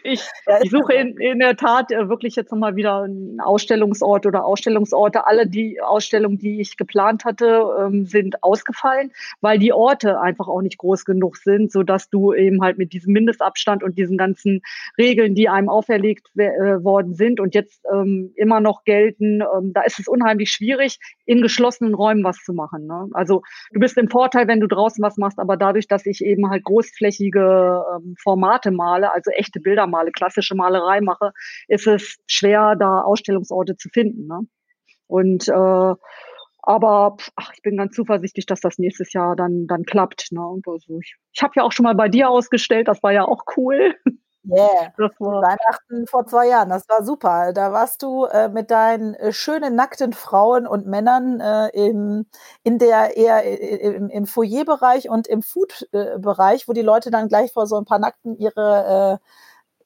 ich, 0.02 0.26
ich 0.62 0.70
suche 0.72 0.92
in, 0.94 1.16
in 1.18 1.38
der 1.38 1.56
Tat 1.56 1.92
äh, 1.92 2.08
wirklich 2.08 2.34
jetzt 2.34 2.50
nochmal 2.50 2.74
wieder 2.74 3.02
einen 3.02 3.40
Ausstellungsort 3.40 4.26
oder 4.26 4.44
Ausstellungsorte. 4.44 5.28
Alle 5.28 5.46
die 5.46 5.80
Ausstellungen, 5.80 6.36
die 6.36 6.60
ich 6.60 6.76
geplant 6.76 7.24
hatte, 7.24 7.62
ähm, 7.78 8.06
sind 8.06 8.42
ausgefallen, 8.42 9.12
weil 9.40 9.60
die 9.60 9.72
Orte 9.72 10.20
einfach 10.20 10.48
auch 10.48 10.62
nicht 10.62 10.78
groß 10.78 11.04
genug 11.04 11.36
sind, 11.36 11.70
so 11.70 11.84
dass 11.84 12.10
du 12.10 12.34
eben 12.34 12.60
halt 12.60 12.76
mit 12.76 12.92
diesem 12.92 13.12
Mindestabstand 13.12 13.84
und 13.84 13.96
diesen 13.98 14.18
ganzen 14.18 14.62
Regeln, 14.98 15.36
die 15.36 15.48
einem 15.48 15.68
auferlegt 15.68 16.26
äh, 16.36 16.82
worden 16.82 17.14
sind 17.14 17.38
und 17.38 17.54
jetzt 17.54 17.84
ähm, 17.92 18.32
immer 18.34 18.58
noch 18.58 18.82
gelten, 18.82 19.42
ähm, 19.42 19.72
da 19.72 19.82
ist 19.82 20.00
es 20.00 20.08
unheimlich 20.08 20.50
schwierig, 20.50 20.98
in 21.24 21.40
geschlossenen 21.40 21.94
Räumen 21.94 22.24
was 22.24 22.38
zu 22.38 22.52
machen. 22.52 22.88
Ne? 22.88 23.08
Also 23.12 23.42
du 23.72 23.78
bist 23.78 23.96
im 23.96 24.08
Vorteil, 24.08 24.48
wenn 24.48 24.58
du 24.58 24.66
draußen 24.66 25.04
was 25.04 25.18
machst, 25.18 25.38
aber 25.38 25.56
dadurch, 25.68 25.86
dass 25.86 26.06
ich 26.06 26.24
eben 26.24 26.50
halt 26.50 26.64
großflächige 26.64 27.84
ähm, 27.94 28.14
Formate 28.22 28.70
male, 28.70 29.12
also 29.12 29.30
echte 29.30 29.60
Bilder 29.60 29.86
male, 29.86 30.10
klassische 30.10 30.54
Malerei 30.54 31.00
mache, 31.00 31.32
ist 31.68 31.86
es 31.86 32.16
schwer, 32.26 32.74
da 32.76 33.02
Ausstellungsorte 33.02 33.76
zu 33.76 33.88
finden. 33.90 34.26
Ne? 34.26 34.40
Und 35.06 35.48
äh, 35.48 35.94
aber 36.62 37.16
ach, 37.36 37.52
ich 37.54 37.62
bin 37.62 37.76
ganz 37.76 37.94
zuversichtlich, 37.94 38.46
dass 38.46 38.60
das 38.60 38.78
nächstes 38.78 39.12
Jahr 39.12 39.36
dann 39.36 39.66
dann 39.66 39.84
klappt. 39.84 40.32
Ne? 40.32 40.40
Also 40.66 40.98
ich 41.00 41.16
ich 41.32 41.42
habe 41.42 41.52
ja 41.56 41.62
auch 41.62 41.72
schon 41.72 41.84
mal 41.84 41.94
bei 41.94 42.08
dir 42.08 42.30
ausgestellt, 42.30 42.88
das 42.88 43.02
war 43.02 43.12
ja 43.12 43.24
auch 43.24 43.44
cool. 43.56 43.94
Yeah. 44.50 44.92
Das 44.96 45.10
war, 45.18 45.42
Weihnachten 45.42 46.06
vor 46.06 46.26
zwei 46.26 46.48
Jahren, 46.48 46.70
das 46.70 46.88
war 46.88 47.04
super. 47.04 47.52
Da 47.52 47.72
warst 47.72 48.02
du 48.02 48.24
äh, 48.24 48.48
mit 48.48 48.70
deinen 48.70 49.14
äh, 49.14 49.32
schönen 49.32 49.74
nackten 49.74 50.12
Frauen 50.14 50.66
und 50.66 50.86
Männern 50.86 51.40
äh, 51.40 51.68
im, 51.68 52.26
in 52.62 52.78
der 52.78 53.16
eher 53.16 53.44
äh, 53.44 53.76
im, 53.96 54.08
im 54.08 54.26
Foyerbereich 54.26 55.10
und 55.10 55.26
im 55.26 55.42
Food-Bereich, 55.42 56.66
wo 56.68 56.72
die 56.72 56.82
Leute 56.82 57.10
dann 57.10 57.28
gleich 57.28 57.52
vor 57.52 57.66
so 57.66 57.76
ein 57.76 57.84
paar 57.84 57.98
Nackten 57.98 58.36
ihre 58.38 59.20
äh, 59.20 59.24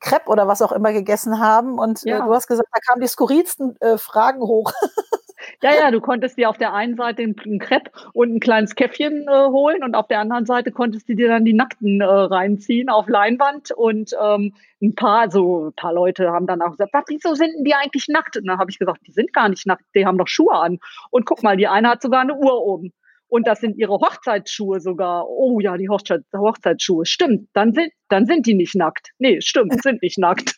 Crepe 0.01 0.29
oder 0.31 0.49
was 0.49 0.63
auch 0.63 0.73
immer 0.73 0.93
gegessen 0.93 1.41
haben. 1.41 1.79
Und 1.79 2.05
äh, 2.09 2.11
Ja. 2.11 2.27
du 2.27 2.33
hast 2.35 2.47
gesagt, 2.49 2.69
da 2.73 2.81
kamen 2.81 3.01
die 3.03 3.09
skurrilsten 3.09 3.77
äh, 3.81 3.99
Fragen 3.99 4.41
hoch. 4.43 4.73
Ja, 5.65 5.73
ja, 5.75 5.91
du 5.93 6.01
konntest 6.01 6.37
dir 6.37 6.51
auf 6.51 6.59
der 6.59 6.73
einen 6.75 6.97
Seite 6.97 7.23
ein, 7.23 7.37
ein 7.47 7.59
Crepe 7.61 7.93
und 8.15 8.35
ein 8.35 8.41
kleines 8.41 8.75
Käffchen 8.75 9.29
äh, 9.29 9.47
holen 9.47 9.85
und 9.85 9.95
auf 9.95 10.09
der 10.09 10.19
anderen 10.19 10.45
Seite 10.45 10.73
konntest 10.73 11.09
du 11.09 11.15
dir 11.15 11.29
dann 11.29 11.45
die 11.45 11.53
Nackten 11.53 12.01
äh, 12.01 12.05
reinziehen 12.05 12.89
auf 12.89 13.09
Leinwand 13.09 13.71
und 13.71 14.11
ähm, 14.21 14.55
ein 14.83 14.97
paar, 14.97 15.31
so 15.31 15.69
ein 15.69 15.73
paar 15.75 15.93
Leute 15.95 16.33
haben 16.33 16.49
dann 16.49 16.63
auch 16.63 16.73
gesagt, 16.73 16.93
"Was, 16.93 17.05
wieso 17.07 17.35
sind 17.35 17.53
denn 17.57 17.65
die 17.65 17.75
eigentlich 17.75 18.09
nackt? 18.09 18.37
Und 18.37 18.47
dann 18.49 18.59
habe 18.59 18.73
ich 18.73 18.79
gesagt, 18.81 19.07
die 19.07 19.13
sind 19.13 19.33
gar 19.33 19.49
nicht 19.49 19.65
nackt, 19.65 19.85
die 19.95 20.05
haben 20.05 20.19
doch 20.19 20.27
Schuhe 20.27 20.53
an. 20.55 20.79
Und 21.11 21.27
guck 21.27 21.45
mal, 21.45 21.57
die 21.57 21.69
eine 21.69 21.91
hat 21.91 22.03
sogar 22.03 22.23
eine 22.23 22.35
Uhr 22.35 22.61
oben. 22.61 22.93
Und 23.29 23.47
das 23.47 23.61
sind 23.61 23.77
ihre 23.79 23.95
Hochzeitsschuhe 23.95 24.81
sogar. 24.81 25.29
Oh 25.29 25.61
ja, 25.61 25.77
die 25.77 25.89
Hochzeit, 25.89 26.23
Hochzeitsschuhe. 26.37 27.07
Stimmt, 27.07 27.49
dann 27.55 27.73
sind, 27.73 27.93
dann 28.09 28.27
sind 28.27 28.47
die 28.47 28.55
nicht 28.55 28.75
nackt. 28.75 29.11
Nee, 29.19 29.41
stimmt, 29.41 29.81
sind 29.83 30.03
nicht 30.03 30.19
nackt. 30.19 30.57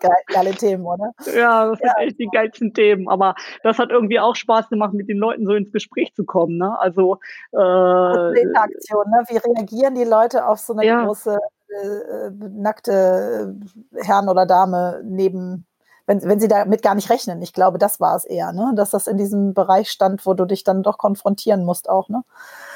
Geil, 0.00 0.12
geile 0.28 0.50
Themen, 0.56 0.84
oder? 0.86 1.12
Ja, 1.34 1.66
das 1.68 1.78
sind 1.78 1.88
Ja. 1.88 2.02
echt 2.02 2.18
die 2.18 2.28
geilsten 2.30 2.72
Themen. 2.72 3.08
Aber 3.08 3.34
das 3.62 3.78
hat 3.78 3.90
irgendwie 3.90 4.18
auch 4.18 4.34
Spaß 4.34 4.68
gemacht, 4.70 4.94
mit 4.94 5.08
den 5.08 5.18
Leuten 5.18 5.44
so 5.46 5.52
ins 5.54 5.70
Gespräch 5.72 6.14
zu 6.14 6.24
kommen. 6.24 6.56
Ne? 6.56 6.78
Also 6.80 7.18
äh, 7.52 8.40
Interaktion, 8.40 9.04
ne? 9.10 9.24
Wie 9.28 9.36
reagieren 9.36 9.94
die 9.94 10.04
Leute 10.04 10.46
auf 10.46 10.58
so 10.60 10.72
eine 10.72 10.86
Ja. 10.86 11.04
große 11.04 11.38
äh, 11.82 11.86
äh, 12.26 12.30
nackte 12.50 13.54
Herrn 13.96 14.28
oder 14.28 14.46
Dame 14.46 15.02
neben, 15.04 15.66
wenn, 16.10 16.22
wenn 16.24 16.40
sie 16.40 16.48
damit 16.48 16.82
gar 16.82 16.96
nicht 16.96 17.08
rechnen. 17.08 17.40
Ich 17.40 17.52
glaube, 17.52 17.78
das 17.78 18.00
war 18.00 18.16
es 18.16 18.24
eher, 18.24 18.52
ne? 18.52 18.72
dass 18.74 18.90
das 18.90 19.06
in 19.06 19.16
diesem 19.16 19.54
Bereich 19.54 19.88
stand, 19.88 20.26
wo 20.26 20.34
du 20.34 20.44
dich 20.44 20.64
dann 20.64 20.82
doch 20.82 20.98
konfrontieren 20.98 21.64
musst 21.64 21.88
auch. 21.88 22.08
Ne? 22.08 22.24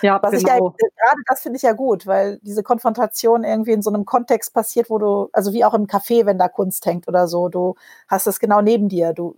Ja, 0.02 0.22
Was 0.22 0.30
genau. 0.30 0.42
ich 0.42 0.46
ja, 0.46 0.56
gerade 0.56 1.20
das 1.26 1.40
finde 1.40 1.56
ich 1.56 1.62
ja 1.62 1.72
gut, 1.72 2.06
weil 2.06 2.38
diese 2.42 2.62
Konfrontation 2.62 3.42
irgendwie 3.42 3.72
in 3.72 3.82
so 3.82 3.90
einem 3.90 4.04
Kontext 4.04 4.54
passiert, 4.54 4.88
wo 4.88 4.98
du, 4.98 5.30
also 5.32 5.52
wie 5.52 5.64
auch 5.64 5.74
im 5.74 5.88
Café, 5.88 6.26
wenn 6.26 6.38
da 6.38 6.46
Kunst 6.46 6.86
hängt 6.86 7.08
oder 7.08 7.26
so, 7.26 7.48
du 7.48 7.74
hast 8.06 8.28
es 8.28 8.38
genau 8.38 8.60
neben 8.60 8.88
dir, 8.88 9.12
du 9.12 9.34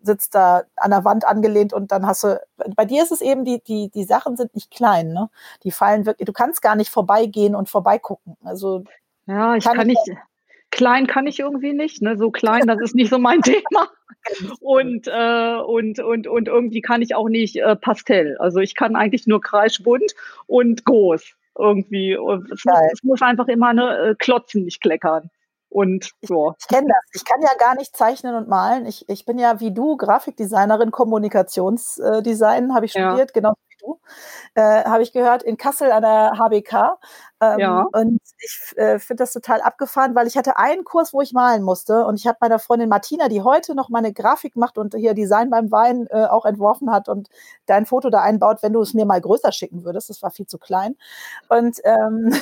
sitzt 0.00 0.36
da 0.36 0.62
an 0.76 0.92
der 0.92 1.04
Wand 1.04 1.26
angelehnt 1.26 1.72
und 1.72 1.90
dann 1.90 2.06
hast 2.06 2.22
du, 2.22 2.40
bei 2.76 2.84
dir 2.84 3.02
ist 3.02 3.10
es 3.10 3.20
eben, 3.20 3.44
die, 3.44 3.60
die, 3.64 3.90
die 3.90 4.04
Sachen 4.04 4.36
sind 4.36 4.54
nicht 4.54 4.70
klein, 4.70 5.08
ne? 5.08 5.28
Die 5.64 5.72
fallen 5.72 6.06
wirklich, 6.06 6.26
du 6.26 6.32
kannst 6.32 6.62
gar 6.62 6.76
nicht 6.76 6.90
vorbeigehen 6.90 7.56
und 7.56 7.68
vorbeigucken. 7.68 8.36
Also 8.44 8.84
ja, 9.26 9.56
ich 9.56 9.64
kann 9.64 9.76
kann 9.76 9.90
ich 9.90 9.98
nicht, 10.06 10.18
klein 10.80 11.06
kann 11.06 11.26
ich 11.26 11.38
irgendwie 11.38 11.74
nicht, 11.74 12.00
ne? 12.00 12.16
So 12.16 12.30
klein, 12.30 12.66
das 12.66 12.80
ist 12.80 12.94
nicht 12.94 13.10
so 13.10 13.18
mein 13.18 13.42
Thema. 13.42 13.90
Und, 14.60 15.06
äh, 15.08 15.56
und, 15.56 15.98
und, 16.00 16.26
und 16.26 16.48
irgendwie 16.48 16.80
kann 16.80 17.02
ich 17.02 17.14
auch 17.14 17.28
nicht 17.28 17.56
äh, 17.56 17.76
Pastell. 17.76 18.38
Also 18.38 18.60
ich 18.60 18.74
kann 18.74 18.96
eigentlich 18.96 19.26
nur 19.26 19.42
kreischbunt 19.42 20.14
und 20.46 20.86
groß 20.86 21.34
irgendwie. 21.58 22.16
Und 22.16 22.50
es, 22.50 22.64
muss, 22.64 22.78
es 22.94 23.02
muss 23.02 23.20
einfach 23.20 23.48
immer 23.48 23.74
ne, 23.74 23.98
äh, 23.98 24.14
klotzen, 24.14 24.64
nicht 24.64 24.80
kleckern. 24.80 25.28
Und 25.68 26.12
ja. 26.22 26.54
Ich 26.58 26.66
kenne 26.68 26.88
das. 26.88 27.10
Ich 27.12 27.24
kann 27.26 27.42
ja 27.42 27.54
gar 27.58 27.74
nicht 27.76 27.94
zeichnen 27.94 28.34
und 28.34 28.48
malen. 28.48 28.86
Ich, 28.86 29.06
ich 29.08 29.26
bin 29.26 29.38
ja 29.38 29.60
wie 29.60 29.74
du 29.74 29.98
Grafikdesignerin, 29.98 30.92
Kommunikationsdesign 30.92 32.74
habe 32.74 32.86
ich 32.86 32.94
Ja. 32.94 33.10
studiert, 33.10 33.34
genau 33.34 33.52
du. 33.80 34.00
Äh, 34.54 34.84
habe 34.84 35.02
ich 35.02 35.12
gehört 35.12 35.42
in 35.42 35.56
Kassel 35.56 35.92
an 35.92 36.02
der 36.02 36.38
HBK. 36.38 36.98
Ähm, 37.40 37.58
Ja. 37.58 37.86
Und 37.92 38.20
ich 38.38 38.76
äh, 38.76 38.98
finde 38.98 39.22
das 39.22 39.32
total 39.32 39.60
abgefahren, 39.62 40.14
weil 40.14 40.26
ich 40.26 40.36
hatte 40.36 40.56
einen 40.56 40.84
Kurs, 40.84 41.12
wo 41.12 41.20
ich 41.20 41.32
malen 41.32 41.62
musste. 41.62 42.04
Und 42.04 42.16
ich 42.16 42.26
habe 42.26 42.38
meiner 42.40 42.58
Freundin 42.58 42.88
Martina, 42.88 43.28
die 43.28 43.42
heute 43.42 43.74
noch 43.74 43.88
meine 43.88 44.12
Grafik 44.12 44.56
macht 44.56 44.78
und 44.78 44.94
hier 44.94 45.14
Design 45.14 45.50
beim 45.50 45.70
Wein 45.70 46.06
äh, 46.10 46.26
auch 46.26 46.44
entworfen 46.46 46.90
hat 46.90 47.08
und 47.08 47.28
dein 47.66 47.86
Foto 47.86 48.10
da 48.10 48.20
einbaut, 48.20 48.62
wenn 48.62 48.72
du 48.72 48.80
es 48.80 48.94
mir 48.94 49.06
mal 49.06 49.20
größer 49.20 49.52
schicken 49.52 49.84
würdest. 49.84 50.10
Das 50.10 50.22
war 50.22 50.30
viel 50.30 50.46
zu 50.46 50.58
klein. 50.58 50.96
Und 51.48 51.78
ähm, 51.84 52.32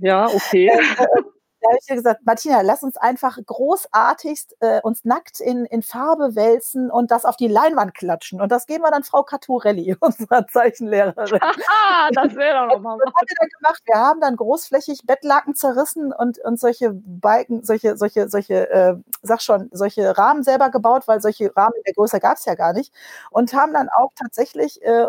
Ja, 0.00 0.26
okay. 0.26 0.70
da 1.60 1.68
habe 1.68 1.78
ich 1.80 1.86
dir 1.86 1.96
gesagt, 1.96 2.20
Martina, 2.24 2.60
lass 2.62 2.82
uns 2.82 2.96
einfach 2.96 3.38
großartigst 3.44 4.56
äh, 4.60 4.80
uns 4.82 5.04
nackt 5.04 5.40
in, 5.40 5.64
in 5.66 5.82
Farbe 5.82 6.34
wälzen 6.34 6.90
und 6.90 7.10
das 7.10 7.24
auf 7.24 7.36
die 7.36 7.48
Leinwand 7.48 7.94
klatschen. 7.94 8.40
Und 8.40 8.50
das 8.50 8.66
geben 8.66 8.82
wir 8.82 8.90
dann 8.90 9.04
Frau 9.04 9.22
Caturelli, 9.22 9.96
unserer 10.00 10.46
Zeichenlehrerin. 10.46 11.40
Haha, 11.40 12.10
das 12.12 12.34
wäre 12.34 12.66
doch 12.66 12.74
nochmal 12.74 12.98
Was 12.98 13.06
haben 13.06 13.26
wir 13.26 13.36
dann 13.38 13.48
gemacht? 13.58 13.82
Wir 13.84 13.96
haben 13.96 14.20
dann 14.20 14.36
großflächig 14.36 15.02
Bettlaken 15.04 15.54
zerrissen 15.54 16.12
und, 16.12 16.38
und 16.38 16.58
solche 16.58 16.92
Balken, 16.92 17.64
solche, 17.64 17.96
solche, 17.96 18.28
solche, 18.28 18.70
äh, 18.70 18.94
sag 19.22 19.42
schon, 19.42 19.68
solche 19.72 20.16
Rahmen 20.16 20.42
selber 20.42 20.70
gebaut, 20.70 21.06
weil 21.06 21.20
solche 21.20 21.54
Rahmen 21.56 21.74
in 21.76 21.82
der 21.86 21.94
Größe 21.94 22.20
gab 22.20 22.38
es 22.38 22.44
ja 22.46 22.54
gar 22.54 22.72
nicht. 22.72 22.92
Und 23.30 23.52
haben 23.52 23.72
dann 23.74 23.88
auch 23.90 24.12
tatsächlich, 24.18 24.82
äh, 24.82 25.06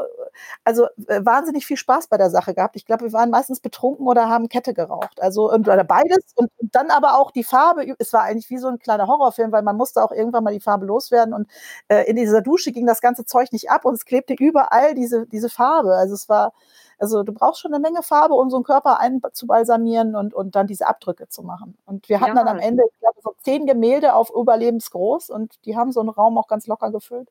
also 0.65 0.87
äh, 1.07 1.21
wahnsinnig 1.23 1.65
viel 1.65 1.77
Spaß 1.77 2.07
bei 2.07 2.17
der 2.17 2.29
Sache 2.29 2.53
gehabt. 2.53 2.75
Ich 2.75 2.85
glaube, 2.85 3.05
wir 3.05 3.13
waren 3.13 3.29
meistens 3.29 3.59
betrunken 3.61 4.07
oder 4.07 4.29
haben 4.29 4.49
Kette 4.49 4.73
geraucht. 4.73 5.21
Also 5.21 5.51
oder 5.51 5.83
beides. 5.83 6.33
Und, 6.41 6.51
und 6.57 6.73
dann 6.75 6.89
aber 6.89 7.19
auch 7.19 7.29
die 7.31 7.43
Farbe. 7.43 7.85
Es 7.99 8.13
war 8.13 8.23
eigentlich 8.23 8.49
wie 8.49 8.57
so 8.57 8.67
ein 8.67 8.79
kleiner 8.79 9.05
Horrorfilm, 9.07 9.51
weil 9.51 9.61
man 9.61 9.77
musste 9.77 10.03
auch 10.03 10.11
irgendwann 10.11 10.43
mal 10.43 10.53
die 10.53 10.59
Farbe 10.59 10.87
loswerden. 10.87 11.35
Und 11.35 11.47
äh, 11.87 12.09
in 12.09 12.15
dieser 12.15 12.41
Dusche 12.41 12.71
ging 12.71 12.87
das 12.87 12.99
ganze 12.99 13.25
Zeug 13.25 13.51
nicht 13.51 13.69
ab 13.69 13.85
und 13.85 13.93
es 13.93 14.05
klebte 14.05 14.33
überall 14.33 14.95
diese, 14.95 15.27
diese 15.27 15.49
Farbe. 15.49 15.93
Also 15.95 16.15
es 16.15 16.29
war, 16.29 16.53
also 17.01 17.23
du 17.23 17.33
brauchst 17.33 17.59
schon 17.61 17.73
eine 17.73 17.81
Menge 17.81 18.03
Farbe, 18.03 18.35
um 18.35 18.49
so 18.49 18.57
einen 18.57 18.63
Körper 18.63 18.99
einzubalsamieren 18.99 20.15
und, 20.15 20.33
und 20.33 20.55
dann 20.55 20.67
diese 20.67 20.87
Abdrücke 20.87 21.27
zu 21.27 21.41
machen. 21.43 21.77
Und 21.85 22.07
wir 22.09 22.21
hatten 22.21 22.37
Ja. 22.37 22.43
dann 22.43 22.47
am 22.47 22.59
Ende, 22.59 22.83
ich 22.91 22.99
glaube, 22.99 23.19
so 23.23 23.33
zehn 23.41 23.65
Gemälde 23.65 24.13
auf 24.13 24.29
überlebensgroß 24.29 25.29
und 25.31 25.55
die 25.65 25.75
haben 25.75 25.91
so 25.91 25.99
einen 25.99 26.09
Raum 26.09 26.37
auch 26.37 26.47
ganz 26.47 26.67
locker 26.67 26.91
gefüllt. 26.91 27.29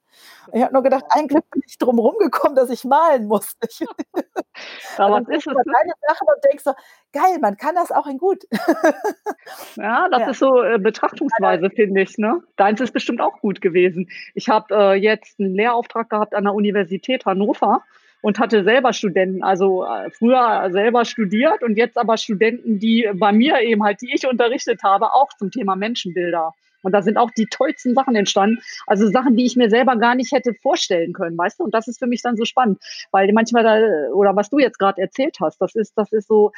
Und 0.48 0.56
ich 0.56 0.62
habe 0.62 0.72
nur 0.74 0.82
gedacht, 0.82 1.04
ein 1.10 1.28
Glück 1.28 1.48
bin 1.50 1.62
ich 1.66 1.78
drum 1.78 1.98
rumgekommen, 1.98 2.56
dass 2.56 2.68
ich 2.70 2.84
malen 2.84 3.26
musste. 3.26 3.68
Aber 4.98 5.20
was 5.20 5.28
ist 5.28 5.46
es? 5.46 5.54
deine 5.54 5.92
Sachen 6.06 6.26
und 6.34 6.44
denkst 6.44 6.64
so, 6.64 6.72
geil, 7.12 7.38
man 7.40 7.56
kann 7.56 7.74
das 7.76 7.92
auch 7.92 8.06
in 8.06 8.18
gut. 8.18 8.44
Ja, 9.76 10.08
das 10.08 10.20
Ja. 10.20 10.30
ist 10.30 10.38
so 10.38 10.62
äh, 10.62 10.78
Betrachtungsweise, 10.78 11.70
finde 11.70 12.02
ich. 12.02 12.18
Ne? 12.18 12.42
Deins 12.56 12.80
ist 12.80 12.92
bestimmt 12.92 13.20
auch 13.20 13.38
gut 13.40 13.60
gewesen. 13.60 14.08
Ich 14.34 14.48
habe 14.48 14.74
äh, 14.74 14.94
jetzt 14.94 15.38
einen 15.38 15.54
Lehrauftrag 15.54 16.10
gehabt 16.10 16.34
an 16.34 16.44
der 16.44 16.54
Universität 16.54 17.24
Hannover 17.24 17.82
und 18.22 18.38
hatte 18.38 18.64
selber 18.64 18.92
Studenten, 18.92 19.42
also 19.42 19.84
äh, 19.84 20.10
früher 20.10 20.68
selber 20.70 21.04
studiert 21.04 21.62
und 21.62 21.76
jetzt 21.76 21.98
aber 21.98 22.16
Studenten, 22.16 22.78
die 22.78 23.08
bei 23.14 23.32
mir 23.32 23.60
eben 23.60 23.82
halt, 23.82 24.00
die 24.02 24.14
ich 24.14 24.26
unterrichtet 24.26 24.82
habe, 24.82 25.12
auch 25.12 25.32
zum 25.38 25.50
Thema 25.50 25.76
Menschenbilder. 25.76 26.54
Und 26.82 26.92
da 26.92 27.02
sind 27.02 27.18
auch 27.18 27.30
die 27.30 27.46
tollsten 27.46 27.94
Sachen 27.94 28.16
entstanden. 28.16 28.60
Also 28.86 29.06
Sachen, 29.10 29.36
die 29.36 29.44
ich 29.44 29.56
mir 29.56 29.68
selber 29.70 29.96
gar 29.96 30.14
nicht 30.14 30.32
hätte 30.32 30.54
vorstellen 30.54 31.12
können, 31.12 31.36
weißt 31.36 31.60
du? 31.60 31.64
Und 31.64 31.74
das 31.74 31.88
ist 31.88 31.98
für 31.98 32.06
mich 32.06 32.22
dann 32.22 32.36
so 32.36 32.44
spannend, 32.44 32.80
weil 33.10 33.30
manchmal 33.32 33.62
da, 33.62 34.12
oder 34.14 34.34
was 34.36 34.50
du 34.50 34.58
jetzt 34.58 34.78
gerade 34.78 35.00
erzählt 35.00 35.36
hast, 35.40 35.60
das 35.60 35.74
ist, 35.74 35.92
das 35.96 36.12
ist 36.12 36.28
so, 36.28 36.52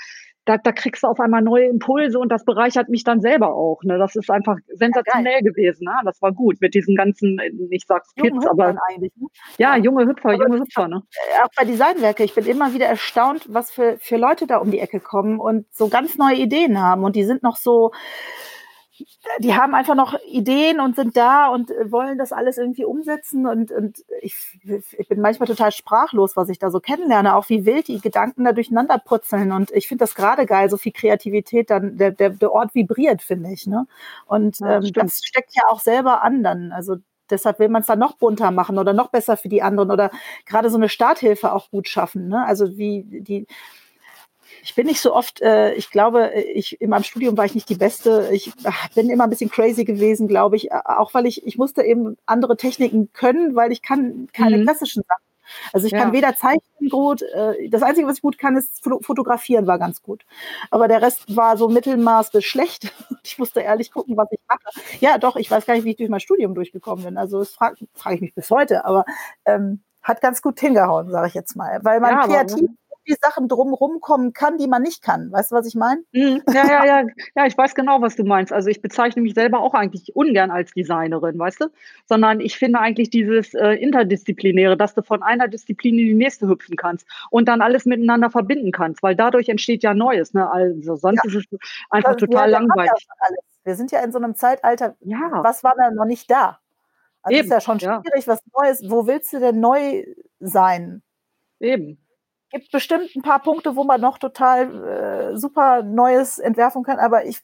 da, 0.44 0.58
da 0.58 0.72
kriegst 0.72 1.02
du 1.04 1.06
auf 1.06 1.20
einmal 1.20 1.42
neue 1.42 1.66
Impulse 1.66 2.18
und 2.18 2.30
das 2.30 2.44
bereichert 2.44 2.88
mich 2.88 3.04
dann 3.04 3.20
selber 3.20 3.54
auch. 3.54 3.82
Ne? 3.84 3.98
Das 3.98 4.16
ist 4.16 4.30
einfach 4.30 4.56
sensationell 4.74 5.40
gewesen. 5.42 5.84
Ne? 5.84 5.92
Das 6.04 6.20
war 6.20 6.32
gut 6.32 6.60
mit 6.60 6.74
diesen 6.74 6.96
ganzen, 6.96 7.38
ich 7.70 7.84
sag's 7.86 8.14
Kids, 8.14 8.46
aber 8.46 8.76
eigentlich. 8.88 9.12
Ne? 9.16 9.28
ja, 9.58 9.76
junge 9.76 10.06
Hüpfer, 10.06 10.30
Aber 10.30 10.44
junge 10.44 10.60
Hüpfer. 10.60 10.88
Ne? 10.88 11.02
Äh, 11.12 11.44
Auch 11.44 11.50
bei 11.56 11.64
Designwerke, 11.64 12.24
ich 12.24 12.34
bin 12.34 12.46
immer 12.46 12.74
wieder 12.74 12.86
erstaunt, 12.86 13.46
was 13.48 13.70
für, 13.70 13.98
für 13.98 14.16
Leute 14.16 14.46
da 14.46 14.58
um 14.58 14.70
die 14.70 14.80
Ecke 14.80 14.98
kommen 14.98 15.38
und 15.38 15.66
so 15.70 15.88
ganz 15.88 16.18
neue 16.18 16.36
Ideen 16.36 16.80
haben. 16.80 17.04
Und 17.04 17.14
die 17.14 17.24
sind 17.24 17.42
noch 17.42 17.56
so, 17.56 17.92
die 19.40 19.54
haben 19.54 19.74
einfach 19.74 19.94
noch 19.94 20.14
Ideen 20.26 20.80
und 20.80 20.96
sind 20.96 21.16
da 21.16 21.48
und 21.48 21.70
äh, 21.70 21.90
wollen 21.90 22.18
das 22.18 22.32
alles 22.32 22.58
irgendwie 22.58 22.84
umsetzen. 22.84 23.46
Und, 23.46 23.72
und 23.72 24.04
ich, 24.20 24.36
ich 24.98 25.08
bin 25.08 25.20
manchmal 25.20 25.46
total 25.46 25.72
sprachlos, 25.72 26.36
was 26.36 26.48
ich 26.48 26.58
da 26.58 26.70
so 26.70 26.80
kennenlerne, 26.80 27.34
auch 27.34 27.48
wie 27.48 27.64
wild 27.66 27.88
die 27.88 28.00
Gedanken 28.00 28.44
da 28.44 28.52
durcheinander 28.52 28.98
purzeln. 28.98 29.52
Und 29.52 29.70
ich 29.72 29.88
finde 29.88 30.02
das 30.02 30.14
gerade 30.14 30.46
geil, 30.46 30.68
so 30.70 30.76
viel 30.76 30.92
Kreativität 30.92 31.70
dann, 31.70 31.96
der, 31.96 32.10
der, 32.12 32.30
der 32.30 32.52
Ort 32.52 32.74
vibriert, 32.74 33.22
finde 33.22 33.50
ich. 33.52 33.66
Ne? 33.66 33.86
Und 34.26 34.60
Ja, 34.60 34.76
ähm, 34.78 34.92
das 34.92 35.20
steckt 35.24 35.54
ja 35.54 35.62
auch 35.68 35.80
selber 35.80 36.22
an 36.22 36.42
dann. 36.42 36.72
Also 36.72 36.96
deshalb 37.30 37.58
will 37.58 37.68
man 37.68 37.80
es 37.82 37.86
dann 37.86 37.98
noch 37.98 38.16
bunter 38.16 38.50
machen 38.50 38.78
oder 38.78 38.92
noch 38.92 39.08
besser 39.08 39.36
für 39.36 39.48
die 39.48 39.62
anderen 39.62 39.90
oder 39.90 40.10
gerade 40.46 40.70
so 40.70 40.76
eine 40.76 40.88
Starthilfe 40.88 41.52
auch 41.52 41.70
gut 41.70 41.88
schaffen. 41.88 42.28
Ne? 42.28 42.44
Also 42.44 42.76
wie 42.76 43.04
die 43.04 43.46
ich 44.62 44.74
bin 44.74 44.86
nicht 44.86 45.00
so 45.00 45.14
oft, 45.14 45.40
äh, 45.42 45.74
ich 45.74 45.90
glaube, 45.90 46.32
ich 46.54 46.80
in 46.80 46.90
meinem 46.90 47.02
Studium 47.04 47.36
war 47.36 47.44
ich 47.44 47.54
nicht 47.54 47.68
die 47.68 47.74
Beste. 47.74 48.28
Ich 48.32 48.52
ach, 48.64 48.88
bin 48.90 49.10
immer 49.10 49.24
ein 49.24 49.30
bisschen 49.30 49.50
crazy 49.50 49.84
gewesen, 49.84 50.28
glaube 50.28 50.56
ich, 50.56 50.70
äh, 50.70 50.80
auch 50.84 51.12
weil 51.14 51.26
ich 51.26 51.46
ich 51.46 51.58
musste 51.58 51.82
eben 51.82 52.16
andere 52.26 52.56
Techniken 52.56 53.12
können, 53.12 53.54
weil 53.54 53.72
ich 53.72 53.82
kann 53.82 54.28
keine 54.32 54.58
Mhm. 54.58 54.62
klassischen 54.62 55.02
Sachen. 55.06 55.22
Also 55.72 55.86
ich 55.86 55.92
Ja. 55.92 55.98
kann 55.98 56.12
weder 56.12 56.34
zeichnen 56.36 56.88
gut, 56.88 57.20
äh, 57.22 57.68
das 57.68 57.82
Einzige, 57.82 58.06
was 58.06 58.16
ich 58.16 58.22
gut 58.22 58.38
kann, 58.38 58.56
ist 58.56 58.82
Foto- 58.82 59.00
fotografieren, 59.02 59.66
war 59.66 59.78
ganz 59.78 60.00
gut. 60.00 60.24
Aber 60.70 60.88
der 60.88 61.02
Rest 61.02 61.36
war 61.36 61.56
so 61.58 61.68
Mittelmaß 61.68 62.30
bis 62.30 62.44
schlecht. 62.44 62.84
Ich 63.24 63.38
musste 63.38 63.60
ehrlich 63.60 63.92
gucken, 63.92 64.16
was 64.16 64.28
ich 64.30 64.40
mache. 64.48 64.60
Ja, 65.00 65.16
doch, 65.18 65.36
ich 65.36 65.50
weiß 65.50 65.64
gar 65.66 65.74
nicht, 65.74 65.84
wie 65.84 65.90
ich 65.90 65.96
durch 65.96 66.08
mein 66.10 66.20
Studium 66.20 66.54
durchgekommen 66.54 67.04
bin. 67.04 67.16
Also 67.18 67.38
das 67.40 67.50
frage 67.50 67.86
frag 67.94 68.14
ich 68.14 68.20
mich 68.20 68.34
bis 68.34 68.50
heute, 68.50 68.84
aber 68.84 69.04
ähm, 69.44 69.80
hat 70.02 70.20
ganz 70.20 70.42
gut 70.42 70.58
hingehauen, 70.58 71.10
sage 71.10 71.28
ich 71.28 71.34
jetzt 71.34 71.54
mal. 71.56 71.78
Weil 71.82 72.00
man 72.00 72.10
Ja, 72.12 72.20
aber- 72.24 72.32
kreativ 72.32 72.60
um 72.68 72.76
die 73.08 73.16
Sachen 73.20 73.48
drumherum 73.48 74.00
kommen 74.00 74.32
kann, 74.32 74.58
die 74.58 74.66
man 74.66 74.82
nicht 74.82 75.02
kann. 75.02 75.30
Weißt 75.32 75.50
du, 75.50 75.56
was 75.56 75.66
ich 75.66 75.74
meine? 75.74 76.02
Mhm. 76.12 76.42
Ja, 76.52 76.66
ja, 76.66 76.84
ja, 76.84 77.06
ja, 77.34 77.46
ich 77.46 77.56
weiß 77.58 77.74
genau, 77.74 78.00
was 78.00 78.16
du 78.16 78.24
meinst. 78.24 78.52
Also 78.52 78.68
ich 78.70 78.80
bezeichne 78.80 79.22
mich 79.22 79.34
selber 79.34 79.60
auch 79.60 79.74
eigentlich 79.74 80.14
ungern 80.14 80.50
als 80.50 80.72
Designerin, 80.72 81.38
weißt 81.38 81.60
du? 81.62 81.66
Sondern 82.06 82.40
ich 82.40 82.56
finde 82.58 82.78
eigentlich 82.80 83.10
dieses 83.10 83.54
äh, 83.54 83.70
Interdisziplinäre, 83.74 84.76
dass 84.76 84.94
du 84.94 85.02
von 85.02 85.22
einer 85.22 85.48
Disziplin 85.48 85.98
in 85.98 86.06
die 86.06 86.14
nächste 86.14 86.48
hüpfen 86.48 86.76
kannst 86.76 87.06
und 87.30 87.48
dann 87.48 87.60
alles 87.62 87.84
miteinander 87.84 88.30
verbinden 88.30 88.72
kannst, 88.72 89.02
weil 89.02 89.16
dadurch 89.16 89.48
entsteht 89.48 89.82
ja 89.82 89.94
Neues. 89.94 90.34
Ne? 90.34 90.50
Also 90.50 90.96
sonst 90.96 91.24
ist 91.24 91.34
es 91.34 91.58
einfach 91.90 92.12
Das- 92.12 92.20
total 92.20 92.50
ja 92.50 92.58
langweilig. 92.58 93.06
Wir 93.64 93.76
sind 93.76 93.92
ja 93.92 94.00
in 94.02 94.10
so 94.12 94.18
einem 94.18 94.34
Zeitalter, 94.34 94.96
Ja, 95.00 95.30
was 95.44 95.62
war 95.62 95.74
da 95.76 95.90
noch 95.92 96.04
nicht 96.04 96.30
da? 96.30 96.58
Also 97.22 97.38
Eben, 97.38 97.44
ist 97.46 97.52
ja 97.52 97.60
schon 97.60 97.78
ja. 97.78 98.02
schwierig, 98.04 98.26
was 98.26 98.40
Neues. 98.60 98.82
Wo 98.90 99.06
willst 99.06 99.32
du 99.32 99.38
denn 99.38 99.60
neu 99.60 100.04
sein? 100.40 101.02
eben. 101.60 101.98
Gibt 102.52 102.70
bestimmt 102.70 103.14
ein 103.16 103.22
paar 103.22 103.40
Punkte, 103.40 103.76
wo 103.76 103.84
man 103.84 104.00
noch 104.00 104.18
total 104.18 105.32
äh, 105.32 105.36
super 105.36 105.82
Neues 105.82 106.38
entwerfen 106.38 106.84
kann, 106.84 106.98
aber 106.98 107.24
ich, 107.24 107.40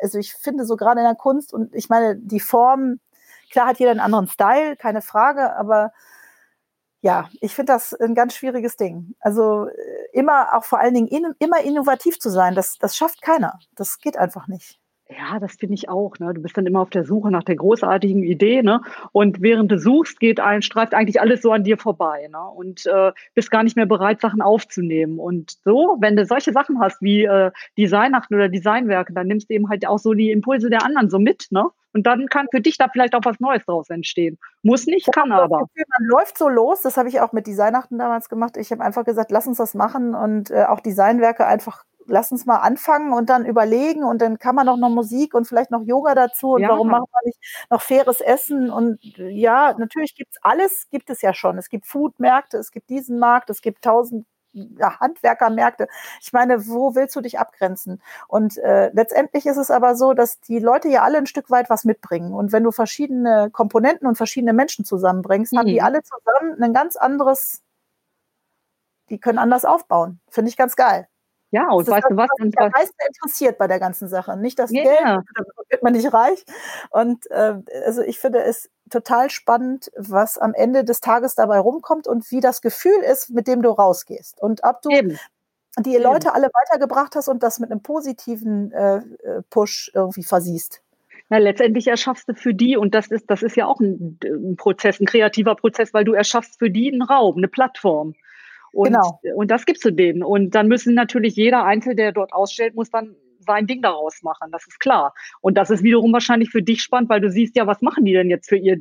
also 0.00 0.18
ich 0.18 0.32
finde 0.32 0.64
so 0.64 0.76
gerade 0.76 1.00
in 1.00 1.06
der 1.06 1.16
Kunst 1.16 1.52
und 1.52 1.74
ich 1.74 1.88
meine, 1.88 2.16
die 2.16 2.40
Form, 2.40 3.00
klar 3.50 3.66
hat 3.66 3.78
jeder 3.78 3.90
einen 3.90 4.00
anderen 4.00 4.28
Style, 4.28 4.76
keine 4.76 5.02
Frage, 5.02 5.54
aber 5.56 5.92
ja, 7.02 7.28
ich 7.40 7.54
finde 7.54 7.72
das 7.72 7.92
ein 7.92 8.14
ganz 8.14 8.34
schwieriges 8.34 8.76
Ding. 8.76 9.14
Also 9.20 9.68
äh, 9.68 10.08
immer, 10.12 10.54
auch 10.56 10.64
vor 10.64 10.80
allen 10.80 10.94
Dingen 10.94 11.08
in, 11.08 11.34
immer 11.38 11.60
innovativ 11.60 12.18
zu 12.18 12.30
sein, 12.30 12.54
das, 12.54 12.78
das 12.78 12.96
schafft 12.96 13.22
keiner. 13.22 13.58
Das 13.74 13.98
geht 13.98 14.16
einfach 14.16 14.48
nicht. 14.48 14.80
Ja, 15.08 15.38
das 15.38 15.54
finde 15.54 15.74
ich 15.74 15.88
auch. 15.88 16.18
Ne? 16.18 16.34
Du 16.34 16.42
bist 16.42 16.56
dann 16.56 16.66
immer 16.66 16.80
auf 16.80 16.90
der 16.90 17.04
Suche 17.04 17.30
nach 17.30 17.44
der 17.44 17.54
großartigen 17.54 18.24
Idee, 18.24 18.62
ne? 18.62 18.80
Und 19.12 19.40
während 19.40 19.70
du 19.70 19.78
suchst, 19.78 20.18
geht 20.18 20.40
ein, 20.40 20.62
streift 20.62 20.94
eigentlich 20.94 21.20
alles 21.20 21.42
so 21.42 21.52
an 21.52 21.62
dir 21.62 21.78
vorbei, 21.78 22.28
ne? 22.28 22.40
Und 22.40 22.86
äh, 22.86 23.12
bist 23.34 23.52
gar 23.52 23.62
nicht 23.62 23.76
mehr 23.76 23.86
bereit, 23.86 24.20
Sachen 24.20 24.42
aufzunehmen. 24.42 25.20
Und 25.20 25.58
so, 25.64 25.96
wenn 26.00 26.16
du 26.16 26.26
solche 26.26 26.52
Sachen 26.52 26.80
hast 26.80 27.00
wie 27.02 27.24
äh, 27.24 27.52
Designnachten 27.78 28.34
oder 28.34 28.48
Designwerke, 28.48 29.12
dann 29.12 29.28
nimmst 29.28 29.48
du 29.48 29.54
eben 29.54 29.68
halt 29.68 29.86
auch 29.86 30.00
so 30.00 30.12
die 30.12 30.32
Impulse 30.32 30.70
der 30.70 30.84
anderen 30.84 31.08
so 31.08 31.20
mit, 31.20 31.46
ne? 31.50 31.66
Und 31.92 32.02
dann 32.06 32.26
kann 32.26 32.48
für 32.50 32.60
dich 32.60 32.76
da 32.76 32.88
vielleicht 32.92 33.14
auch 33.14 33.24
was 33.24 33.38
Neues 33.38 33.64
draus 33.64 33.88
entstehen. 33.88 34.38
Muss 34.62 34.86
nicht, 34.86 35.10
kann 35.12 35.30
aber. 35.30 35.60
Gefühl, 35.60 35.84
man 35.98 36.08
läuft 36.08 36.36
so 36.36 36.48
los, 36.48 36.82
das 36.82 36.96
habe 36.96 37.08
ich 37.08 37.20
auch 37.20 37.32
mit 37.32 37.46
Designachten 37.46 37.96
damals 37.96 38.28
gemacht. 38.28 38.56
Ich 38.56 38.72
habe 38.72 38.82
einfach 38.82 39.04
gesagt, 39.04 39.30
lass 39.30 39.46
uns 39.46 39.58
das 39.58 39.74
machen 39.74 40.14
und 40.16 40.50
äh, 40.50 40.64
auch 40.64 40.80
Designwerke 40.80 41.46
einfach 41.46 41.84
lass 42.06 42.32
uns 42.32 42.46
mal 42.46 42.58
anfangen 42.58 43.12
und 43.12 43.28
dann 43.28 43.44
überlegen 43.46 44.04
und 44.04 44.20
dann 44.20 44.38
kann 44.38 44.54
man 44.54 44.68
auch 44.68 44.76
noch 44.76 44.88
Musik 44.90 45.34
und 45.34 45.46
vielleicht 45.46 45.70
noch 45.70 45.82
Yoga 45.82 46.14
dazu 46.14 46.52
und 46.52 46.62
ja. 46.62 46.68
warum 46.68 46.88
machen 46.88 47.06
wir 47.10 47.26
nicht 47.26 47.38
noch 47.70 47.82
faires 47.82 48.20
Essen 48.20 48.70
und 48.70 48.98
ja, 49.02 49.74
natürlich 49.78 50.14
gibt 50.14 50.32
es 50.32 50.38
alles, 50.42 50.88
gibt 50.90 51.10
es 51.10 51.22
ja 51.22 51.34
schon. 51.34 51.58
Es 51.58 51.68
gibt 51.68 51.86
Foodmärkte, 51.86 52.58
es 52.58 52.70
gibt 52.70 52.90
diesen 52.90 53.18
Markt, 53.18 53.50
es 53.50 53.62
gibt 53.62 53.82
tausend 53.82 54.26
ja, 54.56 54.98
Handwerkermärkte. 55.00 55.88
Ich 56.20 56.32
meine, 56.32 56.66
wo 56.66 56.94
willst 56.94 57.14
du 57.16 57.20
dich 57.20 57.38
abgrenzen? 57.38 58.02
Und 58.28 58.56
äh, 58.58 58.90
letztendlich 58.92 59.46
ist 59.46 59.58
es 59.58 59.70
aber 59.70 59.96
so, 59.96 60.14
dass 60.14 60.40
die 60.40 60.58
Leute 60.58 60.88
ja 60.88 61.02
alle 61.02 61.18
ein 61.18 61.26
Stück 61.26 61.50
weit 61.50 61.70
was 61.70 61.84
mitbringen. 61.84 62.32
Und 62.32 62.52
wenn 62.52 62.64
du 62.64 62.72
verschiedene 62.72 63.50
Komponenten 63.50 64.06
und 64.06 64.16
verschiedene 64.16 64.52
Menschen 64.52 64.84
zusammenbringst, 64.84 65.52
mhm. 65.52 65.58
haben 65.58 65.66
die 65.66 65.80
mhm. 65.80 65.84
alle 65.84 66.02
zusammen 66.02 66.62
ein 66.62 66.72
ganz 66.72 66.96
anderes, 66.96 67.62
die 69.10 69.18
können 69.18 69.38
anders 69.38 69.64
aufbauen. 69.64 70.20
Finde 70.28 70.48
ich 70.48 70.56
ganz 70.56 70.76
geil. 70.76 71.08
Ja, 71.56 71.70
und 71.70 71.88
weißt 71.88 72.08
du 72.10 72.16
was? 72.18 72.28
Was 72.38 72.52
am 72.58 72.70
meisten 72.70 72.96
interessiert 73.06 73.56
bei 73.56 73.66
der 73.66 73.80
ganzen 73.80 74.08
Sache. 74.08 74.36
Nicht 74.36 74.58
das 74.58 74.70
yeah. 74.70 74.84
Geld, 74.84 75.26
da 75.34 75.44
wird 75.70 75.82
man 75.82 75.94
nicht 75.94 76.12
reich. 76.12 76.44
Und 76.90 77.30
äh, 77.30 77.54
also 77.86 78.02
ich 78.02 78.18
finde 78.18 78.42
es 78.42 78.68
total 78.90 79.30
spannend, 79.30 79.90
was 79.96 80.36
am 80.36 80.52
Ende 80.52 80.84
des 80.84 81.00
Tages 81.00 81.34
dabei 81.34 81.58
rumkommt 81.58 82.08
und 82.08 82.30
wie 82.30 82.40
das 82.40 82.60
Gefühl 82.60 83.00
ist, 83.10 83.30
mit 83.30 83.48
dem 83.48 83.62
du 83.62 83.70
rausgehst. 83.70 84.38
Und 84.42 84.64
ob 84.64 84.82
du 84.82 84.90
Eben. 84.90 85.18
die 85.78 85.94
Eben. 85.94 86.02
Leute 86.02 86.34
alle 86.34 86.50
weitergebracht 86.52 87.16
hast 87.16 87.28
und 87.28 87.42
das 87.42 87.58
mit 87.58 87.70
einem 87.70 87.80
positiven 87.80 88.70
äh, 88.72 88.96
äh 88.96 89.42
Push 89.48 89.92
irgendwie 89.94 90.24
versiehst. 90.24 90.82
Na, 91.30 91.38
letztendlich 91.38 91.86
erschaffst 91.86 92.28
du 92.28 92.34
für 92.34 92.52
die, 92.52 92.76
und 92.76 92.94
das 92.94 93.06
ist, 93.06 93.30
das 93.30 93.42
ist 93.42 93.56
ja 93.56 93.66
auch 93.66 93.80
ein, 93.80 94.18
ein 94.22 94.56
Prozess, 94.56 95.00
ein 95.00 95.06
kreativer 95.06 95.54
Prozess, 95.56 95.94
weil 95.94 96.04
du 96.04 96.12
erschaffst 96.12 96.58
für 96.58 96.70
die 96.70 96.92
einen 96.92 97.00
Raum, 97.00 97.38
eine 97.38 97.48
Plattform. 97.48 98.14
Und, 98.76 98.88
genau. 98.88 99.18
und 99.34 99.50
das 99.50 99.64
gibst 99.64 99.84
du 99.84 99.90
denen. 99.90 100.22
Und 100.22 100.54
dann 100.54 100.68
müssen 100.68 100.94
natürlich 100.94 101.34
jeder 101.34 101.64
Einzelne, 101.64 101.96
der 101.96 102.12
dort 102.12 102.32
ausstellt, 102.32 102.74
muss 102.74 102.90
dann 102.90 103.16
sein 103.46 103.66
Ding 103.66 103.80
daraus 103.80 104.22
machen, 104.22 104.50
das 104.50 104.66
ist 104.66 104.80
klar. 104.80 105.14
Und 105.40 105.56
das 105.56 105.70
ist 105.70 105.82
wiederum 105.82 106.12
wahrscheinlich 106.12 106.50
für 106.50 106.62
dich 106.62 106.82
spannend, 106.82 107.08
weil 107.08 107.20
du 107.20 107.30
siehst 107.30 107.56
ja, 107.56 107.66
was 107.66 107.80
machen 107.80 108.04
die 108.04 108.12
denn 108.12 108.28
jetzt 108.28 108.48
für 108.48 108.56
ihr, 108.56 108.76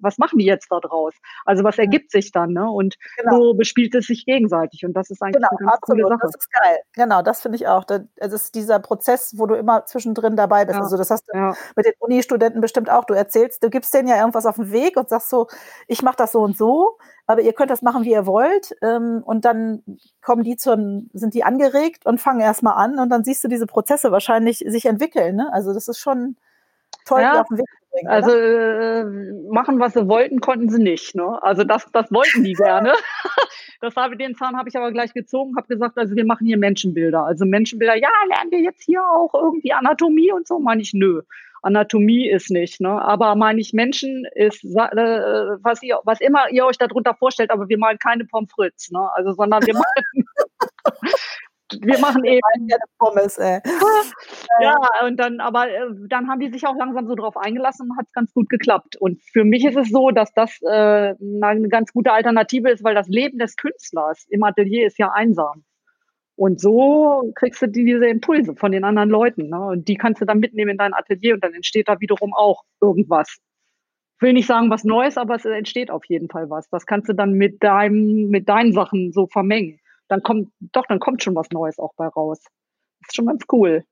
was 0.00 0.18
machen 0.18 0.38
die 0.38 0.46
jetzt 0.46 0.68
da 0.70 0.80
draus? 0.80 1.14
Also 1.44 1.62
was 1.62 1.78
ergibt 1.78 2.10
sich 2.10 2.32
dann, 2.32 2.52
ne? 2.52 2.68
Und 2.68 2.96
genau. 3.18 3.36
so 3.36 3.54
bespielt 3.54 3.94
es 3.94 4.06
sich 4.06 4.24
gegenseitig 4.24 4.84
und 4.84 4.94
das 4.94 5.10
ist 5.10 5.22
eigentlich 5.22 5.36
genau, 5.36 5.48
eine 5.50 5.58
ganz 5.58 5.72
absolut. 5.72 6.04
coole 6.04 6.14
Sache. 6.14 6.26
Das 6.26 6.36
ist 6.36 6.50
geil. 6.52 6.78
Genau, 6.94 7.22
das 7.22 7.42
finde 7.42 7.56
ich 7.56 7.68
auch. 7.68 7.84
Es 8.16 8.32
ist 8.32 8.54
dieser 8.54 8.78
Prozess, 8.78 9.34
wo 9.36 9.46
du 9.46 9.54
immer 9.54 9.84
zwischendrin 9.86 10.36
dabei 10.36 10.64
bist. 10.64 10.78
Ja. 10.78 10.82
Also 10.82 10.96
das 10.96 11.10
hast 11.10 11.24
du 11.28 11.36
ja. 11.36 11.54
mit 11.76 11.86
den 11.86 11.92
Uni-Studenten 11.98 12.60
bestimmt 12.60 12.90
auch. 12.90 13.04
Du 13.04 13.14
erzählst, 13.14 13.62
du 13.62 13.70
gibst 13.70 13.92
denen 13.92 14.08
ja 14.08 14.18
irgendwas 14.18 14.46
auf 14.46 14.56
den 14.56 14.72
Weg 14.72 14.96
und 14.96 15.08
sagst 15.08 15.28
so, 15.28 15.48
ich 15.86 16.02
mache 16.02 16.16
das 16.16 16.32
so 16.32 16.40
und 16.40 16.56
so 16.56 16.98
aber 17.28 17.42
ihr 17.42 17.52
könnt 17.52 17.70
das 17.70 17.82
machen, 17.82 18.04
wie 18.04 18.12
ihr 18.12 18.26
wollt. 18.26 18.74
Ähm, 18.80 19.22
und 19.24 19.44
dann 19.44 19.82
kommen 20.22 20.42
die 20.42 20.56
zum, 20.56 21.10
sind 21.12 21.34
die 21.34 21.44
angeregt 21.44 22.06
und 22.06 22.20
fangen 22.20 22.40
erstmal 22.40 22.82
an 22.82 22.98
und 22.98 23.10
dann 23.10 23.22
siehst 23.22 23.44
du 23.44 23.48
diese 23.48 23.66
Prozesse 23.66 24.10
wahrscheinlich 24.10 24.64
sich 24.66 24.86
entwickeln. 24.86 25.36
Ne? 25.36 25.52
Also 25.52 25.74
das 25.74 25.88
ist 25.88 25.98
schon 25.98 26.36
toll, 27.04 27.20
ja, 27.20 27.42
auf 27.42 27.48
den 27.48 27.58
Weg 27.58 27.66
zu 27.66 27.90
bringen. 27.92 28.08
Also 28.08 28.30
äh, 28.30 29.04
machen, 29.52 29.78
was 29.78 29.92
sie 29.92 30.08
wollten, 30.08 30.40
konnten 30.40 30.70
sie 30.70 30.82
nicht. 30.82 31.14
Ne? 31.14 31.38
Also 31.42 31.64
das, 31.64 31.86
das 31.92 32.10
wollten 32.10 32.44
die 32.44 32.54
gerne. 32.54 32.94
das 33.82 33.94
habe 33.94 34.16
den 34.16 34.34
Zahn 34.34 34.56
habe 34.56 34.70
ich 34.70 34.76
aber 34.76 34.90
gleich 34.90 35.12
gezogen, 35.12 35.54
habe 35.58 35.68
gesagt, 35.68 35.98
also 35.98 36.16
wir 36.16 36.24
machen 36.24 36.46
hier 36.46 36.56
Menschenbilder. 36.56 37.26
Also 37.26 37.44
Menschenbilder, 37.44 37.94
ja, 37.94 38.08
lernen 38.28 38.50
wir 38.52 38.60
jetzt 38.60 38.84
hier 38.84 39.02
auch 39.02 39.34
irgendwie 39.34 39.74
Anatomie 39.74 40.32
und 40.32 40.48
so? 40.48 40.58
Meine 40.60 40.80
ich, 40.80 40.94
nö. 40.94 41.20
Anatomie 41.62 42.28
ist 42.28 42.50
nicht. 42.50 42.80
Ne? 42.80 42.90
Aber 42.90 43.34
meine 43.34 43.60
ich, 43.60 43.72
Menschen 43.72 44.26
ist, 44.34 44.64
äh, 44.64 44.68
was, 44.68 45.82
ihr, 45.82 45.98
was 46.04 46.20
immer 46.20 46.50
ihr 46.50 46.66
euch 46.66 46.78
darunter 46.78 47.14
vorstellt, 47.14 47.50
aber 47.50 47.68
wir 47.68 47.78
malen 47.78 47.98
keine 47.98 48.24
Pommes 48.24 48.48
frites, 48.50 48.90
ne? 48.90 49.08
Also, 49.14 49.32
sondern 49.32 49.62
wir 49.66 49.74
machen, 49.74 50.24
wir 51.80 51.98
machen 51.98 52.24
eben 52.24 52.68
ja 52.68 52.76
Pommes, 52.98 53.38
ey. 53.38 53.60
ja, 54.60 54.76
und 55.04 55.16
dann, 55.18 55.40
aber 55.40 55.68
äh, 55.68 55.86
dann 56.08 56.28
haben 56.28 56.40
die 56.40 56.50
sich 56.50 56.66
auch 56.66 56.76
langsam 56.76 57.06
so 57.06 57.14
drauf 57.14 57.36
eingelassen 57.36 57.90
und 57.90 57.98
hat 57.98 58.06
es 58.06 58.12
ganz 58.12 58.32
gut 58.32 58.48
geklappt. 58.48 58.96
Und 58.96 59.22
für 59.22 59.44
mich 59.44 59.64
ist 59.64 59.76
es 59.76 59.90
so, 59.90 60.10
dass 60.10 60.32
das 60.32 60.60
äh, 60.62 61.14
eine 61.42 61.68
ganz 61.68 61.92
gute 61.92 62.12
Alternative 62.12 62.70
ist, 62.70 62.84
weil 62.84 62.94
das 62.94 63.08
Leben 63.08 63.38
des 63.38 63.56
Künstlers 63.56 64.26
im 64.30 64.42
Atelier 64.42 64.86
ist 64.86 64.98
ja 64.98 65.10
einsam. 65.12 65.64
Und 66.38 66.60
so 66.60 67.32
kriegst 67.34 67.60
du 67.62 67.66
diese 67.66 68.06
Impulse 68.06 68.54
von 68.54 68.70
den 68.70 68.84
anderen 68.84 69.10
Leuten. 69.10 69.48
Ne? 69.48 69.60
Und 69.60 69.88
die 69.88 69.96
kannst 69.96 70.20
du 70.20 70.24
dann 70.24 70.38
mitnehmen 70.38 70.70
in 70.70 70.76
dein 70.76 70.94
Atelier 70.94 71.34
und 71.34 71.42
dann 71.42 71.52
entsteht 71.52 71.88
da 71.88 71.98
wiederum 71.98 72.32
auch 72.32 72.62
irgendwas. 72.80 73.38
Ich 74.16 74.22
will 74.22 74.34
nicht 74.34 74.46
sagen 74.46 74.70
was 74.70 74.84
Neues, 74.84 75.16
aber 75.16 75.34
es 75.34 75.44
entsteht 75.44 75.90
auf 75.90 76.04
jeden 76.04 76.28
Fall 76.28 76.48
was. 76.48 76.68
Das 76.70 76.86
kannst 76.86 77.08
du 77.08 77.12
dann 77.12 77.32
mit 77.32 77.60
deinem, 77.64 78.28
mit 78.28 78.48
deinen 78.48 78.72
Sachen 78.72 79.10
so 79.10 79.26
vermengen. 79.26 79.80
Dann 80.06 80.22
kommt, 80.22 80.52
doch, 80.60 80.86
dann 80.86 81.00
kommt 81.00 81.24
schon 81.24 81.34
was 81.34 81.50
Neues 81.50 81.80
auch 81.80 81.94
bei 81.96 82.06
raus. 82.06 82.40
Das 83.00 83.08
ist 83.08 83.16
schon 83.16 83.26
ganz 83.26 83.44
cool. 83.50 83.82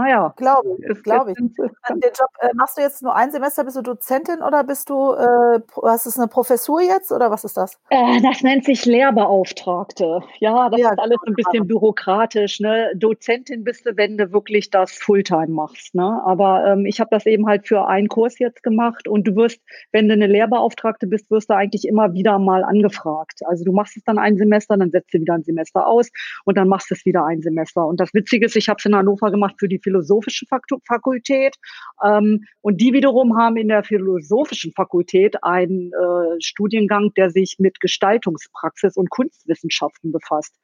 Naja. 0.00 0.32
Glaube 0.36 0.76
ich, 0.78 1.02
glaube 1.02 1.32
ich. 1.32 1.36
Den 1.36 1.52
Job, 1.54 2.30
äh, 2.40 2.48
machst 2.54 2.78
du 2.78 2.82
jetzt 2.82 3.02
nur 3.02 3.14
ein 3.14 3.30
Semester, 3.30 3.64
bist 3.64 3.76
du 3.76 3.82
Dozentin 3.82 4.42
oder 4.42 4.64
bist 4.64 4.88
du, 4.88 5.12
äh, 5.12 5.60
hast 5.82 6.06
du 6.06 6.20
eine 6.20 6.28
Professur 6.28 6.80
jetzt 6.80 7.12
oder 7.12 7.30
was 7.30 7.44
ist 7.44 7.56
das? 7.56 7.78
Äh, 7.90 8.20
das 8.22 8.42
nennt 8.42 8.64
sich 8.64 8.86
Lehrbeauftragte. 8.86 10.20
Ja, 10.38 10.70
das 10.70 10.80
ja, 10.80 10.92
ist 10.92 10.98
alles 10.98 11.18
ein 11.26 11.34
bisschen 11.34 11.66
bürokratisch. 11.66 12.60
Ne? 12.60 12.92
Dozentin 12.96 13.62
bist 13.62 13.84
du, 13.84 13.96
wenn 13.96 14.16
du 14.16 14.32
wirklich 14.32 14.70
das 14.70 14.92
Fulltime 14.92 15.48
machst. 15.48 15.94
Ne? 15.94 16.22
Aber 16.24 16.64
ähm, 16.66 16.86
ich 16.86 16.98
habe 17.00 17.10
das 17.10 17.26
eben 17.26 17.46
halt 17.46 17.66
für 17.66 17.86
einen 17.86 18.08
Kurs 18.08 18.38
jetzt 18.38 18.62
gemacht 18.62 19.06
und 19.06 19.26
du 19.26 19.36
wirst, 19.36 19.60
wenn 19.92 20.08
du 20.08 20.14
eine 20.14 20.28
Lehrbeauftragte 20.28 21.06
bist, 21.06 21.30
wirst 21.30 21.50
du 21.50 21.54
eigentlich 21.54 21.86
immer 21.86 22.14
wieder 22.14 22.38
mal 22.38 22.64
angefragt. 22.64 23.40
Also 23.46 23.64
du 23.64 23.72
machst 23.72 23.96
es 23.98 24.04
dann 24.04 24.18
ein 24.18 24.38
Semester, 24.38 24.78
dann 24.78 24.90
setzt 24.90 25.12
du 25.12 25.20
wieder 25.20 25.34
ein 25.34 25.42
Semester 25.42 25.86
aus 25.86 26.08
und 26.46 26.56
dann 26.56 26.68
machst 26.68 26.90
du 26.90 26.94
es 26.94 27.04
wieder 27.04 27.26
ein 27.26 27.42
Semester. 27.42 27.86
Und 27.86 28.00
das 28.00 28.14
Witzige 28.14 28.46
ist, 28.46 28.56
ich 28.56 28.68
habe 28.70 28.78
es 28.78 28.86
in 28.86 28.94
Hannover 28.94 29.30
gemacht 29.30 29.56
für 29.58 29.68
die 29.68 29.78
philosophische 29.90 30.46
Fakultät. 30.86 31.56
Ähm, 32.04 32.44
und 32.60 32.80
die 32.80 32.92
wiederum 32.92 33.36
haben 33.36 33.56
in 33.56 33.68
der 33.68 33.82
philosophischen 33.82 34.72
Fakultät 34.72 35.42
einen 35.42 35.92
äh, 35.92 36.40
Studiengang, 36.40 37.12
der 37.16 37.30
sich 37.30 37.56
mit 37.58 37.80
Gestaltungspraxis 37.80 38.96
und 38.96 39.10
Kunstwissenschaften 39.10 40.12
befasst. 40.12 40.54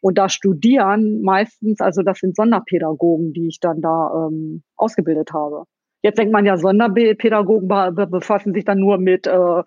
Und 0.00 0.18
da 0.18 0.28
studieren 0.28 1.22
meistens, 1.22 1.80
also 1.80 2.02
das 2.02 2.18
sind 2.18 2.36
Sonderpädagogen, 2.36 3.32
die 3.32 3.48
ich 3.48 3.58
dann 3.60 3.80
da 3.80 4.28
ähm, 4.28 4.62
ausgebildet 4.76 5.32
habe. 5.32 5.64
Jetzt 6.02 6.18
denkt 6.18 6.34
man 6.34 6.44
ja, 6.44 6.58
Sonderpädagogen 6.58 7.66
befassen 8.10 8.52
sich 8.52 8.66
dann 8.66 8.78
nur 8.78 8.98
mit, 8.98 9.26
äh, 9.26 9.62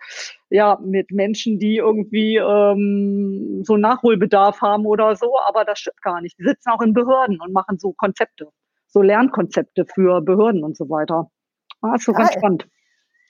ja, 0.51 0.80
mit 0.86 1.10
Menschen, 1.10 1.58
die 1.58 1.77
irgendwie 1.77 2.36
ähm, 2.38 3.63
so 3.63 3.75
Nachholbedarf 3.77 4.62
haben 4.62 4.86
oder 4.86 5.15
so, 5.15 5.34
aber 5.47 5.65
das 5.65 5.80
stimmt 5.80 6.03
gar 6.03 6.21
nicht. 6.21 6.38
Die 6.38 6.43
sitzen 6.43 6.69
auch 6.69 6.82
in 6.82 6.93
Behörden 6.93 7.41
und 7.41 7.51
machen 7.53 7.80
so 7.80 7.91
Konzepte 7.93 8.49
so 8.88 9.02
Lernkonzepte 9.02 9.86
für 9.86 10.21
Behörden 10.21 10.63
und 10.63 10.78
so 10.78 10.89
weiter. 10.89 11.30
Ah, 11.82 11.97
so 11.97 12.12
Geil. 12.12 12.23
ganz 12.23 12.34
spannend. 12.34 12.67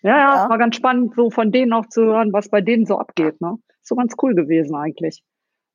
Ja, 0.03 0.17
ja, 0.17 0.35
ja, 0.35 0.49
war 0.49 0.57
ganz 0.57 0.75
spannend, 0.75 1.15
so 1.15 1.29
von 1.31 1.51
denen 1.51 1.73
auch 1.73 1.87
zu 1.87 2.03
hören, 2.03 2.31
was 2.31 2.49
bei 2.49 2.61
denen 2.61 2.85
so 2.85 2.97
abgeht. 2.97 3.41
Ne? 3.41 3.57
Ist 3.81 3.87
so 3.87 3.95
ganz 3.95 4.13
cool 4.21 4.35
gewesen 4.35 4.75
eigentlich. 4.75 5.23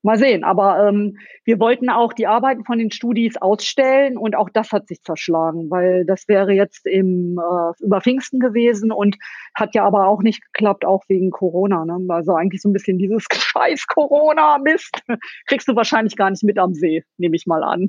Mal 0.04 0.18
sehen, 0.18 0.42
aber 0.42 0.88
ähm, 0.88 1.16
wir 1.44 1.60
wollten 1.60 1.88
auch 1.88 2.12
die 2.12 2.26
Arbeiten 2.26 2.64
von 2.64 2.76
den 2.78 2.90
Studis 2.90 3.36
ausstellen 3.36 4.16
und 4.16 4.34
auch 4.34 4.48
das 4.50 4.72
hat 4.72 4.88
sich 4.88 5.00
zerschlagen, 5.02 5.70
weil 5.70 6.04
das 6.04 6.26
wäre 6.26 6.52
jetzt 6.52 6.86
im 6.86 7.38
äh, 7.38 7.84
über 7.84 8.00
Pfingsten 8.00 8.40
gewesen 8.40 8.90
und 8.90 9.16
hat 9.54 9.76
ja 9.76 9.84
aber 9.84 10.08
auch 10.08 10.22
nicht 10.22 10.42
geklappt, 10.46 10.84
auch 10.84 11.04
wegen 11.06 11.30
Corona. 11.30 11.84
Ne? 11.84 12.04
Also 12.08 12.34
eigentlich 12.34 12.62
so 12.62 12.68
ein 12.68 12.72
bisschen 12.72 12.98
dieses 12.98 13.26
Scheiß 13.32 13.86
Corona-Mist 13.86 15.02
kriegst 15.46 15.68
du 15.68 15.76
wahrscheinlich 15.76 16.16
gar 16.16 16.30
nicht 16.30 16.42
mit 16.42 16.58
am 16.58 16.74
See, 16.74 17.04
nehme 17.16 17.36
ich 17.36 17.46
mal 17.46 17.62
an. 17.62 17.86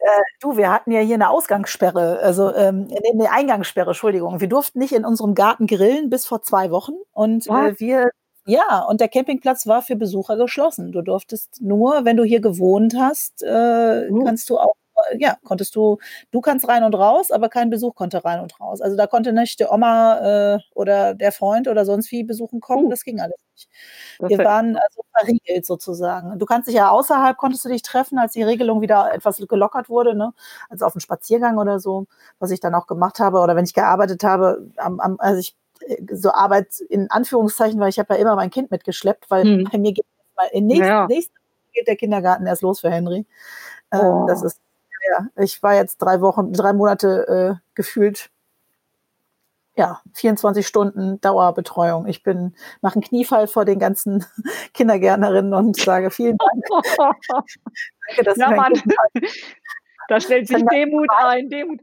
Äh, 0.00 0.22
du, 0.40 0.56
wir 0.56 0.72
hatten 0.72 0.90
ja 0.92 1.00
hier 1.00 1.14
eine 1.14 1.28
Ausgangssperre, 1.28 2.20
also 2.20 2.54
ähm, 2.54 2.88
eine 3.12 3.30
Eingangssperre, 3.30 3.90
Entschuldigung. 3.90 4.40
Wir 4.40 4.48
durften 4.48 4.78
nicht 4.78 4.92
in 4.92 5.04
unserem 5.04 5.34
Garten 5.34 5.66
grillen 5.66 6.08
bis 6.08 6.26
vor 6.26 6.42
zwei 6.42 6.70
Wochen 6.70 6.94
und 7.12 7.46
äh, 7.46 7.78
wir 7.78 8.10
ja, 8.46 8.80
und 8.88 9.00
der 9.00 9.08
Campingplatz 9.08 9.66
war 9.66 9.82
für 9.82 9.96
Besucher 9.96 10.36
geschlossen. 10.36 10.92
Du 10.92 11.02
durftest 11.02 11.60
nur, 11.60 12.04
wenn 12.04 12.16
du 12.16 12.24
hier 12.24 12.40
gewohnt 12.40 12.96
hast, 12.98 13.42
äh, 13.42 14.08
uh. 14.10 14.24
kannst 14.24 14.48
du 14.48 14.58
auch 14.58 14.74
ja, 15.18 15.36
konntest 15.44 15.74
du, 15.76 15.98
du 16.30 16.40
kannst 16.40 16.68
rein 16.68 16.84
und 16.84 16.94
raus, 16.94 17.30
aber 17.30 17.48
kein 17.48 17.70
Besuch 17.70 17.94
konnte 17.94 18.24
rein 18.24 18.40
und 18.40 18.58
raus. 18.60 18.80
Also 18.80 18.96
da 18.96 19.06
konnte 19.06 19.32
nicht 19.32 19.60
der 19.60 19.72
Oma 19.72 20.54
äh, 20.54 20.58
oder 20.74 21.14
der 21.14 21.32
Freund 21.32 21.68
oder 21.68 21.84
sonst 21.84 22.10
wie 22.10 22.24
besuchen 22.24 22.60
kommen, 22.60 22.86
uh. 22.86 22.90
das 22.90 23.04
ging 23.04 23.20
alles 23.20 23.38
nicht. 23.52 23.68
Wir 24.20 24.38
waren 24.38 24.76
also 24.76 25.02
verriegelt 25.16 25.66
sozusagen. 25.66 26.38
Du 26.38 26.46
kannst 26.46 26.68
dich 26.68 26.76
ja 26.76 26.90
außerhalb, 26.90 27.36
konntest 27.36 27.64
du 27.64 27.68
dich 27.68 27.82
treffen, 27.82 28.18
als 28.18 28.32
die 28.32 28.42
Regelung 28.42 28.80
wieder 28.80 29.12
etwas 29.12 29.38
gelockert 29.48 29.88
wurde, 29.88 30.14
ne? 30.14 30.32
also 30.68 30.86
auf 30.86 30.94
einen 30.94 31.00
Spaziergang 31.00 31.58
oder 31.58 31.78
so, 31.78 32.06
was 32.38 32.50
ich 32.50 32.60
dann 32.60 32.74
auch 32.74 32.86
gemacht 32.86 33.18
habe 33.20 33.40
oder 33.40 33.56
wenn 33.56 33.64
ich 33.64 33.74
gearbeitet 33.74 34.24
habe, 34.24 34.70
am, 34.76 35.00
am, 35.00 35.16
also 35.18 35.40
ich 35.40 35.56
äh, 35.86 36.14
so 36.14 36.32
Arbeit 36.32 36.80
in 36.88 37.10
Anführungszeichen, 37.10 37.80
weil 37.80 37.90
ich 37.90 37.98
habe 37.98 38.14
ja 38.14 38.20
immer 38.20 38.36
mein 38.36 38.50
Kind 38.50 38.70
mitgeschleppt, 38.70 39.30
weil 39.30 39.44
hm. 39.44 39.68
bei 39.70 39.78
mir 39.78 39.92
geht 39.92 40.06
in 40.52 40.66
nächsten, 40.66 40.86
ja. 40.86 41.06
nächsten 41.06 41.34
geht 41.72 41.86
der 41.86 41.96
Kindergarten 41.96 42.46
erst 42.46 42.62
los 42.62 42.80
für 42.80 42.90
Henry. 42.90 43.26
Ähm, 43.92 44.00
oh. 44.00 44.26
Das 44.26 44.42
ist 44.42 44.60
ja, 45.10 45.26
ich 45.36 45.62
war 45.62 45.74
jetzt 45.74 45.98
drei 45.98 46.20
Wochen, 46.20 46.52
drei 46.52 46.72
Monate 46.72 47.58
äh, 47.58 47.66
gefühlt 47.74 48.30
ja, 49.76 50.00
24 50.14 50.66
Stunden 50.66 51.20
Dauerbetreuung. 51.20 52.06
Ich 52.06 52.22
bin, 52.22 52.54
mache 52.82 52.96
einen 52.96 53.02
Kniefall 53.02 53.46
vor 53.46 53.64
den 53.64 53.78
ganzen 53.78 54.24
Kindergärtnerinnen 54.74 55.54
und 55.54 55.76
sage 55.76 56.10
vielen 56.10 56.36
Dank. 56.36 56.84
Danke, 56.98 58.24
dass 58.24 58.36
ja, 58.36 58.50
Mann. 58.50 58.74
Da 60.08 60.20
stellt 60.20 60.48
sich 60.48 60.62
Demut 60.70 61.08
ein, 61.10 61.48
Demut. 61.48 61.80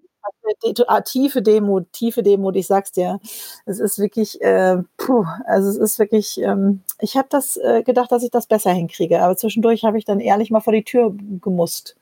Ah, 0.88 1.02
tiefe 1.02 1.42
Demut, 1.42 1.92
tiefe 1.94 2.24
Demut, 2.24 2.56
ich 2.56 2.68
sag's 2.68 2.92
dir. 2.92 3.20
Es 3.66 3.80
ist 3.80 4.00
wirklich, 4.00 4.42
äh, 4.42 4.78
puh, 4.98 5.26
also 5.46 5.70
es 5.70 5.78
ist 5.78 6.00
wirklich, 6.00 6.40
ähm, 6.42 6.82
ich 7.00 7.16
habe 7.18 7.28
das 7.30 7.58
äh, 7.58 7.84
gedacht, 7.84 8.12
dass 8.12 8.24
ich 8.24 8.32
das 8.32 8.48
besser 8.48 8.72
hinkriege, 8.72 9.22
aber 9.22 9.38
zwischendurch 9.38 9.84
habe 9.84 9.98
ich 9.98 10.06
dann 10.06 10.20
ehrlich 10.20 10.52
mal 10.52 10.60
vor 10.62 10.74
die 10.74 10.84
Tür 10.84 11.14
gemusst, 11.42 11.96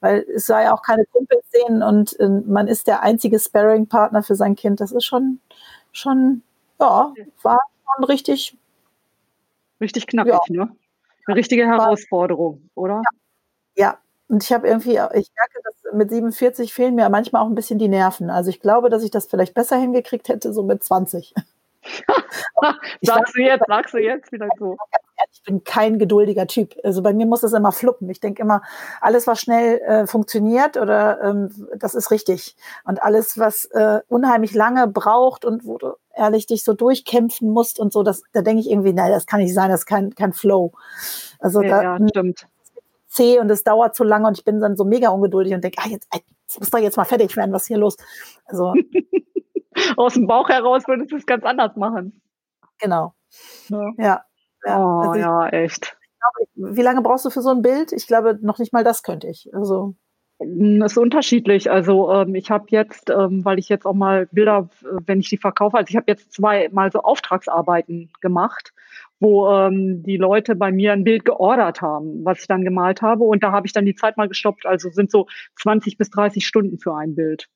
weil 0.00 0.24
es 0.34 0.48
war 0.48 0.62
ja 0.62 0.74
auch 0.74 0.82
keine 0.82 1.04
Kumpels 1.06 1.44
sehen 1.50 1.82
und 1.82 2.18
äh, 2.20 2.28
man 2.28 2.68
ist 2.68 2.86
der 2.86 3.02
einzige 3.02 3.38
Sparring-Partner 3.38 4.22
für 4.22 4.34
sein 4.34 4.56
Kind. 4.56 4.80
Das 4.80 4.92
ist 4.92 5.04
schon, 5.04 5.40
schon, 5.92 6.42
ja, 6.80 7.12
war 7.42 7.58
schon 7.96 8.04
richtig. 8.04 8.56
Richtig 9.80 10.06
knackig, 10.06 10.32
ja. 10.48 10.64
ne? 10.64 10.76
Eine 11.26 11.36
richtige 11.36 11.66
Herausforderung, 11.66 12.68
oder? 12.74 13.02
Ja, 13.76 13.84
ja. 13.86 13.98
Und 14.28 14.44
ich 14.44 14.52
habe 14.52 14.68
irgendwie, 14.68 14.92
ich 14.92 14.98
merke, 15.34 15.60
dass 15.64 15.74
mit 15.92 16.10
47 16.10 16.72
fehlen 16.72 16.94
mir 16.94 17.08
manchmal 17.08 17.42
auch 17.42 17.48
ein 17.48 17.54
bisschen 17.54 17.78
die 17.78 17.88
Nerven. 17.88 18.30
Also 18.30 18.50
ich 18.50 18.60
glaube, 18.60 18.90
dass 18.90 19.02
ich 19.02 19.10
das 19.10 19.26
vielleicht 19.26 19.54
besser 19.54 19.76
hingekriegt 19.76 20.28
hätte, 20.28 20.52
so 20.52 20.62
mit 20.62 20.82
20. 20.82 21.34
sagst 23.02 23.36
du 23.36 23.42
jetzt, 23.42 23.64
sagst 23.66 23.94
du 23.94 23.98
jetzt 23.98 24.32
wieder 24.32 24.48
so. 24.58 24.76
Ich 25.32 25.42
bin 25.42 25.64
kein 25.64 25.98
geduldiger 25.98 26.46
Typ. 26.46 26.74
Also 26.82 27.02
bei 27.02 27.12
mir 27.12 27.26
muss 27.26 27.42
es 27.42 27.52
immer 27.52 27.72
fluppen. 27.72 28.08
Ich 28.10 28.20
denke 28.20 28.42
immer, 28.42 28.62
alles, 29.00 29.26
was 29.26 29.40
schnell 29.40 29.78
äh, 29.80 30.06
funktioniert 30.06 30.76
oder 30.76 31.22
ähm, 31.22 31.68
das 31.76 31.94
ist 31.94 32.10
richtig. 32.10 32.56
Und 32.84 33.02
alles, 33.02 33.38
was 33.38 33.66
äh, 33.66 34.00
unheimlich 34.08 34.54
lange 34.54 34.88
braucht 34.88 35.44
und 35.44 35.66
wo 35.66 35.78
du 35.78 35.92
ehrlich 36.14 36.46
dich 36.46 36.64
so 36.64 36.74
durchkämpfen 36.74 37.50
musst 37.50 37.78
und 37.78 37.92
so, 37.92 38.02
das, 38.02 38.22
da 38.32 38.42
denke 38.42 38.60
ich 38.60 38.70
irgendwie, 38.70 38.92
nein, 38.92 39.12
das 39.12 39.26
kann 39.26 39.40
nicht 39.40 39.54
sein, 39.54 39.70
das 39.70 39.80
ist 39.80 39.86
kein, 39.86 40.14
kein 40.14 40.32
Flow. 40.32 40.72
Also 41.38 41.62
ja, 41.62 41.68
da, 41.68 41.82
ja, 41.82 42.08
stimmt 42.08 42.46
zäh 43.10 43.38
und 43.40 43.50
es 43.50 43.64
dauert 43.64 43.94
zu 43.94 44.04
lange 44.04 44.28
und 44.28 44.38
ich 44.38 44.44
bin 44.44 44.60
dann 44.60 44.76
so 44.76 44.84
mega 44.84 45.10
ungeduldig 45.10 45.52
und 45.52 45.62
denke, 45.62 45.82
ah, 45.82 45.88
jetzt, 45.88 46.08
jetzt 46.14 46.58
muss 46.58 46.70
doch 46.70 46.78
jetzt 46.78 46.96
mal 46.96 47.04
fertig 47.04 47.36
werden, 47.36 47.52
was 47.52 47.62
ist 47.62 47.68
hier 47.68 47.78
los? 47.78 47.96
Also 48.44 48.72
aus 49.96 50.14
dem 50.14 50.26
Bauch 50.26 50.48
heraus 50.48 50.84
würdest 50.86 51.12
du 51.12 51.16
es 51.16 51.26
ganz 51.26 51.44
anders 51.44 51.76
machen. 51.76 52.22
Genau. 52.78 53.14
Ja. 53.68 53.92
ja. 53.98 54.24
Oh, 54.64 55.00
also 55.00 55.14
ich, 55.14 55.20
ja, 55.20 55.48
echt. 55.48 55.96
Glaube, 56.54 56.76
wie 56.76 56.82
lange 56.82 57.02
brauchst 57.02 57.24
du 57.24 57.30
für 57.30 57.42
so 57.42 57.50
ein 57.50 57.62
Bild? 57.62 57.92
Ich 57.92 58.06
glaube, 58.06 58.38
noch 58.42 58.58
nicht 58.58 58.72
mal 58.72 58.84
das 58.84 59.02
könnte 59.02 59.26
ich. 59.28 59.52
Also 59.52 59.94
hm, 60.40 60.80
das 60.80 60.92
ist 60.92 60.98
unterschiedlich. 60.98 61.70
Also 61.70 62.12
ähm, 62.12 62.34
ich 62.34 62.50
habe 62.50 62.66
jetzt, 62.68 63.10
ähm, 63.10 63.44
weil 63.44 63.58
ich 63.58 63.68
jetzt 63.68 63.86
auch 63.86 63.94
mal 63.94 64.26
Bilder, 64.26 64.68
wenn 64.82 65.20
ich 65.20 65.30
die 65.30 65.36
verkaufe, 65.36 65.76
also 65.76 65.88
ich 65.88 65.96
habe 65.96 66.06
jetzt 66.08 66.32
zwei 66.32 66.68
mal 66.70 66.92
so 66.92 67.00
Auftragsarbeiten 67.00 68.10
gemacht 68.20 68.72
wo 69.20 69.48
ähm, 69.50 70.02
die 70.02 70.16
Leute 70.16 70.56
bei 70.56 70.72
mir 70.72 70.92
ein 70.92 71.04
Bild 71.04 71.24
geordert 71.24 71.82
haben, 71.82 72.24
was 72.24 72.40
ich 72.40 72.46
dann 72.46 72.64
gemalt 72.64 73.02
habe. 73.02 73.24
Und 73.24 73.42
da 73.42 73.52
habe 73.52 73.66
ich 73.66 73.72
dann 73.72 73.84
die 73.84 73.94
Zeit 73.94 74.16
mal 74.16 74.28
gestoppt. 74.28 74.66
Also 74.66 74.90
sind 74.90 75.10
so 75.10 75.26
20 75.60 75.98
bis 75.98 76.10
30 76.10 76.46
Stunden 76.46 76.78
für 76.78 76.94
ein 76.94 77.14
Bild. 77.14 77.48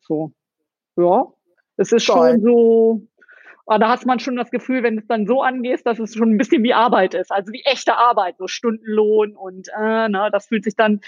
So. 0.00 0.32
Ja. 0.96 1.26
Es 1.76 1.92
ist 1.92 2.06
Toll. 2.06 2.32
schon 2.32 2.42
so, 2.42 3.02
aber 3.68 3.78
da 3.78 3.90
hat 3.90 4.06
man 4.06 4.18
schon 4.18 4.36
das 4.36 4.50
Gefühl, 4.50 4.82
wenn 4.82 4.98
es 4.98 5.06
dann 5.06 5.26
so 5.26 5.42
angeht, 5.42 5.84
dass 5.84 5.98
es 5.98 6.14
schon 6.14 6.30
ein 6.30 6.38
bisschen 6.38 6.62
wie 6.62 6.72
Arbeit 6.72 7.12
ist, 7.12 7.30
also 7.30 7.52
wie 7.52 7.62
echte 7.64 7.96
Arbeit, 7.96 8.36
so 8.38 8.46
Stundenlohn 8.46 9.36
und 9.36 9.68
äh, 9.68 10.08
na, 10.08 10.30
das 10.30 10.46
fühlt 10.46 10.64
sich 10.64 10.74
dann 10.74 11.00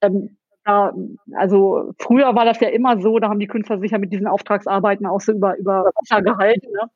ähm, 0.00 0.38
da, 0.64 0.94
also 1.34 1.92
früher 1.98 2.34
war 2.34 2.46
das 2.46 2.58
ja 2.60 2.68
immer 2.68 3.00
so, 3.00 3.18
da 3.18 3.28
haben 3.28 3.38
die 3.38 3.46
Künstler 3.46 3.78
sich 3.78 3.90
ja 3.90 3.98
mit 3.98 4.12
diesen 4.12 4.26
Auftragsarbeiten 4.26 5.06
auch 5.06 5.20
so 5.20 5.32
über, 5.32 5.58
über 5.58 5.90
Wasser 5.94 6.22
gehalten. 6.22 6.70
Ne? 6.72 6.90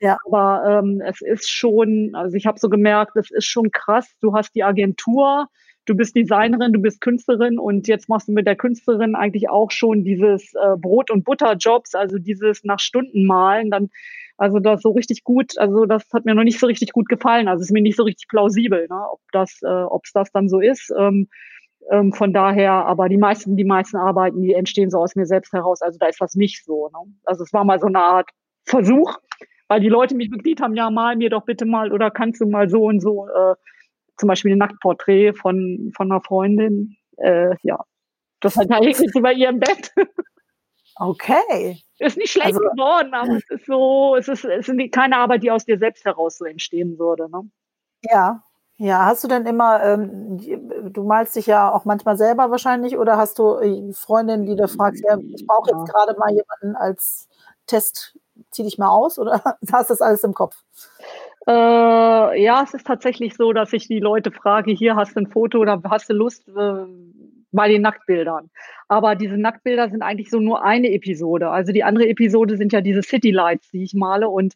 Ja. 0.00 0.18
Aber 0.26 0.80
ähm, 0.82 1.00
es 1.04 1.20
ist 1.20 1.50
schon, 1.50 2.12
also 2.14 2.36
ich 2.36 2.46
habe 2.46 2.58
so 2.58 2.68
gemerkt, 2.68 3.16
es 3.16 3.30
ist 3.30 3.46
schon 3.46 3.70
krass. 3.70 4.08
Du 4.20 4.34
hast 4.34 4.54
die 4.54 4.64
Agentur, 4.64 5.46
du 5.84 5.94
bist 5.94 6.16
Designerin, 6.16 6.72
du 6.72 6.80
bist 6.80 7.00
Künstlerin 7.00 7.58
und 7.58 7.86
jetzt 7.86 8.08
machst 8.08 8.28
du 8.28 8.32
mit 8.32 8.46
der 8.46 8.56
Künstlerin 8.56 9.14
eigentlich 9.14 9.50
auch 9.50 9.70
schon 9.70 10.04
dieses 10.04 10.54
äh, 10.54 10.76
Brot- 10.78 11.10
und 11.10 11.24
Butterjobs, 11.24 11.94
also 11.94 12.18
dieses 12.18 12.64
nach 12.64 12.80
Stunden 12.80 13.26
malen. 13.26 13.70
Dann, 13.70 13.90
also 14.38 14.58
das 14.58 14.80
so 14.80 14.90
richtig 14.92 15.22
gut, 15.22 15.58
also 15.58 15.84
das 15.84 16.04
hat 16.14 16.24
mir 16.24 16.34
noch 16.34 16.44
nicht 16.44 16.58
so 16.60 16.66
richtig 16.66 16.92
gut 16.92 17.08
gefallen. 17.10 17.46
Also 17.48 17.62
ist 17.62 17.70
mir 17.72 17.82
nicht 17.82 17.96
so 17.96 18.04
richtig 18.04 18.28
plausibel, 18.28 18.86
ne, 18.88 19.04
ob 19.10 19.20
das, 19.32 19.60
äh, 19.62 19.66
ob 19.68 20.04
es 20.06 20.12
das 20.12 20.32
dann 20.32 20.48
so 20.48 20.60
ist. 20.60 20.90
Ähm, 20.98 21.28
ähm, 21.90 22.12
von 22.12 22.32
daher, 22.32 22.72
aber 22.72 23.08
die 23.08 23.18
meisten, 23.18 23.56
die 23.56 23.64
meisten 23.64 23.96
Arbeiten, 23.96 24.42
die 24.42 24.54
entstehen 24.54 24.90
so 24.90 24.98
aus 24.98 25.16
mir 25.16 25.26
selbst 25.26 25.52
heraus. 25.52 25.82
Also 25.82 25.98
da 25.98 26.06
ist 26.06 26.20
das 26.20 26.34
nicht 26.34 26.64
so. 26.64 26.88
Ne? 26.88 27.12
Also 27.24 27.44
es 27.44 27.52
war 27.52 27.64
mal 27.64 27.80
so 27.80 27.86
eine 27.86 28.00
Art 28.00 28.30
Versuch, 28.64 29.18
weil 29.70 29.80
die 29.80 29.88
Leute 29.88 30.16
mich 30.16 30.28
begleitet 30.28 30.62
haben, 30.62 30.74
ja, 30.74 30.90
mal 30.90 31.14
mir 31.14 31.30
doch 31.30 31.44
bitte 31.44 31.64
mal 31.64 31.92
oder 31.92 32.10
kannst 32.10 32.40
du 32.40 32.46
mal 32.46 32.68
so 32.68 32.86
und 32.86 32.98
so, 32.98 33.28
äh, 33.28 33.54
zum 34.16 34.26
Beispiel 34.26 34.52
ein 34.52 34.58
Nacktporträt 34.58 35.32
von, 35.34 35.92
von 35.94 36.10
einer 36.10 36.20
Freundin, 36.20 36.96
äh, 37.18 37.54
ja, 37.62 37.78
das 38.40 38.56
hat 38.56 38.68
er 38.68 38.82
jetzt 38.82 39.14
über 39.14 39.32
ihrem 39.32 39.60
Bett. 39.60 39.92
Okay. 41.02 41.78
Ist 41.98 42.18
nicht 42.18 42.30
schlecht 42.30 42.48
also, 42.48 42.58
geworden, 42.58 43.14
aber 43.14 43.36
es 43.36 43.48
ist 43.48 43.64
so, 43.64 44.16
es 44.16 44.28
ist, 44.28 44.44
es 44.44 44.68
ist 44.68 44.92
keine 44.92 45.16
Arbeit, 45.16 45.42
die 45.42 45.50
aus 45.50 45.64
dir 45.64 45.78
selbst 45.78 46.04
heraus 46.04 46.36
so 46.36 46.44
entstehen 46.44 46.98
würde. 46.98 47.30
Ne? 47.30 47.48
Ja, 48.02 48.42
ja, 48.76 49.06
hast 49.06 49.24
du 49.24 49.28
denn 49.28 49.46
immer, 49.46 49.82
ähm, 49.82 50.92
du 50.92 51.04
malst 51.04 51.36
dich 51.36 51.46
ja 51.46 51.72
auch 51.72 51.86
manchmal 51.86 52.18
selber 52.18 52.50
wahrscheinlich 52.50 52.98
oder 52.98 53.16
hast 53.16 53.38
du 53.38 53.56
äh, 53.60 53.92
Freundinnen, 53.94 54.44
die 54.44 54.56
du 54.56 54.68
fragst, 54.68 55.02
ja, 55.02 55.16
ich 55.16 55.46
brauche 55.46 55.70
jetzt 55.70 55.90
gerade 55.90 56.18
mal 56.18 56.30
jemanden 56.30 56.76
als 56.76 57.28
Test, 57.66 58.18
zieh 58.50 58.62
dich 58.62 58.78
mal 58.78 58.88
aus 58.88 59.18
oder 59.18 59.42
hast 59.72 59.90
das 59.90 60.00
alles 60.00 60.24
im 60.24 60.34
Kopf? 60.34 60.56
Äh, 61.46 62.42
ja, 62.42 62.62
es 62.62 62.74
ist 62.74 62.86
tatsächlich 62.86 63.34
so, 63.34 63.52
dass 63.52 63.72
ich 63.72 63.88
die 63.88 64.00
Leute 64.00 64.30
frage, 64.30 64.72
hier 64.72 64.96
hast 64.96 65.16
du 65.16 65.20
ein 65.20 65.26
Foto 65.26 65.58
oder 65.58 65.80
hast 65.88 66.10
du 66.10 66.14
Lust 66.14 66.48
äh, 66.48 66.84
bei 67.52 67.68
den 67.68 67.82
Nacktbildern. 67.82 68.50
Aber 68.88 69.14
diese 69.14 69.36
Nacktbilder 69.36 69.88
sind 69.88 70.02
eigentlich 70.02 70.30
so 70.30 70.38
nur 70.38 70.62
eine 70.62 70.90
Episode. 70.92 71.50
Also 71.50 71.72
die 71.72 71.84
andere 71.84 72.08
Episode 72.08 72.56
sind 72.56 72.72
ja 72.72 72.80
diese 72.80 73.02
City 73.02 73.30
Lights, 73.30 73.70
die 73.70 73.82
ich 73.82 73.94
male 73.94 74.28
und 74.28 74.54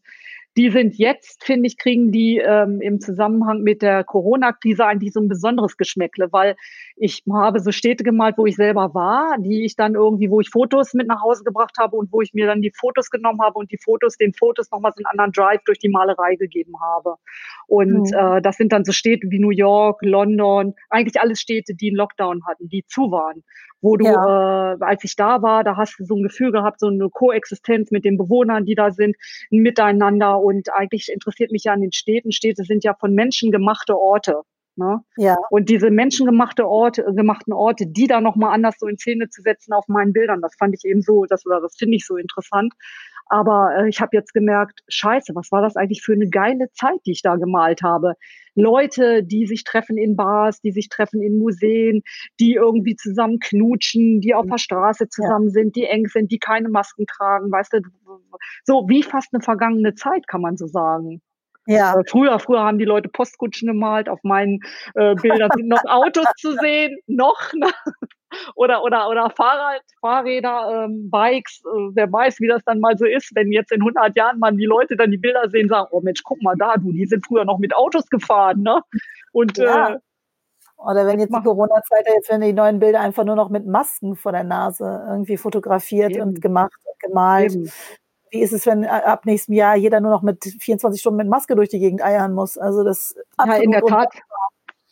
die 0.56 0.70
sind 0.70 0.96
jetzt, 0.96 1.44
finde 1.44 1.66
ich, 1.66 1.78
kriegen 1.78 2.12
die 2.12 2.38
ähm, 2.38 2.80
im 2.80 3.00
Zusammenhang 3.00 3.62
mit 3.62 3.82
der 3.82 4.04
Corona-Krise 4.04 4.86
eigentlich 4.86 5.12
so 5.12 5.20
ein 5.20 5.28
besonderes 5.28 5.76
Geschmäckle, 5.76 6.28
weil 6.32 6.56
ich 6.96 7.24
habe 7.30 7.58
so 7.60 7.72
Städte 7.72 8.04
gemalt, 8.04 8.36
wo 8.38 8.46
ich 8.46 8.54
selber 8.54 8.94
war, 8.94 9.36
die 9.38 9.64
ich 9.64 9.74
dann 9.74 9.94
irgendwie, 9.94 10.30
wo 10.30 10.40
ich 10.40 10.48
Fotos 10.50 10.94
mit 10.94 11.08
nach 11.08 11.22
Hause 11.22 11.42
gebracht 11.42 11.76
habe 11.78 11.96
und 11.96 12.12
wo 12.12 12.20
ich 12.20 12.34
mir 12.34 12.46
dann 12.46 12.62
die 12.62 12.72
Fotos 12.74 13.10
genommen 13.10 13.40
habe 13.42 13.58
und 13.58 13.72
die 13.72 13.78
Fotos, 13.82 14.16
den 14.16 14.32
Fotos 14.32 14.70
nochmal 14.70 14.92
so 14.92 14.98
einen 14.98 15.06
anderen 15.06 15.32
Drive 15.32 15.62
durch 15.64 15.80
die 15.80 15.88
Malerei 15.88 16.36
gegeben 16.36 16.74
habe. 16.80 17.16
Und 17.66 18.10
mhm. 18.10 18.36
äh, 18.36 18.40
das 18.40 18.56
sind 18.56 18.72
dann 18.72 18.84
so 18.84 18.92
Städte 18.92 19.26
wie 19.30 19.40
New 19.40 19.50
York, 19.50 20.00
London, 20.02 20.74
eigentlich 20.90 21.20
alles 21.20 21.40
Städte, 21.40 21.74
die 21.74 21.88
einen 21.88 21.96
Lockdown 21.96 22.46
hatten, 22.46 22.68
die 22.68 22.84
zu 22.86 23.10
waren 23.10 23.42
wo 23.84 23.98
du, 23.98 24.06
ja. 24.06 24.72
äh, 24.72 24.76
als 24.80 25.04
ich 25.04 25.14
da 25.14 25.42
war, 25.42 25.62
da 25.62 25.76
hast 25.76 25.98
du 25.98 26.04
so 26.06 26.16
ein 26.16 26.22
Gefühl 26.22 26.50
gehabt, 26.50 26.80
so 26.80 26.86
eine 26.86 27.10
Koexistenz 27.10 27.90
mit 27.90 28.04
den 28.04 28.16
Bewohnern, 28.16 28.64
die 28.64 28.74
da 28.74 28.90
sind, 28.90 29.14
ein 29.52 29.58
Miteinander. 29.58 30.40
Und 30.44 30.72
eigentlich 30.72 31.08
interessiert 31.08 31.52
mich 31.52 31.64
ja 31.64 31.72
an 31.72 31.80
den 31.80 31.92
Städten. 31.92 32.30
Städte 32.32 32.64
sind 32.64 32.84
ja 32.84 32.94
von 32.94 33.14
Menschen 33.14 33.50
gemachte 33.50 33.98
Orte. 33.98 34.42
Ne? 34.76 35.00
Ja. 35.16 35.36
Und 35.50 35.68
diese 35.68 35.90
menschengemachte 35.90 36.66
Orte, 36.66 37.04
gemachten 37.14 37.52
Orte, 37.52 37.86
die 37.86 38.06
da 38.06 38.20
nochmal 38.20 38.52
anders 38.52 38.74
so 38.78 38.86
in 38.86 38.98
Szene 38.98 39.28
zu 39.30 39.40
setzen 39.40 39.72
auf 39.72 39.86
meinen 39.88 40.12
Bildern, 40.12 40.42
das 40.42 40.54
fand 40.56 40.74
ich 40.74 40.84
eben 40.84 41.00
so, 41.00 41.24
das, 41.24 41.46
oder 41.46 41.60
das 41.60 41.76
finde 41.76 41.96
ich 41.96 42.04
so 42.04 42.16
interessant. 42.16 42.74
Aber 43.26 43.74
äh, 43.76 43.88
ich 43.88 44.00
habe 44.00 44.10
jetzt 44.12 44.34
gemerkt, 44.34 44.80
scheiße, 44.88 45.34
was 45.34 45.50
war 45.50 45.62
das 45.62 45.76
eigentlich 45.76 46.02
für 46.02 46.12
eine 46.12 46.28
geile 46.28 46.70
Zeit, 46.72 47.00
die 47.06 47.12
ich 47.12 47.22
da 47.22 47.36
gemalt 47.36 47.82
habe. 47.82 48.14
Leute, 48.54 49.24
die 49.24 49.46
sich 49.46 49.64
treffen 49.64 49.96
in 49.96 50.14
Bars, 50.16 50.60
die 50.60 50.70
sich 50.70 50.88
treffen 50.88 51.22
in 51.22 51.38
Museen, 51.38 52.02
die 52.38 52.54
irgendwie 52.54 52.96
zusammen 52.96 53.38
knutschen, 53.40 54.20
die 54.20 54.34
auf 54.34 54.46
der 54.46 54.58
Straße 54.58 55.08
zusammen 55.08 55.46
ja. 55.46 55.52
sind, 55.52 55.76
die 55.76 55.84
eng 55.84 56.06
sind, 56.06 56.30
die 56.30 56.38
keine 56.38 56.68
Masken 56.68 57.06
tragen, 57.06 57.50
weißt 57.50 57.72
du, 57.72 57.80
so 58.64 58.86
wie 58.88 59.02
fast 59.02 59.32
eine 59.32 59.42
vergangene 59.42 59.94
Zeit, 59.94 60.28
kann 60.28 60.40
man 60.40 60.56
so 60.56 60.66
sagen. 60.66 61.20
Ja. 61.66 61.94
Früher, 62.06 62.38
früher 62.38 62.62
haben 62.62 62.78
die 62.78 62.84
Leute 62.84 63.08
Postkutschen 63.08 63.68
gemalt. 63.68 64.08
Auf 64.08 64.20
meinen 64.22 64.60
äh, 64.94 65.14
Bildern 65.14 65.50
sind 65.54 65.68
noch 65.68 65.84
Autos 65.86 66.26
zu 66.38 66.52
sehen, 66.60 66.96
noch 67.06 67.52
ne? 67.54 67.70
oder 68.54 68.82
oder 68.82 69.08
oder 69.08 69.30
Fahrrad, 69.30 69.82
Fahrräder, 70.00 70.84
ähm, 70.84 71.10
Bikes. 71.10 71.62
Äh, 71.64 71.90
wer 71.94 72.12
weiß, 72.12 72.40
wie 72.40 72.48
das 72.48 72.62
dann 72.64 72.80
mal 72.80 72.96
so 72.98 73.06
ist, 73.06 73.30
wenn 73.34 73.52
jetzt 73.52 73.72
in 73.72 73.80
100 73.80 74.16
Jahren 74.16 74.38
mal 74.38 74.52
die 74.52 74.66
Leute 74.66 74.96
dann 74.96 75.10
die 75.10 75.18
Bilder 75.18 75.48
sehen, 75.50 75.68
sagen, 75.68 75.88
oh 75.90 76.00
Mensch, 76.00 76.22
guck 76.22 76.42
mal 76.42 76.56
da, 76.58 76.76
du, 76.76 76.92
die 76.92 77.06
sind 77.06 77.24
früher 77.26 77.44
noch 77.44 77.58
mit 77.58 77.74
Autos 77.74 78.06
gefahren, 78.08 78.62
ne? 78.62 78.80
Und 79.32 79.56
ja. 79.58 79.94
äh, 79.94 79.98
oder 80.76 81.06
wenn 81.06 81.20
jetzt 81.20 81.34
die 81.34 81.42
Corona-Zeit, 81.42 82.04
jetzt 82.14 82.28
werden 82.28 82.42
die 82.42 82.52
neuen 82.52 82.78
Bilder 82.78 83.00
einfach 83.00 83.24
nur 83.24 83.36
noch 83.36 83.48
mit 83.48 83.66
Masken 83.66 84.16
vor 84.16 84.32
der 84.32 84.44
Nase 84.44 85.06
irgendwie 85.08 85.36
fotografiert 85.36 86.12
Eben. 86.12 86.22
und 86.22 86.42
gemacht 86.42 86.78
und 86.84 87.00
gemalt. 87.00 87.54
Eben 87.54 87.70
wie 88.34 88.42
ist 88.42 88.52
es, 88.52 88.66
wenn 88.66 88.82
äh, 88.82 88.88
ab 88.88 89.24
nächstem 89.26 89.54
Jahr 89.54 89.76
jeder 89.76 90.00
nur 90.00 90.10
noch 90.10 90.22
mit 90.22 90.44
24 90.44 91.00
Stunden 91.00 91.18
mit 91.18 91.28
Maske 91.28 91.54
durch 91.54 91.68
die 91.68 91.78
Gegend 91.78 92.02
eiern 92.02 92.34
muss? 92.34 92.58
Also 92.58 92.82
das 92.82 93.14
ja, 93.38 93.54
in 93.54 93.70
der 93.70 93.82
Tat. 93.82 94.12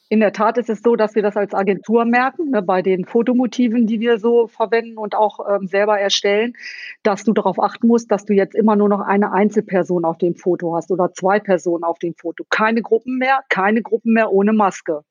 in 0.08 0.20
der 0.20 0.32
Tat 0.32 0.58
ist 0.58 0.70
es 0.70 0.80
so, 0.80 0.94
dass 0.94 1.16
wir 1.16 1.22
das 1.22 1.36
als 1.36 1.52
Agentur 1.52 2.04
merken, 2.04 2.50
ne, 2.50 2.62
bei 2.62 2.82
den 2.82 3.04
Fotomotiven, 3.04 3.86
die 3.86 3.98
wir 3.98 4.18
so 4.18 4.46
verwenden 4.46 4.96
und 4.96 5.16
auch 5.16 5.40
ähm, 5.50 5.66
selber 5.66 5.98
erstellen, 5.98 6.54
dass 7.02 7.24
du 7.24 7.32
darauf 7.32 7.60
achten 7.60 7.88
musst, 7.88 8.12
dass 8.12 8.24
du 8.24 8.32
jetzt 8.32 8.54
immer 8.54 8.76
nur 8.76 8.88
noch 8.88 9.00
eine 9.00 9.32
Einzelperson 9.32 10.04
auf 10.04 10.18
dem 10.18 10.36
Foto 10.36 10.76
hast 10.76 10.92
oder 10.92 11.12
zwei 11.12 11.40
Personen 11.40 11.82
auf 11.82 11.98
dem 11.98 12.14
Foto. 12.14 12.44
Keine 12.48 12.80
Gruppen 12.80 13.18
mehr, 13.18 13.40
keine 13.48 13.82
Gruppen 13.82 14.12
mehr 14.12 14.30
ohne 14.30 14.52
Maske. 14.52 15.02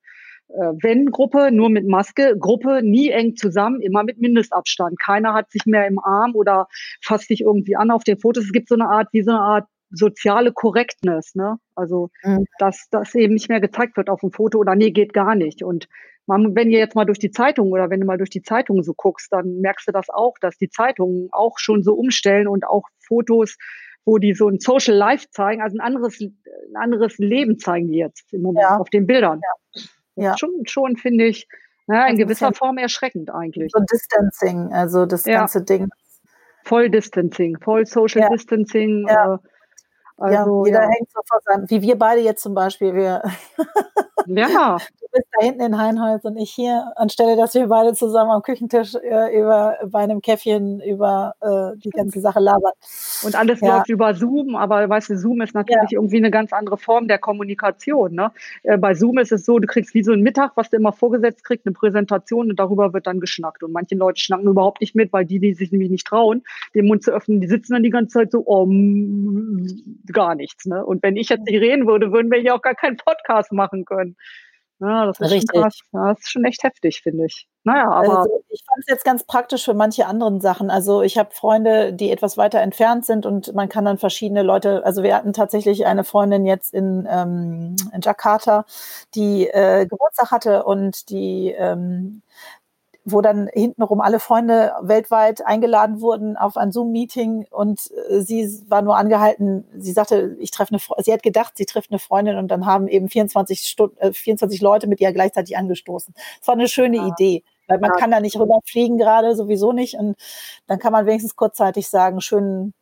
Äh, 0.54 0.72
wenn 0.82 1.06
Gruppe, 1.06 1.50
nur 1.50 1.70
mit 1.70 1.86
Maske, 1.86 2.36
Gruppe 2.38 2.80
nie 2.82 3.10
eng 3.10 3.36
zusammen, 3.36 3.80
immer 3.80 4.04
mit 4.04 4.18
Mindestabstand. 4.18 5.00
Keiner 5.00 5.34
hat 5.34 5.50
sich 5.50 5.64
mehr 5.66 5.86
im 5.86 5.98
Arm 5.98 6.34
oder 6.34 6.68
fasst 7.02 7.28
sich 7.28 7.40
irgendwie 7.40 7.76
an 7.76 7.90
auf 7.90 8.04
den 8.04 8.18
Fotos. 8.18 8.44
Es 8.44 8.52
gibt 8.52 8.68
so 8.68 8.74
eine 8.74 8.88
Art, 8.88 9.08
wie 9.12 9.22
so 9.22 9.30
eine 9.30 9.40
Art 9.40 9.66
soziale 9.90 10.52
Correctness, 10.52 11.34
ne? 11.34 11.58
Also, 11.74 12.10
mhm. 12.22 12.46
dass 12.58 12.88
das 12.90 13.14
eben 13.14 13.34
nicht 13.34 13.48
mehr 13.48 13.60
gezeigt 13.60 13.96
wird 13.96 14.08
auf 14.08 14.20
dem 14.20 14.32
Foto 14.32 14.58
oder 14.58 14.74
nee, 14.74 14.90
geht 14.90 15.12
gar 15.12 15.34
nicht. 15.34 15.62
Und 15.62 15.88
man, 16.26 16.54
wenn 16.54 16.70
ihr 16.70 16.78
jetzt 16.78 16.94
mal 16.94 17.04
durch 17.04 17.18
die 17.18 17.30
Zeitung 17.30 17.72
oder 17.72 17.90
wenn 17.90 18.00
du 18.00 18.06
mal 18.06 18.18
durch 18.18 18.30
die 18.30 18.42
Zeitung 18.42 18.82
so 18.82 18.94
guckst, 18.94 19.32
dann 19.32 19.60
merkst 19.60 19.88
du 19.88 19.92
das 19.92 20.08
auch, 20.08 20.34
dass 20.40 20.56
die 20.56 20.70
Zeitungen 20.70 21.28
auch 21.32 21.58
schon 21.58 21.82
so 21.82 21.94
umstellen 21.94 22.48
und 22.48 22.66
auch 22.66 22.84
Fotos, 23.00 23.56
wo 24.04 24.18
die 24.18 24.34
so 24.34 24.48
ein 24.48 24.58
Social 24.58 24.96
Life 24.96 25.26
zeigen, 25.30 25.62
also 25.62 25.76
ein 25.76 25.80
anderes, 25.80 26.20
ein 26.20 26.76
anderes 26.76 27.18
Leben 27.18 27.58
zeigen 27.58 27.88
die 27.88 27.98
jetzt 27.98 28.32
im 28.32 28.42
Moment 28.42 28.62
ja. 28.62 28.78
auf 28.78 28.90
den 28.90 29.06
Bildern. 29.06 29.40
Ja. 29.74 29.82
Ja. 30.16 30.36
Schon, 30.38 30.66
schon 30.66 30.96
finde 30.96 31.26
ich, 31.26 31.48
na, 31.86 32.06
in 32.08 32.16
gewisser 32.16 32.52
Form 32.52 32.78
erschreckend 32.78 33.30
eigentlich. 33.30 33.72
So 33.72 33.80
Distancing, 33.80 34.72
also 34.72 35.06
das 35.06 35.24
ja. 35.24 35.38
ganze 35.38 35.62
Ding. 35.62 35.88
Voll 36.64 36.90
Distancing, 36.90 37.58
voll 37.60 37.86
Social 37.86 38.28
Distancing. 38.30 39.06
Äh, 39.08 39.38
also, 40.22 40.64
ja, 40.64 40.66
jeder 40.66 40.82
ja. 40.84 40.90
hängt 40.90 41.10
so 41.10 41.20
vor 41.26 41.40
seinem, 41.44 41.68
wie 41.68 41.82
wir 41.82 41.98
beide 41.98 42.20
jetzt 42.20 42.42
zum 42.42 42.54
Beispiel. 42.54 42.94
Wir 42.94 43.22
ja. 44.26 44.78
Du 45.00 45.18
bist 45.18 45.28
da 45.32 45.44
hinten 45.44 45.60
in 45.60 45.78
Heinholz 45.78 46.24
und 46.24 46.36
ich 46.36 46.50
hier, 46.50 46.92
anstelle, 46.96 47.36
dass 47.36 47.54
wir 47.54 47.66
beide 47.66 47.92
zusammen 47.92 48.30
am 48.30 48.42
Küchentisch 48.42 48.94
äh, 48.94 49.38
über, 49.38 49.76
bei 49.86 50.00
einem 50.00 50.22
Käffchen 50.22 50.80
über 50.80 51.34
äh, 51.40 51.78
die 51.78 51.90
ganze 51.90 52.20
Sache 52.20 52.40
labern. 52.40 52.72
Und 53.24 53.34
alles 53.34 53.60
ja. 53.60 53.76
läuft 53.76 53.90
über 53.90 54.14
Zoom, 54.14 54.56
aber 54.56 54.88
weißt 54.88 55.10
du, 55.10 55.18
Zoom 55.18 55.42
ist 55.42 55.54
natürlich 55.54 55.90
ja. 55.90 55.98
irgendwie 55.98 56.16
eine 56.16 56.30
ganz 56.30 56.52
andere 56.52 56.78
Form 56.78 57.08
der 57.08 57.18
Kommunikation. 57.18 58.14
Ne? 58.14 58.32
Äh, 58.62 58.78
bei 58.78 58.94
Zoom 58.94 59.18
ist 59.18 59.32
es 59.32 59.44
so, 59.44 59.58
du 59.58 59.66
kriegst 59.66 59.92
wie 59.94 60.02
so 60.02 60.12
einen 60.12 60.22
Mittag, 60.22 60.52
was 60.54 60.70
du 60.70 60.76
immer 60.76 60.92
vorgesetzt 60.92 61.44
kriegst, 61.44 61.66
eine 61.66 61.74
Präsentation 61.74 62.48
und 62.50 62.58
darüber 62.58 62.92
wird 62.92 63.06
dann 63.06 63.20
geschnackt. 63.20 63.62
Und 63.62 63.72
manche 63.72 63.96
Leute 63.96 64.20
schnacken 64.20 64.46
überhaupt 64.48 64.80
nicht 64.80 64.94
mit, 64.94 65.12
weil 65.12 65.26
die, 65.26 65.40
die 65.40 65.54
sich 65.54 65.72
nämlich 65.72 65.90
nicht 65.90 66.06
trauen, 66.06 66.42
den 66.74 66.86
Mund 66.86 67.02
zu 67.02 67.10
öffnen, 67.10 67.40
die 67.40 67.48
sitzen 67.48 67.74
dann 67.74 67.82
die 67.82 67.90
ganze 67.90 68.14
Zeit 68.14 68.32
so, 68.32 68.42
oh, 68.46 68.66
gar 70.12 70.34
nichts. 70.34 70.66
Ne? 70.66 70.84
Und 70.84 71.02
wenn 71.02 71.16
ich 71.16 71.28
jetzt 71.28 71.44
nicht 71.44 71.60
reden 71.60 71.86
würde, 71.86 72.12
würden 72.12 72.30
wir 72.30 72.40
hier 72.40 72.54
auch 72.54 72.62
gar 72.62 72.74
keinen 72.74 72.96
Podcast 72.96 73.52
machen 73.52 73.84
können. 73.84 74.16
Ja, 74.82 75.06
das 75.06 75.20
ist 75.20 75.30
Richtig. 75.30 75.60
schon 75.60 75.70
das 75.92 76.18
ist 76.18 76.30
schon 76.30 76.44
echt 76.44 76.64
heftig, 76.64 77.02
finde 77.02 77.26
ich. 77.26 77.46
Naja, 77.62 77.88
aber. 77.88 78.18
Also 78.18 78.42
ich 78.48 78.64
fand 78.66 78.80
es 78.80 78.88
jetzt 78.88 79.04
ganz 79.04 79.22
praktisch 79.24 79.64
für 79.64 79.74
manche 79.74 80.06
anderen 80.06 80.40
Sachen. 80.40 80.70
Also 80.70 81.02
ich 81.02 81.18
habe 81.18 81.30
Freunde, 81.32 81.92
die 81.92 82.10
etwas 82.10 82.36
weiter 82.36 82.60
entfernt 82.60 83.06
sind 83.06 83.24
und 83.24 83.54
man 83.54 83.68
kann 83.68 83.84
dann 83.84 83.98
verschiedene 83.98 84.42
Leute, 84.42 84.84
also 84.84 85.04
wir 85.04 85.14
hatten 85.14 85.32
tatsächlich 85.32 85.86
eine 85.86 86.02
Freundin 86.02 86.44
jetzt 86.46 86.74
in, 86.74 87.06
ähm, 87.08 87.76
in 87.92 88.00
Jakarta, 88.00 88.64
die 89.14 89.46
äh, 89.46 89.86
Geburtstag 89.86 90.32
hatte 90.32 90.64
und 90.64 91.10
die 91.10 91.54
ähm, 91.56 92.22
wo 93.04 93.20
dann 93.20 93.48
hintenrum 93.52 94.00
alle 94.00 94.20
Freunde 94.20 94.72
weltweit 94.80 95.44
eingeladen 95.44 96.00
wurden 96.00 96.36
auf 96.36 96.56
ein 96.56 96.70
Zoom-Meeting 96.70 97.46
und 97.50 97.90
äh, 98.08 98.20
sie 98.20 98.62
war 98.68 98.82
nur 98.82 98.96
angehalten, 98.96 99.64
sie 99.76 99.92
sagte, 99.92 100.36
ich 100.38 100.50
treffe 100.50 100.74
eine, 100.74 101.02
sie 101.02 101.12
hat 101.12 101.22
gedacht, 101.22 101.56
sie 101.56 101.66
trifft 101.66 101.90
eine 101.90 101.98
Freundin 101.98 102.36
und 102.36 102.48
dann 102.48 102.66
haben 102.66 102.86
eben 102.88 103.08
24 103.08 103.62
Stunden, 103.62 103.98
äh, 103.98 104.12
24 104.12 104.60
Leute 104.60 104.86
mit 104.86 105.00
ihr 105.00 105.12
gleichzeitig 105.12 105.56
angestoßen. 105.56 106.14
Es 106.40 106.46
war 106.46 106.54
eine 106.54 106.68
schöne 106.68 106.98
ja. 106.98 107.08
Idee. 107.08 107.44
Weil 107.68 107.78
man 107.78 107.92
ja. 107.92 107.96
kann 107.96 108.10
da 108.10 108.20
nicht 108.20 108.38
rüberfliegen 108.38 108.98
gerade, 108.98 109.36
sowieso 109.36 109.72
nicht. 109.72 109.94
Und 109.94 110.16
dann 110.66 110.80
kann 110.80 110.92
man 110.92 111.06
wenigstens 111.06 111.36
kurzzeitig 111.36 111.88
sagen, 111.88 112.20
schönen 112.20 112.74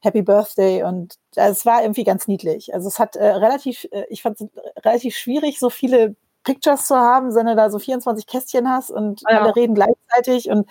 Happy 0.00 0.22
Birthday 0.22 0.82
und 0.82 1.16
also 1.36 1.52
es 1.52 1.66
war 1.66 1.82
irgendwie 1.82 2.04
ganz 2.04 2.26
niedlich. 2.26 2.72
Also 2.72 2.88
es 2.88 2.98
hat 2.98 3.16
äh, 3.16 3.26
relativ, 3.26 3.86
äh, 3.90 4.04
ich 4.08 4.22
fand 4.22 4.40
es 4.40 4.48
relativ 4.82 5.14
schwierig, 5.16 5.58
so 5.58 5.68
viele 5.68 6.16
Pictures 6.44 6.86
zu 6.86 6.96
haben, 6.96 7.34
wenn 7.34 7.46
du 7.46 7.56
da 7.56 7.70
so 7.70 7.78
24 7.78 8.26
Kästchen 8.26 8.68
hast 8.68 8.90
und 8.90 9.22
ja. 9.28 9.40
alle 9.40 9.56
reden 9.56 9.74
gleichzeitig 9.74 10.50
und 10.50 10.68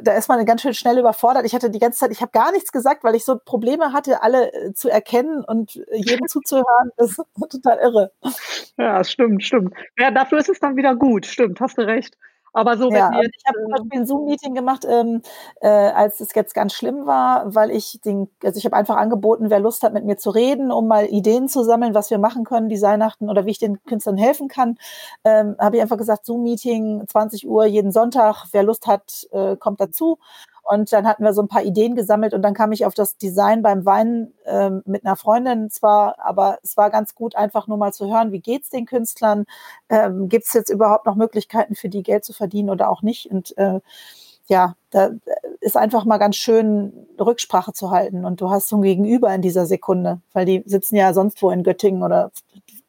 da 0.00 0.16
ist 0.16 0.28
man 0.28 0.44
ganz 0.44 0.62
schön 0.62 0.74
schnell 0.74 0.98
überfordert. 0.98 1.44
Ich 1.46 1.54
hatte 1.54 1.70
die 1.70 1.78
ganze 1.78 2.00
Zeit, 2.00 2.10
ich 2.10 2.20
habe 2.20 2.32
gar 2.32 2.52
nichts 2.52 2.72
gesagt, 2.72 3.04
weil 3.04 3.14
ich 3.14 3.24
so 3.24 3.38
Probleme 3.38 3.92
hatte, 3.92 4.22
alle 4.22 4.52
äh, 4.52 4.72
zu 4.72 4.88
erkennen 4.88 5.44
und 5.44 5.74
jedem 5.92 6.26
zuzuhören. 6.26 6.90
Das 6.96 7.10
ist 7.10 7.20
total 7.50 7.78
irre. 7.78 8.12
Ja, 8.76 9.04
stimmt, 9.04 9.44
stimmt. 9.44 9.74
Ja, 9.98 10.10
dafür 10.10 10.38
ist 10.38 10.48
es 10.48 10.60
dann 10.60 10.76
wieder 10.76 10.96
gut. 10.96 11.26
Stimmt, 11.26 11.60
hast 11.60 11.78
du 11.78 11.82
recht. 11.82 12.16
Aber 12.56 12.76
so, 12.78 12.88
ja, 12.92 13.10
jetzt, 13.20 13.34
ich 13.36 13.44
habe 13.48 13.58
zum 13.60 13.70
Beispiel 13.72 14.00
ein 14.00 14.06
Zoom-Meeting 14.06 14.54
gemacht, 14.54 14.86
ähm, 14.88 15.22
äh, 15.60 15.66
als 15.68 16.20
es 16.20 16.32
jetzt 16.36 16.54
ganz 16.54 16.72
schlimm 16.72 17.04
war, 17.04 17.52
weil 17.52 17.72
ich 17.72 18.00
den, 18.04 18.28
also 18.44 18.56
ich 18.58 18.64
habe 18.64 18.76
einfach 18.76 18.96
angeboten, 18.96 19.50
wer 19.50 19.58
Lust 19.58 19.82
hat, 19.82 19.92
mit 19.92 20.04
mir 20.04 20.16
zu 20.18 20.30
reden, 20.30 20.70
um 20.70 20.86
mal 20.86 21.06
Ideen 21.06 21.48
zu 21.48 21.64
sammeln, 21.64 21.94
was 21.94 22.10
wir 22.10 22.18
machen 22.18 22.44
können, 22.44 22.68
Designachten 22.68 23.28
oder 23.28 23.44
wie 23.44 23.50
ich 23.50 23.58
den 23.58 23.82
Künstlern 23.86 24.16
helfen 24.16 24.46
kann. 24.46 24.78
Ähm, 25.24 25.56
habe 25.58 25.76
ich 25.76 25.82
einfach 25.82 25.98
gesagt, 25.98 26.26
Zoom-Meeting, 26.26 27.02
20 27.08 27.48
Uhr 27.48 27.64
jeden 27.66 27.90
Sonntag, 27.90 28.46
wer 28.52 28.62
Lust 28.62 28.86
hat, 28.86 29.26
äh, 29.32 29.56
kommt 29.56 29.80
dazu. 29.80 30.18
Und 30.64 30.92
dann 30.92 31.06
hatten 31.06 31.24
wir 31.24 31.34
so 31.34 31.42
ein 31.42 31.48
paar 31.48 31.62
Ideen 31.62 31.94
gesammelt 31.94 32.32
und 32.32 32.42
dann 32.42 32.54
kam 32.54 32.72
ich 32.72 32.86
auf 32.86 32.94
das 32.94 33.18
Design 33.18 33.62
beim 33.62 33.84
Weinen 33.84 34.32
ähm, 34.46 34.82
mit 34.86 35.04
einer 35.04 35.16
Freundin 35.16 35.70
zwar, 35.70 36.18
aber 36.18 36.58
es 36.62 36.76
war 36.78 36.90
ganz 36.90 37.14
gut, 37.14 37.36
einfach 37.36 37.66
nur 37.66 37.76
mal 37.76 37.92
zu 37.92 38.10
hören, 38.10 38.32
wie 38.32 38.40
geht's 38.40 38.70
den 38.70 38.86
Künstlern? 38.86 39.44
Ähm, 39.90 40.28
Gibt 40.30 40.46
es 40.46 40.54
jetzt 40.54 40.70
überhaupt 40.70 41.04
noch 41.04 41.16
Möglichkeiten 41.16 41.74
für 41.74 41.90
die 41.90 42.02
Geld 42.02 42.24
zu 42.24 42.32
verdienen 42.32 42.70
oder 42.70 42.88
auch 42.88 43.02
nicht? 43.02 43.26
Und 43.26 43.56
äh, 43.58 43.80
ja, 44.46 44.74
da 44.90 45.10
ist 45.60 45.76
einfach 45.76 46.04
mal 46.04 46.18
ganz 46.18 46.36
schön 46.36 47.06
Rücksprache 47.18 47.72
zu 47.72 47.90
halten 47.90 48.24
und 48.24 48.40
du 48.40 48.50
hast 48.50 48.68
so 48.68 48.76
ein 48.76 48.82
Gegenüber 48.82 49.34
in 49.34 49.42
dieser 49.42 49.66
Sekunde, 49.66 50.20
weil 50.32 50.44
die 50.44 50.62
sitzen 50.66 50.96
ja 50.96 51.14
sonst 51.14 51.42
wo 51.42 51.50
in 51.50 51.62
Göttingen 51.62 52.02
oder 52.02 52.30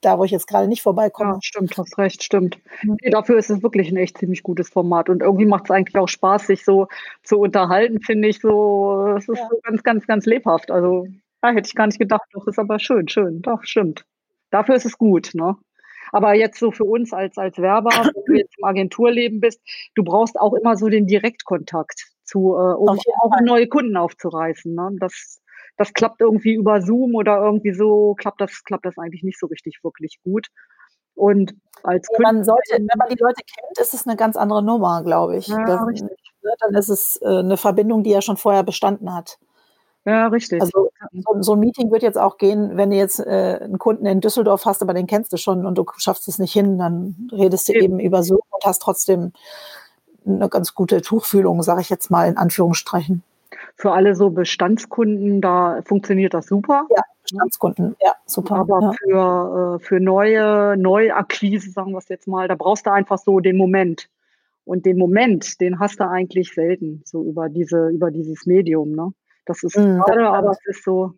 da, 0.06 0.20
wo 0.20 0.24
ich 0.24 0.32
jetzt 0.32 0.48
gerade 0.48 0.68
nicht 0.68 0.82
vorbeikomme. 0.82 1.34
Ja, 1.34 1.40
stimmt, 1.42 1.78
hast 1.78 1.98
recht, 1.98 2.24
stimmt. 2.24 2.60
Mhm. 2.84 2.98
Nee, 3.02 3.10
dafür 3.10 3.38
ist 3.38 3.50
es 3.50 3.64
wirklich 3.64 3.90
ein 3.90 3.98
echt 3.98 4.18
ziemlich 4.18 4.44
gutes 4.44 4.70
Format 4.70 5.10
und 5.10 5.22
irgendwie 5.22 5.46
macht 5.46 5.66
es 5.66 5.72
eigentlich 5.72 5.98
auch 5.98 6.08
Spaß, 6.08 6.48
sich 6.48 6.64
so 6.64 6.88
zu 7.24 7.40
unterhalten, 7.40 8.02
finde 8.02 8.28
ich 8.28 8.40
so, 8.40 9.16
es 9.18 9.28
ist 9.28 9.40
ja. 9.40 9.48
so 9.50 9.60
ganz, 9.64 9.84
ganz, 9.84 10.08
ganz 10.08 10.26
lebhaft. 10.26 10.72
Also 10.72 11.08
ja, 11.44 11.50
hätte 11.52 11.68
ich 11.68 11.76
gar 11.76 11.88
nicht 11.88 12.00
gedacht, 12.00 12.28
doch 12.34 12.48
ist 12.48 12.60
aber 12.60 12.80
schön, 12.80 13.08
schön, 13.08 13.42
doch, 13.42 13.64
stimmt. 13.64 14.06
Dafür 14.52 14.76
ist 14.76 14.86
es 14.86 14.98
gut, 14.98 15.32
ne? 15.34 15.56
Aber 16.12 16.34
jetzt 16.34 16.60
so 16.60 16.72
für 16.72 16.86
uns 16.86 17.12
als, 17.14 17.38
als 17.38 17.58
Werber, 17.58 17.90
wenn 17.90 18.24
du 18.26 18.34
jetzt 18.40 18.58
im 18.58 18.64
Agenturleben 18.64 19.42
bist, 19.42 19.60
du 19.96 20.04
brauchst 20.04 20.40
auch 20.40 20.54
immer 20.54 20.78
so 20.78 20.88
den 20.88 21.08
Direktkontakt 21.08 22.06
zu, 22.24 22.56
äh, 22.56 22.74
um 22.76 22.90
auch 22.90 23.42
neue 23.44 23.68
Kunden 23.68 23.98
aufzureißen. 23.98 24.74
Ne? 24.74 24.96
Das, 25.00 25.42
das 25.78 25.94
klappt 25.94 26.22
irgendwie 26.22 26.54
über 26.54 26.82
Zoom 26.82 27.16
oder 27.16 27.38
irgendwie 27.38 27.74
so, 27.74 28.16
klappt 28.16 28.42
das, 28.42 28.64
klappt 28.64 28.86
das 28.86 28.98
eigentlich 28.98 29.24
nicht 29.24 29.40
so 29.40 29.48
richtig 29.48 29.80
wirklich 29.84 30.20
gut. 30.24 30.48
Und 31.16 31.54
als 31.84 32.08
ja, 32.12 32.20
man 32.22 32.44
sollte, 32.44 32.74
wenn 32.74 32.98
man 32.98 33.10
die 33.10 33.22
Leute 33.22 33.42
kennt, 33.42 33.80
ist 33.80 33.94
es 33.94 34.06
eine 34.06 34.18
ganz 34.18 34.36
andere 34.36 34.64
Nummer, 34.64 35.02
glaube 35.04 35.38
ich. 35.38 35.48
Ja, 35.48 35.64
das, 35.66 36.02
ne, 36.02 36.10
dann 36.60 36.74
ist 36.76 36.90
es 36.90 37.20
äh, 37.22 37.40
eine 37.40 37.58
Verbindung, 37.58 38.04
die 38.04 38.12
ja 38.12 38.22
schon 38.22 38.38
vorher 38.38 38.64
bestanden 38.64 39.14
hat. 39.14 39.38
Ja, 40.06 40.28
richtig. 40.28 40.62
Also 40.62 40.92
so, 41.12 41.42
so, 41.42 41.54
ein 41.54 41.60
Meeting 41.60 41.92
wird 41.92 42.04
jetzt 42.04 42.18
auch 42.18 42.38
gehen, 42.38 42.78
wenn 42.78 42.92
du 42.92 42.96
jetzt 42.96 43.20
äh, 43.20 43.60
einen 43.62 43.80
Kunden 43.80 44.06
in 44.06 44.22
Düsseldorf 44.22 44.66
hast, 44.66 44.84
aber 44.84 44.94
den 44.94 45.08
kennst 45.08 45.34
du 45.34 45.38
schon 45.38 45.66
und 45.66 45.78
du 45.78 45.86
schaffst 45.98 46.28
es 46.28 46.38
nicht 46.38 46.54
hin, 46.54 46.78
dann 46.78 47.30
redest 47.32 47.68
du 47.70 47.74
eben, 47.74 47.84
eben 47.84 48.00
über 48.00 48.22
Zoom 48.22 48.42
und 48.52 48.66
hast 48.66 48.84
trotzdem 48.84 49.34
eine 50.26 50.48
ganz 50.50 50.76
gute 50.76 51.02
Tuchfühlung, 51.02 51.64
sage 51.64 51.82
ich 51.82 51.90
jetzt 51.90 52.12
mal 52.12 52.28
in 52.28 52.38
Anführungsstrichen. 52.38 53.24
Für 53.76 53.92
alle 53.92 54.16
so 54.16 54.30
Bestandskunden, 54.30 55.42
da 55.42 55.82
funktioniert 55.84 56.34
das 56.34 56.48
super. 56.48 56.88
Ja, 56.96 57.04
Bestandskunden, 57.24 57.96
ja, 58.02 58.14
super. 58.26 58.56
Aber 58.56 58.80
ja. 58.82 58.92
für, 58.94 59.76
äh, 59.76 59.84
für 59.84 60.00
neue 60.00 60.78
Neuakquise, 60.78 61.72
sagen 61.72 61.92
wir 61.92 61.98
es 61.98 62.08
jetzt 62.08 62.28
mal, 62.28 62.48
da 62.48 62.56
brauchst 62.56 62.86
du 62.86 62.92
einfach 62.92 63.18
so 63.18 63.40
den 63.40 63.58
Moment. 63.58 64.10
Und 64.64 64.86
den 64.86 64.98
Moment, 64.98 65.62
den 65.62 65.80
hast 65.80 66.00
du 66.00 66.08
eigentlich 66.10 66.54
selten, 66.54 67.04
so 67.06 67.24
über 67.24 67.50
diese, 67.50 67.90
über 67.90 68.10
dieses 68.12 68.46
Medium, 68.46 68.94
ne? 68.94 69.14
Das 69.46 69.62
ist 69.62 69.78
mhm, 69.78 70.02
schade, 70.06 70.28
aber 70.28 70.52
es 70.52 70.66
ist 70.66 70.84
so, 70.84 71.14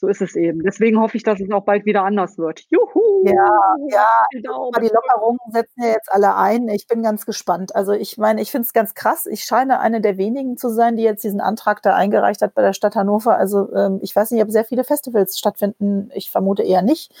so 0.00 0.08
ist 0.08 0.22
es 0.22 0.34
eben. 0.34 0.62
Deswegen 0.62 0.98
hoffe 0.98 1.18
ich, 1.18 1.22
dass 1.22 1.40
es 1.40 1.50
auch 1.50 1.64
bald 1.64 1.84
wieder 1.84 2.04
anders 2.04 2.38
wird. 2.38 2.64
Juhu! 2.70 3.22
Ja, 3.26 3.76
ja, 3.90 4.08
die 4.32 4.40
Lockerungen 4.40 5.38
setzen 5.52 5.82
ja 5.82 5.88
jetzt 5.90 6.10
alle 6.10 6.34
ein. 6.36 6.68
Ich 6.68 6.86
bin 6.86 7.02
ganz 7.02 7.26
gespannt. 7.26 7.76
Also 7.76 7.92
ich 7.92 8.16
meine, 8.16 8.40
ich 8.40 8.50
finde 8.50 8.64
es 8.64 8.72
ganz 8.72 8.94
krass. 8.94 9.26
Ich 9.26 9.44
scheine 9.44 9.78
eine 9.80 10.00
der 10.00 10.16
wenigen 10.16 10.56
zu 10.56 10.70
sein, 10.70 10.96
die 10.96 11.02
jetzt 11.02 11.22
diesen 11.22 11.42
Antrag 11.42 11.82
da 11.82 11.94
eingereicht 11.94 12.40
hat 12.40 12.54
bei 12.54 12.62
der 12.62 12.72
Stadt 12.72 12.96
Hannover. 12.96 13.36
Also 13.36 13.70
ähm, 13.74 13.98
ich 14.00 14.16
weiß 14.16 14.30
nicht, 14.30 14.42
ob 14.42 14.50
sehr 14.50 14.64
viele 14.64 14.84
Festivals 14.84 15.38
stattfinden. 15.38 16.10
Ich 16.14 16.30
vermute 16.30 16.62
eher 16.62 16.80
nicht. 16.80 17.12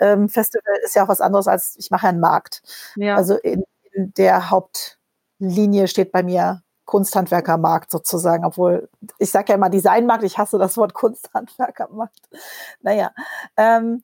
Ähm, 0.00 0.28
Festival 0.28 0.74
ist 0.84 0.96
ja 0.96 1.04
auch 1.04 1.08
was 1.08 1.20
anderes 1.20 1.46
als, 1.46 1.76
ich 1.78 1.92
mache 1.92 2.08
einen 2.08 2.20
Markt. 2.20 2.62
Ja. 2.96 3.14
Also 3.14 3.36
in, 3.36 3.62
in 3.92 4.12
der 4.14 4.50
Hauptlinie 4.50 5.86
steht 5.86 6.10
bei 6.10 6.24
mir 6.24 6.63
Kunsthandwerkermarkt 6.84 7.90
sozusagen, 7.90 8.44
obwohl 8.44 8.88
ich 9.18 9.30
sage 9.30 9.50
ja 9.50 9.54
immer 9.54 9.70
Designmarkt, 9.70 10.24
ich 10.24 10.38
hasse 10.38 10.58
das 10.58 10.76
Wort 10.76 10.94
Kunsthandwerkermarkt. 10.94 12.28
Naja. 12.82 13.12
Ähm, 13.56 14.02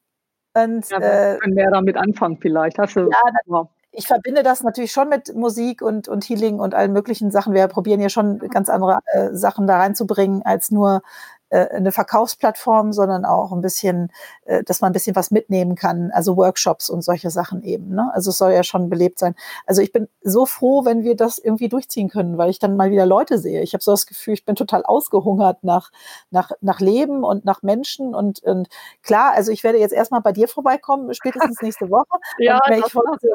und, 0.54 0.88
ja, 0.90 0.98
äh, 0.98 1.38
können 1.38 1.56
wir 1.56 1.70
damit 1.70 1.96
anfangen 1.96 2.38
vielleicht. 2.40 2.78
Hast 2.78 2.96
du, 2.96 3.02
ja, 3.02 3.68
ich 3.92 4.06
verbinde 4.06 4.42
das 4.42 4.62
natürlich 4.62 4.92
schon 4.92 5.08
mit 5.08 5.34
Musik 5.34 5.82
und, 5.82 6.08
und 6.08 6.24
Healing 6.24 6.60
und 6.60 6.74
allen 6.74 6.92
möglichen 6.92 7.30
Sachen. 7.30 7.54
Wir 7.54 7.66
probieren 7.66 8.00
ja 8.00 8.08
schon 8.08 8.38
ganz 8.38 8.68
andere 8.68 9.00
äh, 9.12 9.30
Sachen 9.32 9.66
da 9.66 9.78
reinzubringen, 9.78 10.42
als 10.42 10.70
nur 10.70 11.02
eine 11.50 11.92
Verkaufsplattform, 11.92 12.92
sondern 12.92 13.24
auch 13.24 13.52
ein 13.52 13.60
bisschen, 13.60 14.12
äh, 14.44 14.62
dass 14.62 14.80
man 14.80 14.90
ein 14.90 14.92
bisschen 14.92 15.16
was 15.16 15.30
mitnehmen 15.30 15.74
kann, 15.74 16.10
also 16.12 16.36
Workshops 16.36 16.88
und 16.88 17.02
solche 17.02 17.30
Sachen 17.30 17.62
eben. 17.62 17.94
Ne? 17.94 18.10
Also 18.14 18.30
es 18.30 18.38
soll 18.38 18.52
ja 18.52 18.62
schon 18.62 18.88
belebt 18.88 19.18
sein. 19.18 19.34
Also 19.66 19.82
ich 19.82 19.92
bin 19.92 20.08
so 20.22 20.46
froh, 20.46 20.84
wenn 20.84 21.02
wir 21.02 21.16
das 21.16 21.38
irgendwie 21.38 21.68
durchziehen 21.68 22.08
können, 22.08 22.38
weil 22.38 22.50
ich 22.50 22.58
dann 22.58 22.76
mal 22.76 22.90
wieder 22.90 23.06
Leute 23.06 23.38
sehe. 23.38 23.62
Ich 23.62 23.74
habe 23.74 23.82
so 23.82 23.90
das 23.90 24.06
Gefühl, 24.06 24.34
ich 24.34 24.44
bin 24.44 24.54
total 24.54 24.84
ausgehungert 24.84 25.64
nach, 25.64 25.90
nach, 26.30 26.52
nach 26.60 26.80
Leben 26.80 27.24
und 27.24 27.44
nach 27.44 27.62
Menschen 27.62 28.14
und, 28.14 28.42
und 28.44 28.68
klar, 29.02 29.32
also 29.34 29.50
ich 29.50 29.64
werde 29.64 29.78
jetzt 29.78 29.92
erstmal 29.92 30.20
bei 30.20 30.32
dir 30.32 30.48
vorbeikommen, 30.48 31.12
spätestens 31.14 31.60
nächste 31.62 31.90
Woche. 31.90 32.06
ja, 32.38 32.60
und 32.64 32.76
ich 32.76 32.92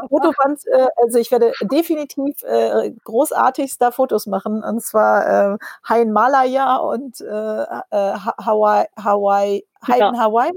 Fotoband, 0.10 0.66
äh, 0.68 0.88
also 0.98 1.20
ich 1.20 1.32
werde 1.32 1.52
definitiv 1.62 2.42
äh, 2.44 2.92
großartigst 3.04 3.82
da 3.82 3.92
Fotos 3.92 4.26
machen 4.26 4.64
und 4.64 4.82
zwar 4.82 5.54
äh, 5.54 5.58
Hein 5.90 6.12
Malaya 6.12 6.78
und 6.78 7.20
äh, 7.22 7.26
äh 7.26 8.05
Hawaii, 8.14 8.86
Hawaii, 8.98 9.66
Heiden 9.88 10.16
Ja. 10.16 10.20
Hawaii? 10.22 10.52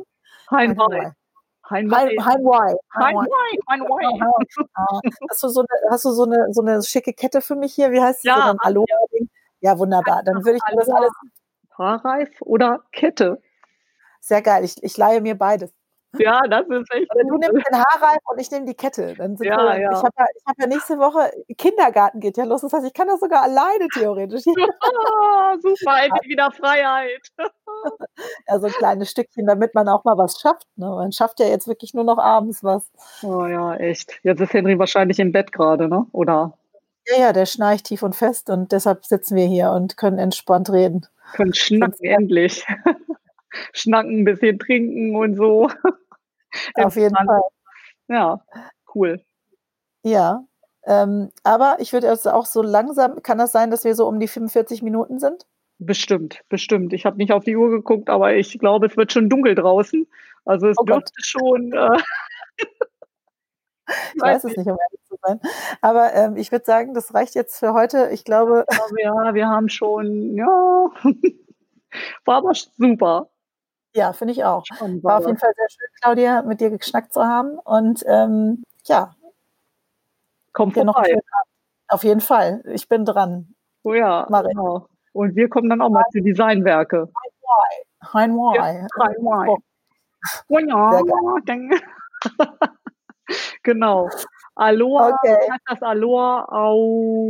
Heiden 0.51 0.77
Wei. 0.77 1.13
Hein 1.71 1.91
Hein 1.91 1.91
Wei. 1.91 2.17
Hein 2.25 2.45
Wai. 2.45 2.75
Hein 2.95 3.15
Wei. 3.17 3.59
Hein 3.69 3.81
Wei. 3.83 4.67
Ah, 4.75 5.01
Hast 5.31 5.43
du 5.43 5.49
so 5.49 5.61
eine, 5.61 5.91
hast 5.91 6.05
du 6.05 6.11
so 6.13 6.25
eine, 6.25 6.47
so 6.53 6.63
eine 6.63 6.83
schicke 6.83 7.13
Kette 7.13 7.41
für 7.43 7.57
mich 7.57 7.75
hier? 7.75 7.91
Wie 7.93 8.01
heißt 8.01 8.25
Ja? 8.25 8.37
So 8.37 8.51
ein 8.53 8.59
Aloha-Ding? 8.61 9.29
Ja, 9.61 9.79
wunderbar. 9.79 10.23
Dann 10.25 10.37
würde 10.45 10.57
ich 10.57 10.63
mir 10.71 10.77
das 10.77 10.89
alles, 10.89 11.11
Haarreif 11.77 12.31
oder 12.41 12.81
Kette? 12.93 13.41
sehr 14.21 14.43
geil. 14.43 14.65
Ich, 14.65 14.83
ich 14.83 14.97
leihe 14.97 15.21
mir 15.21 15.37
beides. 15.37 15.73
Ja, 16.17 16.41
das 16.49 16.67
ist 16.69 16.91
echt 16.95 17.15
Oder 17.15 17.25
du 17.25 17.37
nimmst 17.37 17.67
den 17.71 17.77
Haarreif 17.79 18.19
und 18.25 18.41
ich 18.41 18.51
nehme 18.51 18.65
die 18.65 18.75
Kette. 18.75 19.15
Dann 19.15 19.37
sind 19.37 19.47
Ja, 19.47 19.75
wir, 19.75 19.81
ja. 19.81 19.91
Ich 19.93 19.99
habe 19.99 20.15
ja, 20.19 20.25
hab 20.47 20.59
ja 20.59 20.67
nächste 20.67 20.99
Woche, 20.99 21.31
Kindergarten 21.59 22.21
geht 22.21 22.39
ja 22.39 22.45
los. 22.45 22.63
Das 22.63 22.73
heißt, 22.73 22.87
ich 22.87 22.95
kann 22.95 23.09
das 23.09 23.21
sogar 23.21 23.43
alleine 23.43 23.89
theoretisch. 23.93 24.45
Ah, 25.21 25.55
super, 25.61 26.03
endlich 26.03 26.31
wieder 26.31 26.51
Freiheit. 26.51 27.21
Ja, 28.49 28.59
so 28.59 28.67
ein 28.67 28.73
kleines 28.73 29.11
Stückchen, 29.11 29.47
damit 29.47 29.75
man 29.75 29.89
auch 29.89 30.03
mal 30.05 30.19
was 30.19 30.41
schafft. 30.41 30.67
Ne? 30.77 30.87
Man 30.87 31.13
schafft 31.13 31.39
ja 31.41 31.47
jetzt 31.47 31.69
wirklich 31.69 31.95
nur 31.95 32.05
noch 32.05 32.19
abends 32.19 32.65
was. 32.65 32.91
Oh 33.23 33.47
ja, 33.47 33.75
echt. 33.77 34.19
Jetzt 34.25 34.41
ist 34.41 34.53
Henry 34.53 34.79
wahrscheinlich 34.79 35.19
im 35.21 35.31
Bett 35.33 35.53
gerade, 35.53 35.89
ne? 35.89 36.07
Oder 36.13 36.55
Ja, 37.07 37.19
ja, 37.21 37.33
der 37.33 37.47
schnarcht 37.47 37.85
tief 37.87 38.03
und 38.03 38.17
fest 38.17 38.51
und 38.51 38.73
deshalb 38.73 39.05
sitzen 39.07 39.37
wir 39.37 39.47
hier 39.47 39.71
und 39.71 39.97
können 39.97 40.19
entspannt 40.19 40.71
reden. 40.71 41.07
können 41.35 41.55
schnacken 41.55 42.05
endlich. 42.05 42.67
Schnacken, 43.73 44.21
ein 44.21 44.25
bisschen 44.25 44.59
trinken 44.59 45.17
und 45.17 45.37
so. 45.37 45.69
Auf 46.75 46.97
jeden. 46.97 47.15
Fall. 47.15 47.41
Ja, 48.09 48.41
cool. 48.95 49.21
Ja. 50.03 50.45
Ähm, 50.87 51.31
aber 51.45 51.77
ich 51.81 51.93
würde 51.93 52.09
also 52.09 52.31
auch 52.31 52.47
so 52.47 52.63
langsam, 52.63 53.23
kann 53.23 53.39
das 53.39 53.53
sein, 53.53 53.71
dass 53.71 53.85
wir 53.85 53.95
so 53.95 54.07
um 54.07 54.21
die 54.21 54.29
45 54.29 54.83
Minuten 54.83 55.19
sind? 55.19 55.47
Bestimmt, 55.79 56.41
bestimmt. 56.49 56.93
Ich 56.93 57.05
habe 57.05 57.19
nicht 57.19 57.33
auf 57.33 57.45
die 57.45 57.57
Uhr 57.57 57.71
geguckt, 57.71 58.09
aber 58.09 58.35
ich 58.35 58.59
glaube, 58.59 58.87
es 58.87 58.97
wird 58.97 59.13
schon 59.13 59.29
dunkel 59.29 59.55
draußen. 59.55 60.07
Also 60.45 60.69
es 60.69 60.79
Oh 60.79 60.85
Gott. 60.85 61.05
dürfte 61.05 61.23
schon. 61.23 61.73
Äh, 61.73 61.99
Ich 64.15 64.21
weiß 64.21 64.45
es 64.45 64.57
nicht, 64.57 64.67
um 64.67 64.77
ehrlich 64.79 65.01
zu 65.09 65.17
sein. 65.23 65.41
Aber 65.81 66.13
ähm, 66.15 66.37
ich 66.37 66.53
würde 66.53 66.65
sagen, 66.65 66.95
das 66.95 67.15
reicht 67.15 67.35
jetzt 67.35 67.59
für 67.59 67.73
heute. 67.73 68.11
Ich 68.13 68.25
glaube, 68.25 68.65
aber 68.69 69.01
ja, 69.03 69.35
wir 69.35 69.49
haben 69.49 69.69
schon, 69.69 70.35
ja, 70.37 70.47
war 72.25 72.37
aber 72.37 72.53
super. 72.55 73.31
Ja, 73.95 74.13
finde 74.13 74.33
ich 74.33 74.45
auch. 74.45 74.65
Spannend 74.67 75.03
War 75.05 75.19
auf 75.19 75.27
jeden. 75.27 75.39
Fall 75.39 75.53
sehr 75.55 75.69
schön, 75.71 75.89
Claudia, 76.01 76.43
mit 76.43 76.61
dir 76.61 76.71
geschnackt 76.71 77.13
zu 77.13 77.25
haben. 77.25 77.59
Und 77.59 78.05
ähm, 78.07 78.63
ja, 78.87 79.15
Komm 80.53 80.73
dir 80.73 80.85
noch. 80.85 81.01
Auf 81.89 82.05
jeden 82.05 82.21
Fall. 82.21 82.63
Ich 82.67 82.89
bin 82.89 83.05
dran. 83.05 83.55
Oh 83.85 83.95
ja, 83.95 84.27
ich. 84.29 84.49
genau. 84.49 84.87
Und 85.13 85.37
wir 85.37 85.49
kommen 85.49 85.71
dann 85.71 85.81
auch 85.81 85.89
mal 85.91 86.05
zu 86.13 86.21
Designwerke. 86.21 87.09
Hein 88.13 88.33
Ja, 88.55 88.63
Wai. 88.63 88.87
drei 88.97 89.15
Mal. 89.23 89.49
Oh, 89.49 89.59
Oh 90.49 90.59
ja, 90.59 91.01
genau. 93.63 94.09
Aloha, 94.57 95.11
Okay. 95.23 95.37
das 95.67 95.83
Aloha 95.83 96.45
au, 96.51 97.29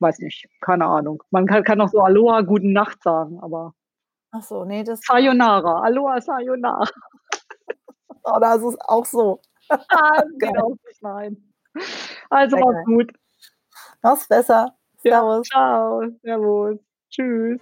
weiß 0.00 0.18
nicht, 0.20 0.48
keine 0.60 0.86
Ahnung. 0.86 1.22
Man 1.30 1.46
kann, 1.46 1.62
kann 1.64 1.80
auch 1.80 1.88
so 1.88 2.00
Aloha, 2.00 2.40
guten 2.40 2.72
Nacht 2.72 3.02
sagen, 3.02 3.38
aber 3.40 3.74
Ach 4.32 4.42
so, 4.42 4.64
nee, 4.64 4.82
das, 4.82 5.00
Sayonara, 5.02 5.82
Aloha, 5.82 6.20
Sayonara. 6.20 6.84
oh, 8.24 8.38
das 8.40 8.62
ist 8.62 8.78
auch 8.82 9.04
so. 9.04 9.40
Ah, 9.68 10.22
genau, 10.38 10.76
nicht 10.86 11.02
nein. 11.02 11.36
Also 12.30 12.56
mach's 12.56 12.84
gut. 12.84 13.12
Mach's 14.00 14.28
besser. 14.28 14.76
Ja, 15.02 15.20
Servus. 15.20 15.48
ciao, 15.48 16.02
servus, 16.22 16.78
tschüss. 17.10 17.60